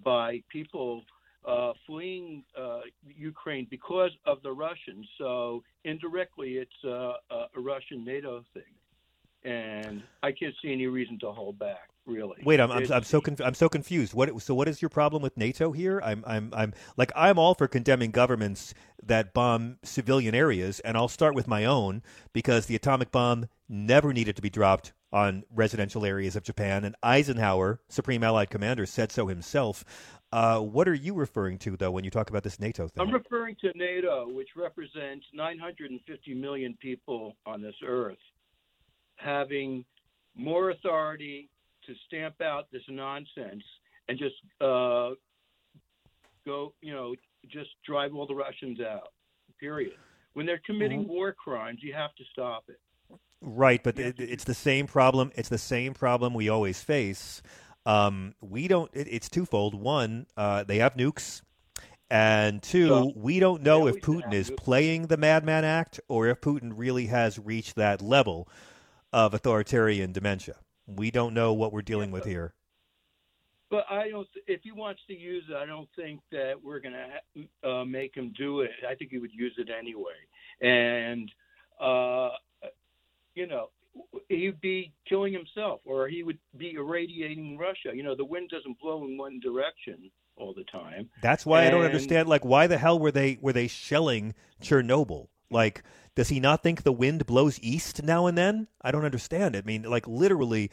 by 0.03 0.41
people 0.49 1.03
uh, 1.45 1.74
fleeing 1.86 2.43
uh, 2.59 2.82
Ukraine 3.15 3.68
because 3.70 4.11
of 4.26 4.41
the 4.41 4.51
Russians. 4.51 5.07
So 5.18 5.63
indirectly, 5.86 6.57
it's 6.57 6.72
uh, 6.84 7.13
a, 7.30 7.47
a 7.55 7.59
Russian 7.59 8.03
NATO 8.03 8.43
thing. 8.53 8.63
and 9.43 10.03
I 10.24 10.32
can't 10.32 10.53
see 10.61 10.72
any 10.74 10.88
reason 10.88 11.18
to 11.20 11.32
hold 11.32 11.57
back. 11.59 11.89
Really. 12.08 12.41
Wait, 12.45 12.62
I'm 12.62 12.72
I'm, 12.72 12.89
I'm 12.89 13.03
so 13.03 13.20
conf- 13.20 13.41
I'm 13.41 13.53
so 13.53 13.68
confused. 13.68 14.14
What 14.14 14.41
so 14.41 14.55
what 14.55 14.70
is 14.70 14.82
your 14.82 14.88
problem 14.88 15.22
with 15.22 15.36
NATO 15.36 15.74
here? 15.74 15.99
I'm 16.01 16.24
I'm 16.26 16.53
I'm 16.55 16.74
like 16.95 17.12
I'm 17.18 17.38
all 17.38 17.53
for 17.53 17.68
condemning 17.68 18.12
governments 18.12 18.74
that 19.03 19.34
bomb 19.34 19.78
civilian 19.84 20.34
areas, 20.34 20.80
and 20.80 20.95
I'll 20.95 21.10
start 21.10 21.36
with 21.36 21.49
my 21.49 21.66
own 21.66 22.01
because 22.32 22.68
the 22.68 22.76
atomic 22.76 23.12
bomb 23.12 23.49
never 23.68 24.14
needed 24.14 24.38
to 24.38 24.41
be 24.41 24.49
dropped 24.49 24.93
on 25.12 25.43
residential 25.53 26.05
areas 26.05 26.38
of 26.38 26.43
Japan, 26.43 26.86
and 26.86 26.95
Eisenhower, 27.03 27.82
Supreme 27.89 28.24
Allied 28.24 28.49
Commander, 28.49 28.86
said 28.86 29.12
so 29.12 29.28
himself. 29.28 29.84
Uh, 30.32 30.60
what 30.60 30.88
are 30.88 30.93
you 30.93 31.14
referring 31.14 31.58
to 31.58 31.76
though 31.76 31.91
when 31.91 32.05
you 32.05 32.10
talk 32.10 32.30
about 32.30 32.43
this 32.43 32.58
NATO 32.58 32.88
thing? 32.88 33.05
I'm 33.05 33.14
referring 33.14 33.58
to 33.60 33.72
NATO, 33.76 34.30
which 34.30 34.49
represents 34.55 35.26
950 35.34 36.34
million 36.36 36.78
people 36.82 37.36
on 37.45 37.62
this 37.62 37.76
earth, 37.86 38.18
having 39.18 39.84
more 40.36 40.70
authority 40.70 41.49
to 41.88 41.94
stamp 42.06 42.42
out 42.42 42.68
this 42.72 42.84
nonsense 42.90 43.64
and 44.08 44.18
just 44.18 44.36
uh, 44.62 45.12
go, 46.46 46.74
you 46.82 46.94
know, 46.94 47.16
just 47.50 47.70
drive 47.86 48.14
all 48.16 48.28
the 48.28 48.36
Russians 48.36 48.80
out. 48.80 49.12
Period. 49.60 49.94
When 50.34 50.46
they're 50.46 50.62
committing 50.66 51.04
Mhm. 51.06 51.08
war 51.08 51.34
crimes, 51.34 51.80
you 51.82 51.94
have 51.94 52.14
to 52.16 52.24
stop 52.32 52.66
it. 52.70 52.80
Right, 53.42 53.82
but 53.84 53.98
it, 54.00 54.20
it's 54.20 54.44
the 54.44 54.54
same 54.54 54.88
problem. 54.88 55.32
It's 55.36 55.50
the 55.50 55.58
same 55.58 55.94
problem 55.94 56.34
we 56.34 56.50
always 56.50 56.84
face. 56.84 57.42
Um, 57.86 58.34
we 58.42 58.68
don't. 58.68 58.90
It, 58.94 59.08
it's 59.10 59.30
twofold. 59.30 59.74
One, 59.74 60.28
uh, 60.36 60.64
they 60.64 60.78
have 60.80 60.96
nukes, 60.96 61.42
and 62.10 62.62
two, 62.62 62.90
Well, 62.90 63.14
we 63.16 63.40
don't 63.40 63.62
know 63.64 63.88
if 63.88 63.98
Putin 64.02 64.34
is 64.34 64.50
nukes. 64.52 64.58
playing 64.58 65.08
the 65.08 65.18
madman 65.18 65.64
act 65.64 66.00
or 66.08 66.28
if 66.28 66.42
Putin 66.42 66.74
really 66.76 67.08
has 67.08 67.40
reached 67.40 67.76
that 67.76 68.02
level 68.02 68.48
of 69.14 69.34
authoritarian 69.34 70.12
dementia. 70.12 70.56
We 70.88 71.12
don't 71.12 71.34
know 71.34 71.54
what 71.54 71.74
we're 71.74 71.82
dealing 71.82 72.12
with 72.12 72.26
here. 72.26 72.54
But 73.70 73.86
I 73.90 74.10
don't. 74.10 74.28
If 74.48 74.62
he 74.64 74.72
wants 74.72 75.02
to 75.08 75.14
use 75.14 75.44
it, 75.50 75.56
I 75.56 75.66
don't 75.66 75.90
think 75.96 76.22
that 76.32 76.54
we're 76.64 76.80
going 76.80 76.96
to 77.64 77.70
uh, 77.70 77.84
make 77.84 78.16
him 78.16 78.34
do 78.38 78.62
it. 78.62 78.72
I 78.90 78.96
think 78.96 79.12
he 79.12 79.18
would 79.18 79.34
use 79.34 79.54
it 79.58 79.68
anyway, 79.70 80.14
and 80.62 81.30
uh, 81.82 82.30
you 83.36 83.46
know, 83.46 83.70
he'd 84.30 84.62
be 84.62 84.94
killing 85.08 85.34
himself, 85.34 85.82
or 85.86 86.08
he 86.08 86.24
would 86.24 86.40
be 86.58 86.74
irradiating 86.74 87.58
Russia. 87.58 87.92
You 87.94 88.04
know, 88.04 88.16
the 88.16 88.26
wind 88.26 88.50
doesn't 88.50 88.80
blow 88.80 89.04
in 89.04 89.18
one 89.18 89.40
direction 89.42 90.10
all 90.38 90.54
the 90.54 90.64
time. 90.66 91.10
That's 91.22 91.46
why 91.46 91.68
I 91.68 91.70
don't 91.70 91.84
understand. 91.84 92.30
Like, 92.30 92.46
why 92.46 92.68
the 92.68 92.78
hell 92.78 93.00
were 93.00 93.12
they 93.12 93.38
were 93.42 93.54
they 93.54 93.68
shelling 93.68 94.34
Chernobyl? 94.62 95.28
Like, 95.50 95.84
does 96.16 96.30
he 96.30 96.39
not 96.39 96.64
think 96.64 96.84
the 96.84 96.91
wind 96.91 97.26
blows 97.26 97.60
east 97.62 98.04
now 98.04 98.28
and 98.28 98.38
then? 98.38 98.68
I 98.82 98.91
don't 98.91 99.06
understand. 99.06 99.56
I 99.56 99.62
mean, 99.62 99.84
like 99.84 100.08
literally. 100.08 100.72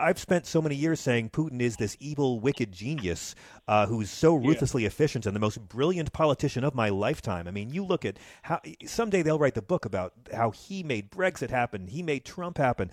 I've 0.00 0.18
spent 0.18 0.46
so 0.46 0.60
many 0.60 0.74
years 0.74 0.98
saying 0.98 1.30
Putin 1.30 1.60
is 1.60 1.76
this 1.76 1.96
evil, 2.00 2.40
wicked 2.40 2.72
genius 2.72 3.36
uh, 3.68 3.86
who's 3.86 4.10
so 4.10 4.34
ruthlessly 4.34 4.84
efficient 4.84 5.26
and 5.26 5.36
the 5.36 5.38
most 5.38 5.68
brilliant 5.68 6.12
politician 6.12 6.64
of 6.64 6.74
my 6.74 6.88
lifetime. 6.88 7.46
I 7.46 7.52
mean, 7.52 7.70
you 7.70 7.84
look 7.84 8.04
at 8.04 8.18
how 8.42 8.60
someday 8.84 9.22
they'll 9.22 9.38
write 9.38 9.54
the 9.54 9.62
book 9.62 9.84
about 9.84 10.12
how 10.34 10.50
he 10.50 10.82
made 10.82 11.12
Brexit 11.12 11.50
happen, 11.50 11.86
he 11.86 12.02
made 12.02 12.24
Trump 12.24 12.58
happen, 12.58 12.90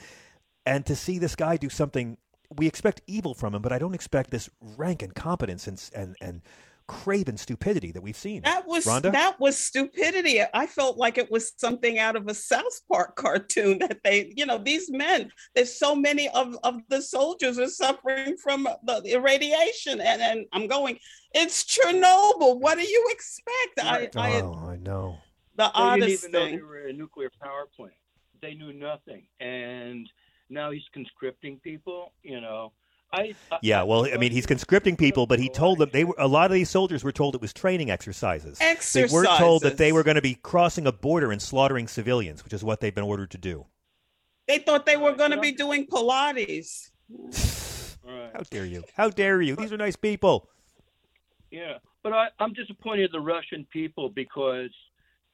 and 0.68 0.86
to 0.86 0.96
see 0.96 1.18
this 1.18 1.36
guy 1.36 1.58
do 1.58 1.70
something, 1.70 2.18
we 2.56 2.68
expect 2.68 3.02
evil 3.08 3.34
from 3.34 3.56
him, 3.56 3.64
but 3.64 3.72
I 3.72 3.80
don't 3.80 3.96
expect 3.96 4.30
this 4.30 4.50
rank 4.62 5.02
incompetence 5.02 5.68
and 5.68 5.82
and 5.96 6.16
and 6.22 6.42
craven 6.88 7.38
stupidity 7.38 7.92
that 7.92 8.02
we've 8.02 8.18
seen. 8.18 8.42
That 8.44 8.68
was 8.68 8.86
Rhonda? 8.86 9.12
that 9.12 9.40
was 9.40 9.58
stupidity. 9.58 10.42
I 10.54 10.68
felt 10.68 10.98
like 10.98 11.18
it 11.18 11.32
was 11.32 11.54
something 11.58 12.00
out 12.00 12.16
of 12.16 12.28
a 12.28 12.34
South 12.34 12.80
Park 12.92 13.16
cartoon 13.18 13.80
that 13.80 14.00
they, 14.04 14.34
you 14.36 14.46
know, 14.46 14.58
these 14.58 14.92
men. 14.92 15.32
There's 15.56 15.78
so 15.78 15.96
many 15.96 16.30
of, 16.30 16.56
of 16.64 16.82
the 16.90 17.02
soldiers 17.02 17.60
are 17.60 17.68
suffering 17.68 18.38
from 18.38 18.68
the 18.86 19.02
irradiation, 19.06 20.02
and 20.02 20.22
and 20.22 20.46
I'm 20.54 20.68
going. 20.68 21.00
It's 21.36 21.64
Chernobyl. 21.64 22.60
What 22.60 22.78
do 22.78 22.84
you 22.84 23.08
expect? 23.10 23.80
I, 23.82 24.10
I 24.16 24.42
oh, 24.42 24.54
I 24.70 24.76
know. 24.78 25.18
the 25.56 25.64
They 25.64 25.66
didn't 25.66 25.76
oddest 25.76 26.24
even 26.26 26.32
know 26.32 26.40
thing. 26.46 26.56
they 26.58 26.62
were 26.62 26.88
a 26.88 26.94
nuclear 26.94 27.32
power 27.42 27.68
plant. 27.76 27.94
They 28.42 28.54
knew 28.54 28.72
nothing, 28.74 29.26
and 29.40 30.08
now 30.50 30.70
he's 30.72 30.84
conscripting 30.94 31.60
people. 31.64 32.14
You 32.22 32.42
know, 32.42 32.72
I, 33.14 33.36
I 33.52 33.60
Yeah, 33.62 33.84
well, 33.84 34.06
I 34.12 34.18
mean, 34.18 34.32
he's 34.32 34.48
conscripting 34.48 34.98
people, 34.98 35.28
but 35.28 35.40
he 35.40 35.48
told 35.48 35.78
them 35.78 35.90
they 35.94 36.04
were 36.04 36.16
a 36.18 36.28
lot 36.28 36.50
of 36.50 36.56
these 36.56 36.70
soldiers 36.70 37.04
were 37.04 37.12
told 37.12 37.36
it 37.36 37.42
was 37.42 37.54
training 37.54 37.92
exercises. 37.92 38.58
Exercises. 38.60 39.12
They 39.12 39.16
weren't 39.16 39.38
told 39.38 39.62
that 39.62 39.78
they 39.78 39.92
were 39.92 40.04
going 40.04 40.16
to 40.16 40.22
be 40.22 40.36
crossing 40.36 40.88
a 40.88 40.92
border 40.92 41.32
and 41.32 41.42
slaughtering 41.42 41.88
civilians, 41.88 42.44
which 42.44 42.54
is 42.54 42.64
what 42.64 42.82
they've 42.82 42.94
been 42.94 43.04
ordered 43.04 43.32
to 43.32 43.38
do. 43.38 43.68
They 44.48 44.58
thought 44.58 44.86
they 44.86 44.98
were 44.98 45.14
going 45.14 45.32
to 45.32 45.40
be 45.40 45.52
doing 45.52 45.86
Pilates. 45.86 46.90
How 48.06 48.42
dare 48.50 48.66
you? 48.66 48.84
How 48.96 49.10
dare 49.10 49.42
you? 49.42 49.56
These 49.56 49.72
are 49.72 49.78
nice 49.78 49.96
people. 49.96 50.50
Yeah, 51.52 51.78
but 52.02 52.14
I, 52.14 52.28
I'm 52.40 52.52
disappointed 52.54 53.06
in 53.06 53.12
the 53.12 53.22
Russian 53.22 53.66
people 53.72 54.10
because 54.10 54.72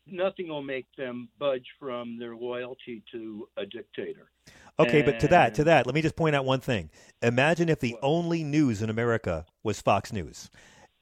nothing 0.05 0.49
will 0.49 0.61
make 0.61 0.85
them 0.97 1.29
budge 1.39 1.65
from 1.79 2.19
their 2.19 2.35
loyalty 2.35 3.03
to 3.11 3.47
a 3.57 3.65
dictator. 3.65 4.29
Okay, 4.79 5.01
but 5.01 5.19
to 5.19 5.27
that, 5.27 5.53
to 5.55 5.63
that, 5.65 5.85
let 5.85 5.93
me 5.95 6.01
just 6.01 6.15
point 6.15 6.35
out 6.35 6.45
one 6.45 6.61
thing. 6.61 6.89
Imagine 7.21 7.69
if 7.69 7.79
the 7.79 7.97
only 8.01 8.43
news 8.43 8.81
in 8.81 8.89
America 8.89 9.45
was 9.63 9.81
Fox 9.81 10.13
News. 10.13 10.49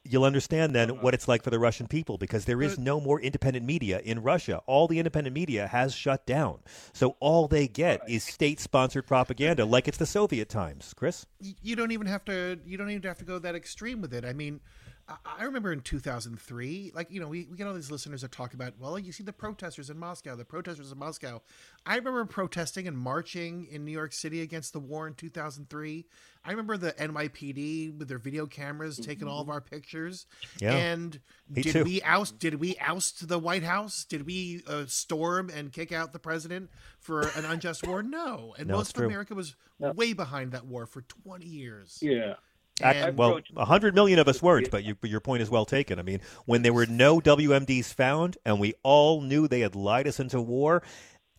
You'll 0.04 0.24
understand 0.24 0.74
then 0.74 0.90
Uh-huh. 0.90 1.00
what 1.02 1.12
it's 1.14 1.28
like 1.28 1.42
for 1.42 1.50
the 1.50 1.58
Russian 1.58 1.86
people 1.86 2.16
because 2.18 2.46
there 2.46 2.62
is 2.62 2.78
no 2.78 2.98
more 2.98 3.20
independent 3.20 3.66
media 3.66 4.00
in 4.02 4.22
Russia. 4.22 4.62
All 4.66 4.88
the 4.88 4.98
independent 4.98 5.34
media 5.34 5.66
has 5.66 5.94
shut 5.94 6.24
down. 6.24 6.60
So 6.94 7.16
all 7.20 7.46
they 7.46 7.68
get 7.68 8.00
is 8.08 8.24
state-sponsored 8.24 9.06
propaganda 9.06 9.64
like 9.66 9.86
it's 9.86 9.98
the 9.98 10.06
Soviet 10.06 10.48
times. 10.48 10.94
Chris? 10.96 11.26
you 11.40 11.76
don't 11.76 11.92
even 11.92 12.06
have 12.06 12.24
to 12.24 12.58
you 12.64 12.78
don't 12.78 12.90
even 12.90 13.02
have 13.02 13.18
to 13.18 13.24
go 13.24 13.38
that 13.38 13.54
extreme 13.54 14.00
with 14.00 14.12
it 14.14 14.24
i 14.24 14.32
mean 14.32 14.60
I- 15.08 15.16
I 15.38 15.44
remember 15.44 15.72
in 15.72 15.80
2003, 15.80 16.92
like, 16.94 17.10
you 17.10 17.20
know, 17.20 17.28
we, 17.28 17.46
we 17.50 17.56
get 17.56 17.66
all 17.66 17.72
these 17.74 17.90
listeners 17.90 18.20
that 18.22 18.32
talk 18.32 18.52
about, 18.54 18.74
well, 18.78 18.98
you 18.98 19.12
see 19.12 19.22
the 19.22 19.32
protesters 19.32 19.88
in 19.88 19.98
Moscow, 19.98 20.36
the 20.36 20.44
protesters 20.44 20.92
in 20.92 20.98
Moscow. 20.98 21.40
I 21.86 21.96
remember 21.96 22.24
protesting 22.26 22.86
and 22.86 22.96
marching 22.98 23.66
in 23.70 23.84
New 23.84 23.92
York 23.92 24.12
City 24.12 24.42
against 24.42 24.72
the 24.72 24.80
war 24.80 25.06
in 25.06 25.14
2003. 25.14 26.04
I 26.44 26.50
remember 26.50 26.76
the 26.76 26.92
NYPD 26.92 27.96
with 27.98 28.08
their 28.08 28.18
video 28.18 28.46
cameras 28.46 28.98
taking 28.98 29.28
all 29.28 29.40
of 29.40 29.48
our 29.48 29.60
pictures. 29.60 30.26
Yeah. 30.60 30.72
And 30.74 31.20
Me 31.48 31.62
did 31.62 31.72
too. 31.72 31.84
we 31.84 32.02
oust 32.02 32.38
did 32.38 32.54
we 32.56 32.76
oust 32.78 33.28
the 33.28 33.38
White 33.38 33.62
House? 33.64 34.04
Did 34.04 34.24
we 34.26 34.62
uh, 34.66 34.84
storm 34.86 35.50
and 35.50 35.72
kick 35.72 35.92
out 35.92 36.12
the 36.12 36.18
president 36.18 36.70
for 37.00 37.22
an 37.36 37.44
unjust 37.44 37.86
war? 37.86 38.02
No. 38.02 38.54
And 38.58 38.68
No, 38.68 38.76
most 38.76 38.90
of 38.90 38.94
true. 38.96 39.06
America 39.06 39.34
was 39.34 39.56
way 39.78 40.12
behind 40.12 40.52
that 40.52 40.66
war 40.66 40.86
for 40.86 41.02
20 41.02 41.46
years. 41.46 41.98
Yeah. 42.02 42.34
Ac- 42.82 42.98
And- 42.98 43.16
well, 43.18 43.40
a 43.56 43.64
hundred 43.64 43.94
million 43.94 44.18
of 44.18 44.28
us 44.28 44.40
weren't, 44.42 44.70
but 44.70 44.84
you, 44.84 44.94
but 45.00 45.10
your 45.10 45.20
point 45.20 45.42
is 45.42 45.50
well 45.50 45.64
taken. 45.64 45.98
I 45.98 46.02
mean, 46.02 46.20
when 46.46 46.62
there 46.62 46.72
were 46.72 46.86
no 46.86 47.20
WMDs 47.20 47.92
found, 47.92 48.38
and 48.44 48.60
we 48.60 48.74
all 48.82 49.20
knew 49.20 49.48
they 49.48 49.60
had 49.60 49.74
lied 49.74 50.06
us 50.06 50.20
into 50.20 50.40
war, 50.40 50.82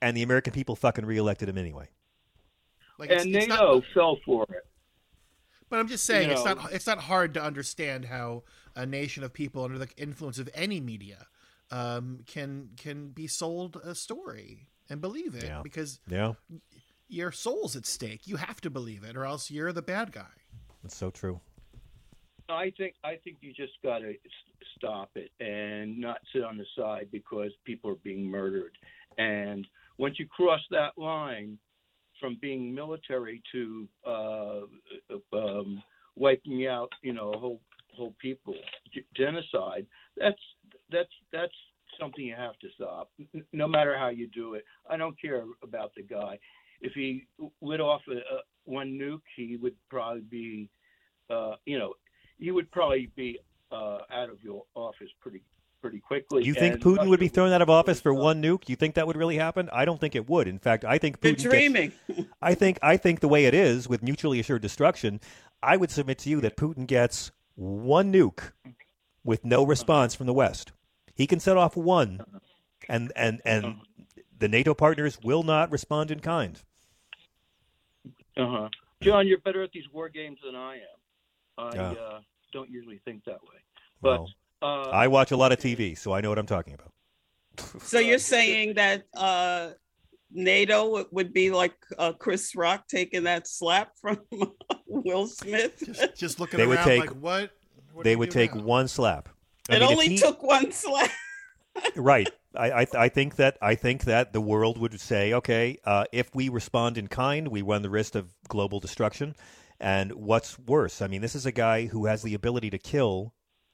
and 0.01 0.15
the 0.17 0.21
American 0.23 0.53
people 0.53 0.75
fucking 0.75 1.05
reelected 1.05 1.47
him 1.49 1.57
anyway. 1.57 1.89
Like 2.97 3.09
it's, 3.11 3.23
and 3.23 3.35
it's 3.35 3.47
NATO 3.47 3.75
not, 3.75 3.83
fell 3.93 4.17
for 4.25 4.43
it. 4.49 4.65
but 5.69 5.79
I'm 5.79 5.87
just 5.87 6.03
saying 6.05 6.27
you 6.29 6.33
it's 6.35 6.43
not 6.43 6.71
it's 6.73 6.87
not 6.87 6.99
hard 6.99 7.33
to 7.35 7.41
understand 7.43 8.05
how 8.05 8.43
a 8.75 8.85
nation 8.85 9.23
of 9.23 9.31
people 9.33 9.63
under 9.63 9.77
the 9.77 9.87
influence 9.97 10.37
of 10.39 10.49
any 10.53 10.81
media 10.81 11.27
um, 11.71 12.19
can 12.25 12.69
can 12.75 13.09
be 13.09 13.27
sold 13.27 13.77
a 13.83 13.95
story 13.95 14.67
and 14.89 14.99
believe 14.99 15.35
it 15.35 15.45
Yeah. 15.45 15.61
because 15.63 15.99
Yeah, 16.09 16.33
your 17.07 17.31
soul's 17.31 17.75
at 17.77 17.85
stake. 17.85 18.27
You 18.27 18.35
have 18.35 18.59
to 18.61 18.69
believe 18.69 19.03
it, 19.05 19.15
or 19.15 19.23
else 19.23 19.49
you're 19.49 19.71
the 19.71 19.81
bad 19.81 20.11
guy. 20.11 20.25
That's 20.83 20.95
so 20.95 21.09
true. 21.09 21.39
I 22.49 22.71
think 22.77 22.95
I 23.03 23.15
think 23.23 23.37
you 23.41 23.53
just 23.53 23.73
got 23.83 23.99
to 23.99 24.13
stop 24.77 25.11
it 25.15 25.31
and 25.39 25.99
not 25.99 26.17
sit 26.33 26.43
on 26.43 26.57
the 26.57 26.65
side 26.75 27.07
because 27.11 27.51
people 27.65 27.91
are 27.91 27.95
being 28.03 28.29
murdered. 28.29 28.77
And 29.17 29.67
once 29.97 30.15
you 30.17 30.27
cross 30.27 30.61
that 30.71 30.97
line 30.97 31.57
from 32.19 32.37
being 32.41 32.73
military 32.73 33.41
to 33.51 33.87
uh, 34.05 34.61
um, 35.33 35.83
wiping 36.15 36.67
out, 36.67 36.89
you 37.01 37.13
know, 37.13 37.33
whole 37.37 37.61
whole 37.95 38.15
people, 38.19 38.55
genocide, 39.15 39.85
that's 40.17 40.41
that's 40.91 41.09
that's 41.31 41.53
something 41.99 42.23
you 42.23 42.35
have 42.35 42.57
to 42.59 42.67
stop. 42.75 43.11
No 43.51 43.67
matter 43.67 43.97
how 43.97 44.09
you 44.09 44.27
do 44.27 44.53
it, 44.53 44.63
I 44.89 44.97
don't 44.97 45.19
care 45.19 45.43
about 45.63 45.91
the 45.95 46.03
guy. 46.03 46.39
If 46.81 46.93
he 46.93 47.27
lit 47.61 47.81
off 47.81 48.01
a, 48.07 48.17
a, 48.17 48.39
one 48.65 48.97
nuke, 48.97 49.21
he 49.35 49.57
would 49.57 49.75
probably 49.89 50.21
be, 50.21 50.69
uh, 51.29 51.55
you 51.65 51.77
know, 51.77 51.93
he 52.37 52.51
would 52.51 52.71
probably 52.71 53.11
be 53.15 53.39
uh, 53.71 53.99
out 54.11 54.29
of 54.29 54.41
your 54.43 54.63
office 54.75 55.09
pretty 55.19 55.41
pretty 55.81 55.99
quickly. 55.99 56.43
You 56.43 56.53
think 56.53 56.75
And 56.75 56.83
Putin 56.83 57.07
would 57.09 57.19
be 57.19 57.29
thrown 57.29 57.51
out 57.51 57.61
of 57.61 57.69
office 57.69 58.01
for 58.01 58.13
one 58.13 58.41
nuke? 58.41 58.67
You 58.67 58.75
think 58.75 58.95
that 58.95 59.07
would 59.07 59.15
really 59.15 59.37
happen? 59.37 59.69
I 59.71 59.85
don't 59.85 59.99
think 59.99 60.13
it 60.15 60.29
would. 60.29 60.47
In 60.47 60.59
fact, 60.59 60.83
I 60.83 60.97
think 60.97 61.17
You're 61.21 61.33
Putin 61.33 61.37
gets- 61.37 61.49
dreaming. 61.49 61.91
I 62.41 62.53
think 62.55 62.79
I 62.81 62.97
think 62.97 63.19
the 63.19 63.27
way 63.27 63.45
it 63.45 63.53
is 63.53 63.87
with 63.87 64.03
mutually 64.03 64.39
assured 64.39 64.61
destruction, 64.61 65.19
I 65.63 65.77
would 65.77 65.91
submit 65.91 66.17
to 66.19 66.29
you 66.29 66.41
that 66.41 66.57
Putin 66.57 66.87
gets 66.87 67.31
one 67.55 68.11
nuke 68.11 68.51
with 69.23 69.43
no 69.43 69.65
response 69.65 70.15
from 70.15 70.27
the 70.27 70.33
West. 70.33 70.71
He 71.13 71.27
can 71.27 71.39
set 71.39 71.57
off 71.57 71.75
one, 71.75 72.21
and 72.87 73.11
and 73.15 73.41
and 73.43 73.81
the 74.37 74.47
NATO 74.47 74.73
partners 74.73 75.19
will 75.21 75.43
not 75.43 75.71
respond 75.71 76.11
in 76.11 76.21
kind. 76.21 76.61
Uh 78.39 78.47
huh. 78.61 78.69
John, 79.01 79.27
you're 79.27 79.39
better 79.39 79.63
at 79.63 79.71
these 79.71 79.85
war 79.93 80.09
games 80.09 80.39
than 80.43 80.55
I 80.55 80.75
am. 80.75 80.81
I 81.57 81.75
Yeah. 81.75 81.91
uh, 81.91 82.19
don't 82.53 82.69
usually 82.69 82.99
think 83.05 83.23
that 83.25 83.41
way. 83.43 83.59
But 84.01 84.19
Well, 84.21 84.29
uh, 84.61 84.89
I 84.89 85.07
watch 85.07 85.31
a 85.31 85.37
lot 85.37 85.51
of 85.51 85.59
TV, 85.59 85.97
so 85.97 86.11
I 86.13 86.21
know 86.21 86.29
what 86.29 86.37
I'm 86.39 86.45
talking 86.45 86.73
about. 86.73 86.91
So 87.83 87.99
you're 87.99 88.19
saying 88.19 88.75
that 88.75 89.03
uh, 89.15 89.71
NATO 90.31 90.89
would- 90.91 91.07
would 91.11 91.33
be 91.33 91.51
like 91.51 91.73
uh, 91.97 92.13
Chris 92.13 92.55
Rock 92.55 92.87
taking 92.87 93.23
that 93.23 93.47
slap 93.47 93.91
from 93.99 94.19
Will 94.87 95.27
Smith? 95.27 95.81
Just, 95.85 96.15
just 96.15 96.39
looking 96.39 96.57
They 96.59 96.67
would 96.67 96.79
take- 96.79 97.01
like 97.01 97.09
what? 97.11 97.51
what 97.93 98.03
they 98.03 98.15
would 98.15 98.31
take 98.31 98.53
now? 98.55 98.63
one 98.63 98.87
slap. 98.87 99.29
I 99.69 99.75
it 99.75 99.79
mean, 99.81 99.89
only 99.91 100.07
he- 100.09 100.17
took 100.17 100.41
one 100.43 100.71
slap. 100.71 101.09
right. 101.95 102.29
I, 102.55 102.81
I 102.81 102.87
I 102.97 103.09
think 103.09 103.35
that 103.35 103.57
I 103.61 103.75
think 103.75 104.05
that 104.05 104.33
the 104.33 104.41
world 104.41 104.77
would 104.79 104.99
say, 104.99 105.33
okay, 105.33 105.77
uh, 105.85 106.05
if 106.11 106.33
we 106.33 106.49
respond 106.49 106.97
in 106.97 107.07
kind, 107.07 107.47
we 107.49 107.61
run 107.61 107.81
the 107.83 107.89
risk 107.89 108.15
of 108.15 108.33
global 108.47 108.79
destruction. 108.79 109.35
And 109.79 110.11
what's 110.13 110.59
worse? 110.59 111.01
I 111.01 111.07
mean, 111.07 111.21
this 111.21 111.35
is 111.35 111.45
a 111.45 111.51
guy 111.51 111.85
who 111.85 112.05
has 112.07 112.21
the 112.21 112.33
ability 112.33 112.69
to 112.71 112.77
kill 112.77 113.33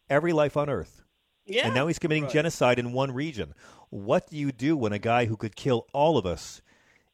every 0.09 0.33
life 0.33 0.55
on 0.55 0.69
Earth. 0.69 1.03
Yeah. 1.45 1.65
And 1.65 1.75
now 1.75 1.87
he's 1.87 1.99
committing 1.99 2.23
Right. 2.25 2.33
genocide 2.33 2.77
in 2.79 2.91
one 2.91 3.11
region. 3.11 3.53
What 3.89 4.29
do 4.29 4.37
you 4.37 4.51
do 4.51 4.75
when 4.77 4.93
a 4.93 4.99
guy 4.99 5.25
who 5.25 5.37
could 5.37 5.55
kill 5.55 5.87
all 5.93 6.17
of 6.17 6.25
us 6.25 6.61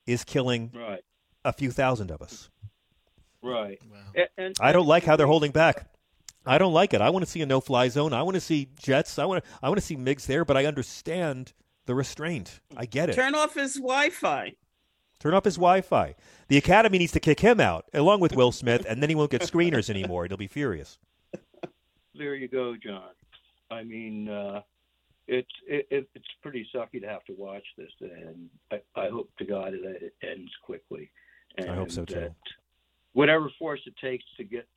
is 0.05 0.23
killing 0.23 0.71
right, 0.73 1.01
a 1.45 1.53
few 1.53 1.71
thousand 1.71 2.11
of 2.11 2.21
us? 2.21 2.49
right. 3.43 3.79
And, 4.15 4.27
and 4.37 4.55
I 4.59 4.71
don't 4.71 4.87
like 4.87 5.03
how 5.03 5.15
they're 5.15 5.27
holding 5.27 5.51
back. 5.51 5.87
I 6.45 6.57
don't 6.57 6.73
like 6.73 6.93
it. 6.93 7.01
I 7.01 7.09
want 7.09 7.23
to 7.25 7.31
see 7.31 7.41
a 7.41 7.45
no-fly 7.45 7.89
zone. 7.89 8.13
I 8.13 8.23
want 8.23 8.35
to 8.35 8.41
see 8.41 8.69
jets. 8.77 9.19
I 9.19 9.25
want 9.25 9.43
to. 9.43 9.49
I 9.61 9.69
want 9.69 9.79
to 9.79 9.85
see 9.85 9.95
MiGs 9.95 10.25
there. 10.25 10.43
But 10.43 10.57
I 10.57 10.65
understand 10.65 11.53
the 11.85 11.95
restraint. 11.95 12.59
I 12.75 12.85
get 12.85 13.09
it. 13.09 13.13
Turn 13.13 13.35
off 13.35 13.55
his 13.55 13.75
Wi-Fi. 13.75 14.53
Turn 15.19 15.33
off 15.35 15.45
his 15.45 15.55
Wi-Fi. 15.55 16.15
The 16.47 16.57
Academy 16.57 16.97
needs 16.97 17.11
to 17.11 17.19
kick 17.19 17.41
him 17.41 17.59
out, 17.59 17.85
along 17.93 18.21
with 18.21 18.35
Will 18.35 18.51
Smith, 18.51 18.85
and 18.89 19.03
then 19.03 19.09
he 19.09 19.15
won't 19.15 19.29
get 19.29 19.41
screeners 19.41 19.89
anymore. 19.89 20.25
He'll 20.25 20.35
be 20.35 20.47
furious. 20.47 20.97
there 22.15 22.33
you 22.33 22.47
go, 22.47 22.75
John. 22.75 23.11
I 23.69 23.83
mean, 23.83 24.27
uh, 24.27 24.61
it's 25.27 25.51
it, 25.67 25.87
it, 25.91 26.09
it's 26.15 26.25
pretty 26.41 26.67
sucky 26.73 26.99
to 27.01 27.07
have 27.07 27.23
to 27.25 27.33
watch 27.33 27.63
this, 27.77 27.91
and 28.01 28.49
I, 28.71 28.81
I 28.99 29.09
hope 29.09 29.29
to 29.37 29.45
God 29.45 29.73
that 29.73 30.03
it 30.03 30.15
ends 30.23 30.51
quickly. 30.63 31.11
And 31.57 31.69
I 31.69 31.75
hope 31.75 31.91
so, 31.91 32.03
too. 32.03 32.33
Whatever 33.13 33.51
force 33.59 33.81
it 33.85 33.93
takes 34.01 34.25
to 34.37 34.43
get 34.43 34.67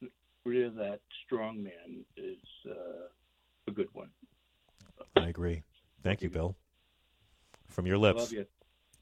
rid 0.45 0.65
of 0.65 0.75
that 0.77 1.01
strong 1.25 1.63
man 1.63 2.05
is 2.17 2.39
uh, 2.69 3.09
a 3.69 3.71
good 3.71 3.89
one. 3.93 4.11
I 5.17 5.29
agree. 5.29 5.63
Thank 6.03 6.23
you, 6.23 6.31
Bill. 6.31 6.57
From 7.69 7.87
your 7.87 7.99
lips. 7.99 8.21
Love 8.21 8.33
you. 8.33 8.47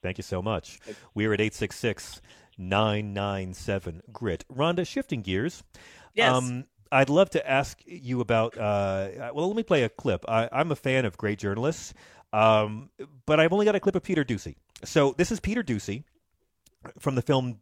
Thank 0.03 0.19
you 0.19 0.23
so 0.23 0.43
much. 0.43 0.79
We 1.15 1.27
are 1.27 1.33
at 1.33 1.41
866 1.41 2.21
997 2.59 4.03
GRIT. 4.13 4.45
Rhonda, 4.53 4.87
shifting 4.87 5.23
gears. 5.23 5.63
Yes. 6.15 6.51
I'd 6.91 7.09
love 7.09 7.31
to 7.31 7.51
ask 7.51 7.81
you 7.87 8.21
about. 8.21 8.57
Uh, 8.59 9.31
well, 9.33 9.47
let 9.47 9.57
me 9.57 9.63
play 9.63 9.83
a 9.83 9.89
clip. 9.89 10.25
I, 10.29 10.49
I'm 10.53 10.71
a 10.71 10.77
fan 10.77 11.07
of 11.07 11.17
great 11.17 11.39
journalists, 11.39 11.95
um, 12.35 12.91
but 13.25 13.41
I've 13.41 13.53
only 13.53 13.65
got 13.65 13.75
a 13.75 13.81
clip 13.81 13.97
of 13.97 14.03
Peter 14.03 14.25
Doocy. 14.25 14.57
So 14.85 15.15
this 15.17 15.33
is 15.33 15.41
Peter 15.41 15.63
Doocy 15.63 16.05
from 16.99 17.15
the 17.15 17.23
film 17.23 17.61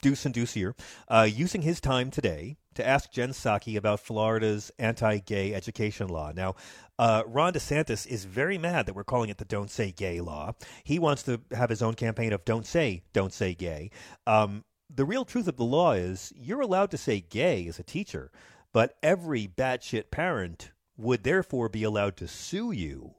Deuce 0.00 0.24
and 0.24 0.34
Deucier, 0.34 0.74
uh, 1.08 1.28
using 1.30 1.62
his 1.62 1.80
time 1.80 2.10
today 2.10 2.56
to 2.74 2.86
ask 2.86 3.10
Jen 3.10 3.30
Psaki 3.30 3.76
about 3.76 4.00
Florida's 4.00 4.70
anti-gay 4.78 5.52
education 5.52 6.08
law. 6.08 6.32
Now, 6.32 6.54
uh, 6.98 7.24
Ron 7.26 7.52
DeSantis 7.52 8.06
is 8.06 8.24
very 8.24 8.58
mad 8.58 8.86
that 8.86 8.94
we're 8.94 9.04
calling 9.04 9.30
it 9.30 9.38
the 9.38 9.44
"Don't 9.44 9.70
Say 9.70 9.90
Gay" 9.90 10.20
law. 10.20 10.52
He 10.84 10.98
wants 10.98 11.24
to 11.24 11.40
have 11.52 11.70
his 11.70 11.82
own 11.82 11.94
campaign 11.94 12.32
of 12.32 12.44
"Don't 12.44 12.66
Say, 12.66 13.02
Don't 13.12 13.32
Say 13.32 13.54
Gay." 13.54 13.90
Um, 14.26 14.64
the 14.88 15.04
real 15.04 15.24
truth 15.24 15.48
of 15.48 15.56
the 15.56 15.64
law 15.64 15.92
is 15.92 16.32
you're 16.36 16.60
allowed 16.60 16.90
to 16.92 16.98
say 16.98 17.20
"gay" 17.20 17.66
as 17.66 17.78
a 17.78 17.82
teacher, 17.84 18.30
but 18.72 18.96
every 19.02 19.48
batshit 19.48 20.10
parent 20.10 20.70
would 20.96 21.24
therefore 21.24 21.68
be 21.68 21.82
allowed 21.82 22.16
to 22.16 22.28
sue 22.28 22.72
you 22.72 23.14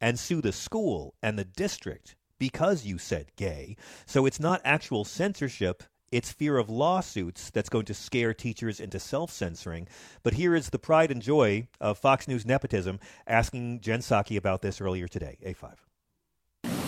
and 0.00 0.18
sue 0.18 0.40
the 0.40 0.52
school 0.52 1.14
and 1.22 1.38
the 1.38 1.44
district 1.44 2.16
because 2.38 2.84
you 2.84 2.98
said 2.98 3.30
gay. 3.36 3.76
So 4.04 4.26
it's 4.26 4.40
not 4.40 4.60
actual 4.64 5.04
censorship. 5.04 5.84
It's 6.12 6.30
fear 6.30 6.58
of 6.58 6.68
lawsuits 6.68 7.48
that's 7.48 7.70
going 7.70 7.86
to 7.86 7.94
scare 7.94 8.34
teachers 8.34 8.78
into 8.80 9.00
self 9.00 9.30
censoring. 9.30 9.88
But 10.22 10.34
here 10.34 10.54
is 10.54 10.68
the 10.68 10.78
pride 10.78 11.10
and 11.10 11.22
joy 11.22 11.68
of 11.80 11.96
Fox 11.96 12.28
News 12.28 12.44
nepotism 12.44 13.00
asking 13.26 13.80
Jen 13.80 14.00
Psaki 14.00 14.36
about 14.36 14.60
this 14.60 14.78
earlier 14.78 15.08
today. 15.08 15.38
A5. 15.42 15.72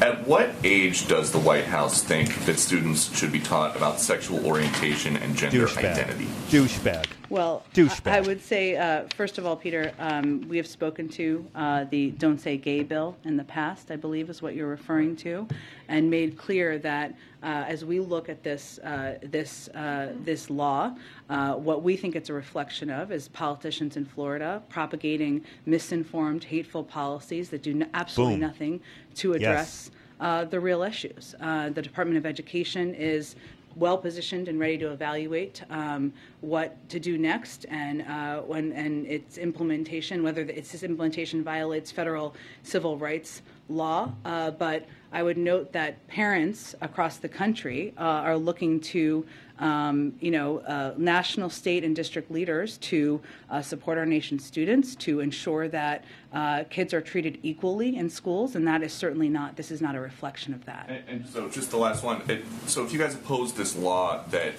At 0.03 0.27
what 0.27 0.51
age 0.63 1.09
does 1.09 1.33
the 1.33 1.39
White 1.39 1.65
House 1.65 2.03
think 2.03 2.45
that 2.45 2.59
students 2.59 3.17
should 3.17 3.33
be 3.33 3.41
taught 3.41 3.75
about 3.75 3.99
sexual 3.99 4.45
orientation 4.45 5.17
and 5.17 5.35
gender 5.35 5.67
Douchebag. 5.67 5.93
identity? 5.93 6.27
Douchebag. 6.51 7.07
Well, 7.31 7.65
Douchebag. 7.73 8.11
I 8.11 8.19
I 8.19 8.21
would 8.21 8.43
say, 8.43 8.77
uh, 8.77 9.05
first 9.17 9.39
of 9.39 9.47
all, 9.47 9.57
Peter, 9.57 9.93
um, 9.99 10.47
we 10.49 10.57
have 10.59 10.67
spoken 10.67 11.09
to 11.11 11.47
uh, 11.55 11.85
the 11.85 12.11
Don't 12.11 12.39
Say 12.39 12.57
Gay 12.57 12.83
bill 12.83 13.17
in 13.25 13.37
the 13.37 13.45
past, 13.45 13.91
I 13.91 13.97
believe 13.97 14.29
is 14.29 14.43
what 14.43 14.55
you're 14.55 14.69
referring 14.69 15.17
to, 15.17 15.49
and 15.89 16.11
made 16.11 16.37
clear 16.37 16.79
that 16.79 17.15
uh, 17.45 17.65
as 17.69 17.85
we 17.85 18.01
look 18.01 18.29
at 18.29 18.43
this 18.43 18.79
uh, 18.79 19.19
this 19.23 19.69
uh, 19.69 20.13
this 20.25 20.49
law, 20.49 20.95
uh, 21.29 21.55
what 21.55 21.83
we 21.83 21.97
think 21.97 22.17
it's 22.17 22.31
a 22.31 22.33
reflection 22.33 22.89
of 22.91 23.13
is 23.13 23.29
politicians 23.29 23.97
in 23.97 24.05
Florida 24.07 24.63
propagating 24.71 25.45
misinformed, 25.67 26.43
hateful 26.45 26.83
policies 26.83 27.51
that 27.51 27.63
do 27.63 27.73
n- 27.73 27.91
absolutely 27.93 28.37
Boom. 28.37 28.41
nothing 28.41 28.81
to 29.17 29.29
Yes. 29.33 29.37
address 29.37 29.91
uh, 30.21 30.45
the 30.45 30.59
real 30.59 30.83
issues. 30.83 31.35
Uh, 31.41 31.69
the 31.71 31.83
Department 31.83 32.17
of 32.17 32.25
Education 32.25 32.95
is 32.95 33.37
well 33.77 33.99
positioned 33.99 34.47
and 34.49 34.61
ready 34.61 34.79
to 34.79 34.93
evaluate 34.93 35.63
um, 35.69 36.13
what 36.43 36.77
to 36.89 37.01
do 37.01 37.19
next 37.19 37.67
and 37.69 38.03
uh, 38.03 38.41
when 38.43 38.73
and 38.73 39.05
its 39.07 39.37
implementation, 39.37 40.23
whether 40.23 40.43
its 40.43 40.73
its 40.75 40.83
implementation 40.83 41.43
violates 41.43 41.91
federal 41.91 42.35
civil 42.63 42.97
rights 42.97 43.43
law. 43.69 44.13
Uh, 44.25 44.51
but 44.53 44.87
I 45.15 45.23
would 45.23 45.39
note 45.39 45.73
that 45.73 46.07
parents 46.09 46.75
across 46.81 47.19
the 47.19 47.29
country 47.29 47.95
uh, 47.97 48.01
are 48.01 48.37
looking 48.37 48.81
to 48.81 49.25
um, 49.61 50.15
you 50.19 50.33
know, 50.33 50.59
uh, 50.59 50.95
national, 50.97 51.49
state, 51.49 51.85
and 51.85 51.95
district 51.95 52.29
leaders 52.31 52.77
to 52.79 53.21
uh, 53.51 53.63
support 53.63 53.97
our 53.97 54.05
nation's 54.05 54.45
students, 54.45 54.97
to 54.97 55.21
ensure 55.21 55.69
that 55.69 56.05
uh, 56.33 56.65
kids 56.71 56.93
are 56.93 57.01
treated 57.01 57.39
equally 57.45 57.97
in 57.97 58.11
schools, 58.11 58.57
and 58.57 58.67
that 58.67 58.83
is 58.83 58.93
certainly 58.93 59.29
not. 59.29 59.55
This 59.55 59.71
is 59.71 59.81
not 59.81 59.95
a 59.95 60.01
reflection 60.01 60.55
of 60.55 60.65
that. 60.65 60.87
And, 60.89 61.05
and 61.09 61.27
so, 61.29 61.49
just 61.49 61.71
the 61.71 61.77
last 61.77 62.03
one. 62.03 62.23
It, 62.29 62.45
so, 62.67 62.85
if 62.85 62.93
you 62.93 62.99
guys 62.99 63.15
oppose 63.15 63.53
this 63.53 63.77
law 63.77 64.25
that 64.31 64.55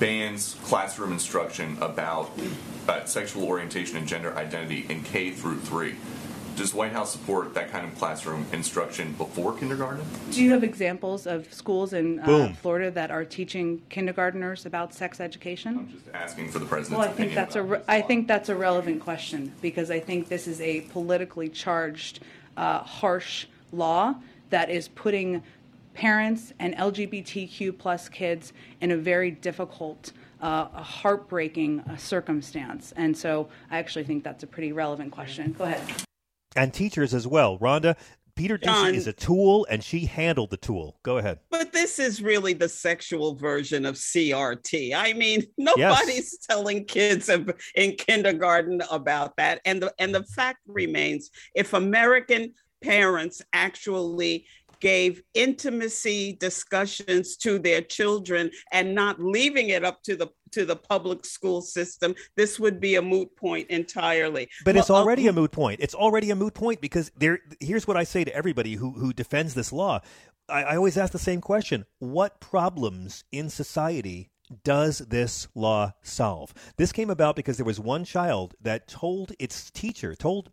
bans 0.00 0.56
classroom 0.64 1.12
instruction 1.12 1.78
about 1.80 2.32
uh, 2.88 3.04
sexual 3.04 3.44
orientation 3.44 3.96
and 3.96 4.08
gender 4.08 4.36
identity 4.36 4.86
in 4.88 5.04
K 5.04 5.30
through 5.30 5.60
three, 5.60 5.94
does 6.56 6.74
White 6.74 6.92
House 6.92 7.12
support 7.12 7.54
that 7.54 7.70
kind 7.70 7.86
of 7.86 7.96
classroom 7.98 8.46
instruction 8.52 9.12
before 9.12 9.56
kindergarten? 9.56 10.04
Do 10.30 10.42
you 10.42 10.50
have 10.52 10.64
examples 10.64 11.26
of 11.26 11.52
schools 11.52 11.92
in 11.92 12.18
uh, 12.20 12.54
Florida 12.60 12.90
that 12.90 13.10
are 13.10 13.24
teaching 13.24 13.82
kindergartners 13.90 14.66
about 14.66 14.94
sex 14.94 15.20
education? 15.20 15.78
I'm 15.78 15.88
just 15.88 16.08
asking 16.14 16.50
for 16.50 16.58
the 16.58 16.64
president's 16.64 16.98
Well, 16.98 17.08
I 17.08 17.12
think 17.12 17.32
opinion 17.32 17.34
that's 17.34 17.56
a 17.56 17.62
re- 17.62 17.82
I 17.86 18.00
think 18.00 18.26
that's 18.26 18.48
a 18.48 18.56
relevant 18.56 19.02
question 19.02 19.52
because 19.60 19.90
I 19.90 20.00
think 20.00 20.28
this 20.28 20.46
is 20.46 20.60
a 20.60 20.80
politically 20.92 21.48
charged, 21.48 22.20
uh, 22.56 22.80
harsh 22.80 23.46
law 23.72 24.14
that 24.50 24.70
is 24.70 24.88
putting 24.88 25.42
parents 25.94 26.52
and 26.58 26.74
LGBTQ 26.76 27.78
plus 27.78 28.08
kids 28.08 28.52
in 28.80 28.90
a 28.90 28.96
very 28.96 29.30
difficult. 29.30 30.12
Uh, 30.38 30.68
a 30.74 30.82
heartbreaking 30.82 31.80
uh, 31.80 31.96
circumstance, 31.96 32.92
and 32.94 33.16
so 33.16 33.48
I 33.70 33.78
actually 33.78 34.04
think 34.04 34.22
that's 34.22 34.42
a 34.42 34.46
pretty 34.46 34.70
relevant 34.70 35.10
question. 35.10 35.54
Go 35.56 35.64
ahead. 35.64 35.80
And 36.56 36.72
teachers 36.72 37.14
as 37.14 37.26
well. 37.26 37.58
Rhonda, 37.58 37.96
Peter 38.36 38.58
John. 38.58 38.94
Is 38.94 39.06
a 39.06 39.12
tool, 39.14 39.66
and 39.70 39.82
she 39.82 40.04
handled 40.04 40.50
the 40.50 40.58
tool. 40.58 40.98
Go 41.02 41.16
ahead. 41.18 41.40
But 41.50 41.72
this 41.72 41.98
is 41.98 42.22
really 42.22 42.52
the 42.52 42.68
sexual 42.68 43.34
version 43.34 43.86
of 43.86 43.94
CRT. 43.94 44.94
I 44.94 45.14
mean, 45.14 45.42
nobody's 45.58 46.36
telling 46.38 46.84
kids 46.84 47.30
in 47.74 47.92
kindergarten 47.96 48.82
about 48.90 49.36
that. 49.38 49.60
And 49.64 49.82
the 49.82 49.94
and 49.98 50.14
the 50.14 50.22
fact 50.22 50.60
remains, 50.66 51.30
if 51.54 51.72
American 51.72 52.52
parents 52.82 53.40
actually 53.54 54.46
gave 54.80 55.22
intimacy 55.34 56.34
discussions 56.34 57.36
to 57.38 57.58
their 57.58 57.80
children 57.80 58.50
and 58.72 58.94
not 58.94 59.20
leaving 59.20 59.70
it 59.70 59.84
up 59.84 60.02
to 60.04 60.16
the 60.16 60.28
to 60.52 60.64
the 60.64 60.76
public 60.76 61.24
school 61.24 61.60
system, 61.60 62.14
this 62.36 62.58
would 62.58 62.80
be 62.80 62.94
a 62.96 63.02
moot 63.02 63.34
point 63.36 63.68
entirely. 63.68 64.48
But 64.64 64.76
it's 64.76 64.88
Well, 64.88 64.98
uh, 64.98 65.02
already 65.02 65.26
a 65.26 65.32
moot 65.32 65.52
point. 65.52 65.80
It's 65.80 65.94
already 65.94 66.30
a 66.30 66.36
moot 66.36 66.54
point 66.54 66.80
because 66.80 67.10
there. 67.16 67.40
Here's 67.60 67.86
what 67.86 67.96
I 67.96 68.04
say 68.04 68.24
to 68.24 68.34
everybody 68.34 68.74
who 68.74 68.92
who 68.92 69.12
defends 69.12 69.54
this 69.54 69.72
law. 69.72 70.00
I, 70.48 70.62
I 70.62 70.76
always 70.76 70.96
ask 70.96 71.12
the 71.12 71.18
same 71.18 71.40
question: 71.40 71.84
What 71.98 72.40
problems 72.40 73.24
in 73.32 73.50
society 73.50 74.30
does 74.64 74.98
this 74.98 75.48
law 75.54 75.92
solve? 76.02 76.54
This 76.76 76.92
came 76.92 77.10
about 77.10 77.36
because 77.36 77.56
there 77.56 77.66
was 77.66 77.80
one 77.80 78.04
child 78.04 78.54
that 78.60 78.88
told 78.88 79.32
its 79.38 79.70
teacher, 79.70 80.14
told 80.14 80.50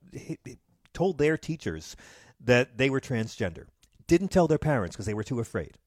told 0.94 1.18
their 1.18 1.38
teachers 1.38 1.96
that 2.44 2.78
they 2.78 2.90
were 2.90 3.00
transgender. 3.00 3.66
Didn't 4.08 4.30
tell 4.30 4.48
their 4.48 4.58
parents 4.58 4.96
because 4.96 5.06
they 5.06 5.14
were 5.14 5.24
too 5.24 5.40
afraid. 5.40 5.78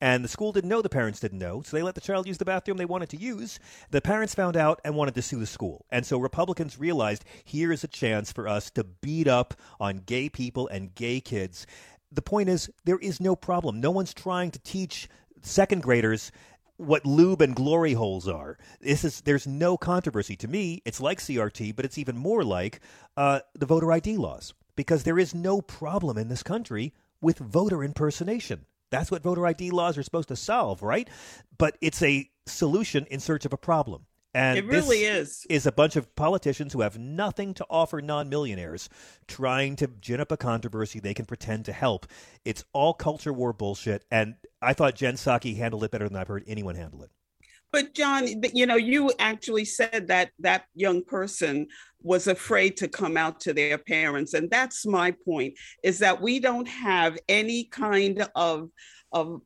And 0.00 0.24
the 0.24 0.28
school 0.28 0.52
didn't 0.52 0.68
know, 0.68 0.82
the 0.82 0.88
parents 0.88 1.20
didn't 1.20 1.38
know, 1.38 1.62
so 1.62 1.76
they 1.76 1.82
let 1.82 1.94
the 1.94 2.00
child 2.00 2.26
use 2.26 2.38
the 2.38 2.44
bathroom 2.44 2.76
they 2.76 2.84
wanted 2.84 3.08
to 3.10 3.16
use. 3.16 3.58
The 3.90 4.00
parents 4.00 4.34
found 4.34 4.56
out 4.56 4.80
and 4.84 4.96
wanted 4.96 5.14
to 5.14 5.22
sue 5.22 5.38
the 5.38 5.46
school. 5.46 5.86
And 5.90 6.04
so 6.04 6.18
Republicans 6.18 6.78
realized 6.78 7.24
here 7.44 7.72
is 7.72 7.84
a 7.84 7.88
chance 7.88 8.32
for 8.32 8.48
us 8.48 8.70
to 8.72 8.84
beat 8.84 9.28
up 9.28 9.54
on 9.78 9.98
gay 9.98 10.28
people 10.28 10.68
and 10.68 10.94
gay 10.94 11.20
kids. 11.20 11.66
The 12.10 12.22
point 12.22 12.48
is, 12.48 12.70
there 12.84 12.98
is 12.98 13.20
no 13.20 13.36
problem. 13.36 13.80
No 13.80 13.90
one's 13.90 14.12
trying 14.12 14.50
to 14.50 14.58
teach 14.58 15.08
second 15.42 15.82
graders 15.82 16.32
what 16.76 17.06
lube 17.06 17.40
and 17.40 17.54
glory 17.54 17.92
holes 17.92 18.26
are. 18.26 18.58
This 18.80 19.04
is 19.04 19.20
there's 19.20 19.46
no 19.46 19.76
controversy 19.76 20.36
to 20.36 20.48
me. 20.48 20.82
It's 20.84 21.00
like 21.00 21.18
CRT, 21.18 21.76
but 21.76 21.84
it's 21.84 21.98
even 21.98 22.16
more 22.16 22.42
like 22.42 22.80
uh, 23.16 23.40
the 23.54 23.66
voter 23.66 23.92
ID 23.92 24.16
laws 24.16 24.54
because 24.76 25.04
there 25.04 25.18
is 25.18 25.34
no 25.34 25.60
problem 25.60 26.18
in 26.18 26.28
this 26.28 26.42
country 26.42 26.92
with 27.24 27.38
voter 27.38 27.82
impersonation. 27.82 28.66
That's 28.90 29.10
what 29.10 29.22
voter 29.22 29.46
ID 29.46 29.70
laws 29.70 29.98
are 29.98 30.02
supposed 30.02 30.28
to 30.28 30.36
solve, 30.36 30.82
right? 30.82 31.08
But 31.58 31.76
it's 31.80 32.02
a 32.02 32.30
solution 32.46 33.06
in 33.10 33.18
search 33.18 33.44
of 33.44 33.52
a 33.52 33.56
problem. 33.56 34.06
And 34.34 34.58
it 34.58 34.66
really 34.66 35.04
this 35.04 35.28
is. 35.28 35.46
Is 35.48 35.66
a 35.66 35.72
bunch 35.72 35.96
of 35.96 36.14
politicians 36.16 36.72
who 36.72 36.80
have 36.82 36.98
nothing 36.98 37.54
to 37.54 37.66
offer 37.70 38.02
non-millionaires 38.02 38.88
trying 39.28 39.76
to 39.76 39.86
gin 39.86 40.20
up 40.20 40.32
a 40.32 40.36
controversy 40.36 40.98
they 41.00 41.14
can 41.14 41.24
pretend 41.24 41.64
to 41.64 41.72
help. 41.72 42.06
It's 42.44 42.64
all 42.72 42.94
culture 42.94 43.32
war 43.32 43.52
bullshit. 43.52 44.04
And 44.10 44.34
I 44.60 44.72
thought 44.72 44.96
Jen 44.96 45.14
Psaki 45.14 45.56
handled 45.56 45.84
it 45.84 45.92
better 45.92 46.08
than 46.08 46.16
I've 46.16 46.28
heard 46.28 46.44
anyone 46.46 46.74
handle 46.74 47.02
it. 47.04 47.10
But 47.74 47.92
John, 47.92 48.28
you 48.52 48.66
know, 48.66 48.76
you 48.76 49.10
actually 49.18 49.64
said 49.64 50.06
that 50.06 50.30
that 50.38 50.66
young 50.76 51.02
person 51.02 51.66
was 52.02 52.28
afraid 52.28 52.76
to 52.76 52.86
come 52.86 53.16
out 53.16 53.40
to 53.40 53.52
their 53.52 53.78
parents, 53.78 54.34
and 54.34 54.48
that's 54.48 54.86
my 54.86 55.10
point: 55.10 55.54
is 55.82 55.98
that 55.98 56.22
we 56.22 56.38
don't 56.38 56.68
have 56.68 57.18
any 57.28 57.64
kind 57.64 58.28
of 58.36 58.70
of 59.10 59.40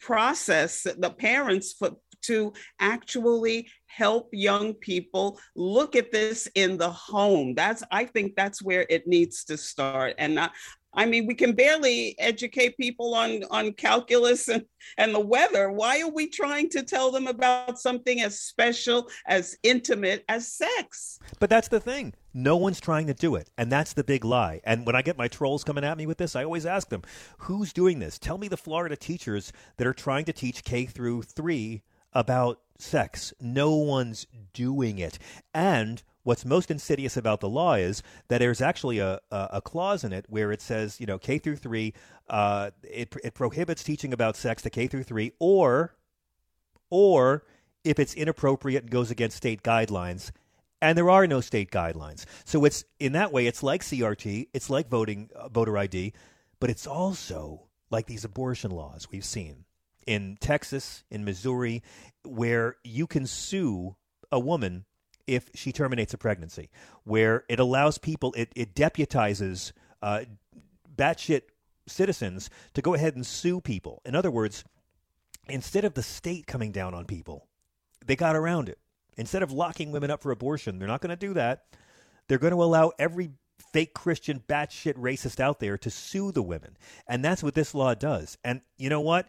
process 0.00 0.82
that 0.82 1.00
the 1.00 1.10
parents 1.10 1.72
for 1.72 1.92
to 2.28 2.52
actually 2.78 3.68
help 3.86 4.28
young 4.32 4.74
people 4.74 5.38
look 5.56 5.96
at 5.96 6.12
this 6.12 6.48
in 6.54 6.76
the 6.76 6.90
home 6.90 7.54
that's 7.54 7.82
i 7.90 8.04
think 8.04 8.34
that's 8.36 8.62
where 8.62 8.86
it 8.88 9.06
needs 9.06 9.44
to 9.44 9.56
start 9.56 10.14
and 10.18 10.34
not, 10.34 10.52
I 10.94 11.06
mean, 11.06 11.26
we 11.26 11.34
can 11.34 11.52
barely 11.52 12.18
educate 12.18 12.76
people 12.76 13.14
on, 13.14 13.44
on 13.50 13.72
calculus 13.74 14.48
and, 14.48 14.64
and 14.96 15.14
the 15.14 15.20
weather. 15.20 15.70
Why 15.70 16.00
are 16.00 16.10
we 16.10 16.28
trying 16.28 16.70
to 16.70 16.82
tell 16.82 17.10
them 17.10 17.26
about 17.26 17.78
something 17.78 18.20
as 18.20 18.40
special, 18.40 19.08
as 19.26 19.56
intimate 19.62 20.24
as 20.28 20.52
sex? 20.52 21.18
But 21.38 21.50
that's 21.50 21.68
the 21.68 21.80
thing. 21.80 22.14
No 22.32 22.56
one's 22.56 22.80
trying 22.80 23.06
to 23.08 23.14
do 23.14 23.34
it. 23.36 23.50
And 23.58 23.70
that's 23.70 23.92
the 23.92 24.04
big 24.04 24.24
lie. 24.24 24.60
And 24.64 24.86
when 24.86 24.96
I 24.96 25.02
get 25.02 25.18
my 25.18 25.28
trolls 25.28 25.62
coming 25.62 25.84
at 25.84 25.98
me 25.98 26.06
with 26.06 26.18
this, 26.18 26.34
I 26.34 26.44
always 26.44 26.66
ask 26.66 26.88
them, 26.88 27.02
who's 27.38 27.72
doing 27.72 27.98
this? 27.98 28.18
Tell 28.18 28.38
me 28.38 28.48
the 28.48 28.56
Florida 28.56 28.96
teachers 28.96 29.52
that 29.76 29.86
are 29.86 29.94
trying 29.94 30.24
to 30.24 30.32
teach 30.32 30.64
K 30.64 30.86
through 30.86 31.22
three 31.22 31.82
about 32.12 32.60
sex. 32.78 33.32
No 33.40 33.74
one's 33.74 34.26
doing 34.52 34.98
it. 34.98 35.18
And 35.52 36.02
what's 36.22 36.44
most 36.44 36.70
insidious 36.70 37.16
about 37.16 37.40
the 37.40 37.48
law 37.48 37.74
is 37.74 38.02
that 38.28 38.38
there's 38.38 38.60
actually 38.60 38.98
a, 38.98 39.20
a, 39.30 39.48
a 39.54 39.60
clause 39.62 40.04
in 40.04 40.12
it 40.12 40.26
where 40.28 40.52
it 40.52 40.60
says, 40.60 41.00
you 41.00 41.06
know, 41.06 41.18
K 41.18 41.38
through 41.38 41.56
three, 41.56 41.94
uh, 42.28 42.70
it, 42.82 43.14
it 43.24 43.34
prohibits 43.34 43.82
teaching 43.82 44.12
about 44.12 44.36
sex 44.36 44.62
to 44.62 44.70
K 44.70 44.86
through 44.86 45.04
three, 45.04 45.32
or, 45.38 45.94
or 46.90 47.44
if 47.84 47.98
it's 47.98 48.14
inappropriate 48.14 48.84
and 48.84 48.90
goes 48.90 49.10
against 49.10 49.36
state 49.36 49.62
guidelines. 49.62 50.30
And 50.80 50.96
there 50.96 51.10
are 51.10 51.26
no 51.26 51.40
state 51.40 51.72
guidelines. 51.72 52.24
So 52.44 52.64
it's 52.64 52.84
in 53.00 53.12
that 53.12 53.32
way, 53.32 53.46
it's 53.46 53.62
like 53.62 53.82
CRT, 53.82 54.48
it's 54.52 54.70
like 54.70 54.88
voting 54.88 55.30
uh, 55.34 55.48
voter 55.48 55.76
ID, 55.76 56.12
but 56.60 56.70
it's 56.70 56.86
also 56.86 57.68
like 57.90 58.06
these 58.06 58.24
abortion 58.24 58.70
laws 58.70 59.08
we've 59.10 59.24
seen 59.24 59.64
in 60.08 60.38
Texas, 60.40 61.04
in 61.10 61.22
Missouri, 61.22 61.82
where 62.24 62.76
you 62.82 63.06
can 63.06 63.26
sue 63.26 63.94
a 64.32 64.40
woman 64.40 64.86
if 65.26 65.50
she 65.54 65.70
terminates 65.70 66.14
a 66.14 66.18
pregnancy, 66.18 66.70
where 67.04 67.44
it 67.46 67.60
allows 67.60 67.98
people, 67.98 68.32
it, 68.34 68.50
it 68.56 68.74
deputizes 68.74 69.72
uh, 70.00 70.20
batshit 70.96 71.42
citizens 71.86 72.48
to 72.72 72.80
go 72.80 72.94
ahead 72.94 73.16
and 73.16 73.26
sue 73.26 73.60
people. 73.60 74.00
In 74.06 74.14
other 74.14 74.30
words, 74.30 74.64
instead 75.46 75.84
of 75.84 75.92
the 75.92 76.02
state 76.02 76.46
coming 76.46 76.72
down 76.72 76.94
on 76.94 77.04
people, 77.04 77.46
they 78.06 78.16
got 78.16 78.34
around 78.34 78.70
it. 78.70 78.78
Instead 79.18 79.42
of 79.42 79.52
locking 79.52 79.92
women 79.92 80.10
up 80.10 80.22
for 80.22 80.30
abortion, 80.30 80.78
they're 80.78 80.88
not 80.88 81.02
going 81.02 81.10
to 81.10 81.16
do 81.16 81.34
that. 81.34 81.64
They're 82.28 82.38
going 82.38 82.54
to 82.54 82.62
allow 82.62 82.92
every 82.98 83.32
fake 83.74 83.92
Christian 83.92 84.42
batshit 84.48 84.94
racist 84.94 85.38
out 85.38 85.60
there 85.60 85.76
to 85.76 85.90
sue 85.90 86.32
the 86.32 86.42
women. 86.42 86.78
And 87.06 87.22
that's 87.22 87.42
what 87.42 87.54
this 87.54 87.74
law 87.74 87.92
does. 87.92 88.38
And 88.42 88.62
you 88.78 88.88
know 88.88 89.02
what? 89.02 89.28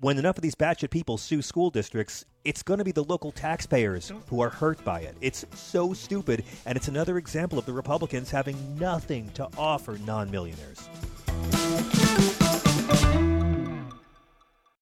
When 0.00 0.18
enough 0.18 0.36
of 0.36 0.42
these 0.42 0.54
batshit 0.54 0.90
people 0.90 1.18
sue 1.18 1.42
school 1.42 1.70
districts, 1.70 2.24
it's 2.44 2.62
going 2.62 2.78
to 2.78 2.84
be 2.84 2.92
the 2.92 3.04
local 3.04 3.32
taxpayers 3.32 4.12
who 4.28 4.40
are 4.40 4.48
hurt 4.48 4.82
by 4.84 5.00
it. 5.00 5.16
It's 5.20 5.44
so 5.54 5.92
stupid, 5.92 6.44
and 6.66 6.76
it's 6.76 6.88
another 6.88 7.18
example 7.18 7.58
of 7.58 7.66
the 7.66 7.72
Republicans 7.72 8.30
having 8.30 8.56
nothing 8.78 9.28
to 9.30 9.48
offer 9.56 9.98
non 9.98 10.30
millionaires. 10.30 10.88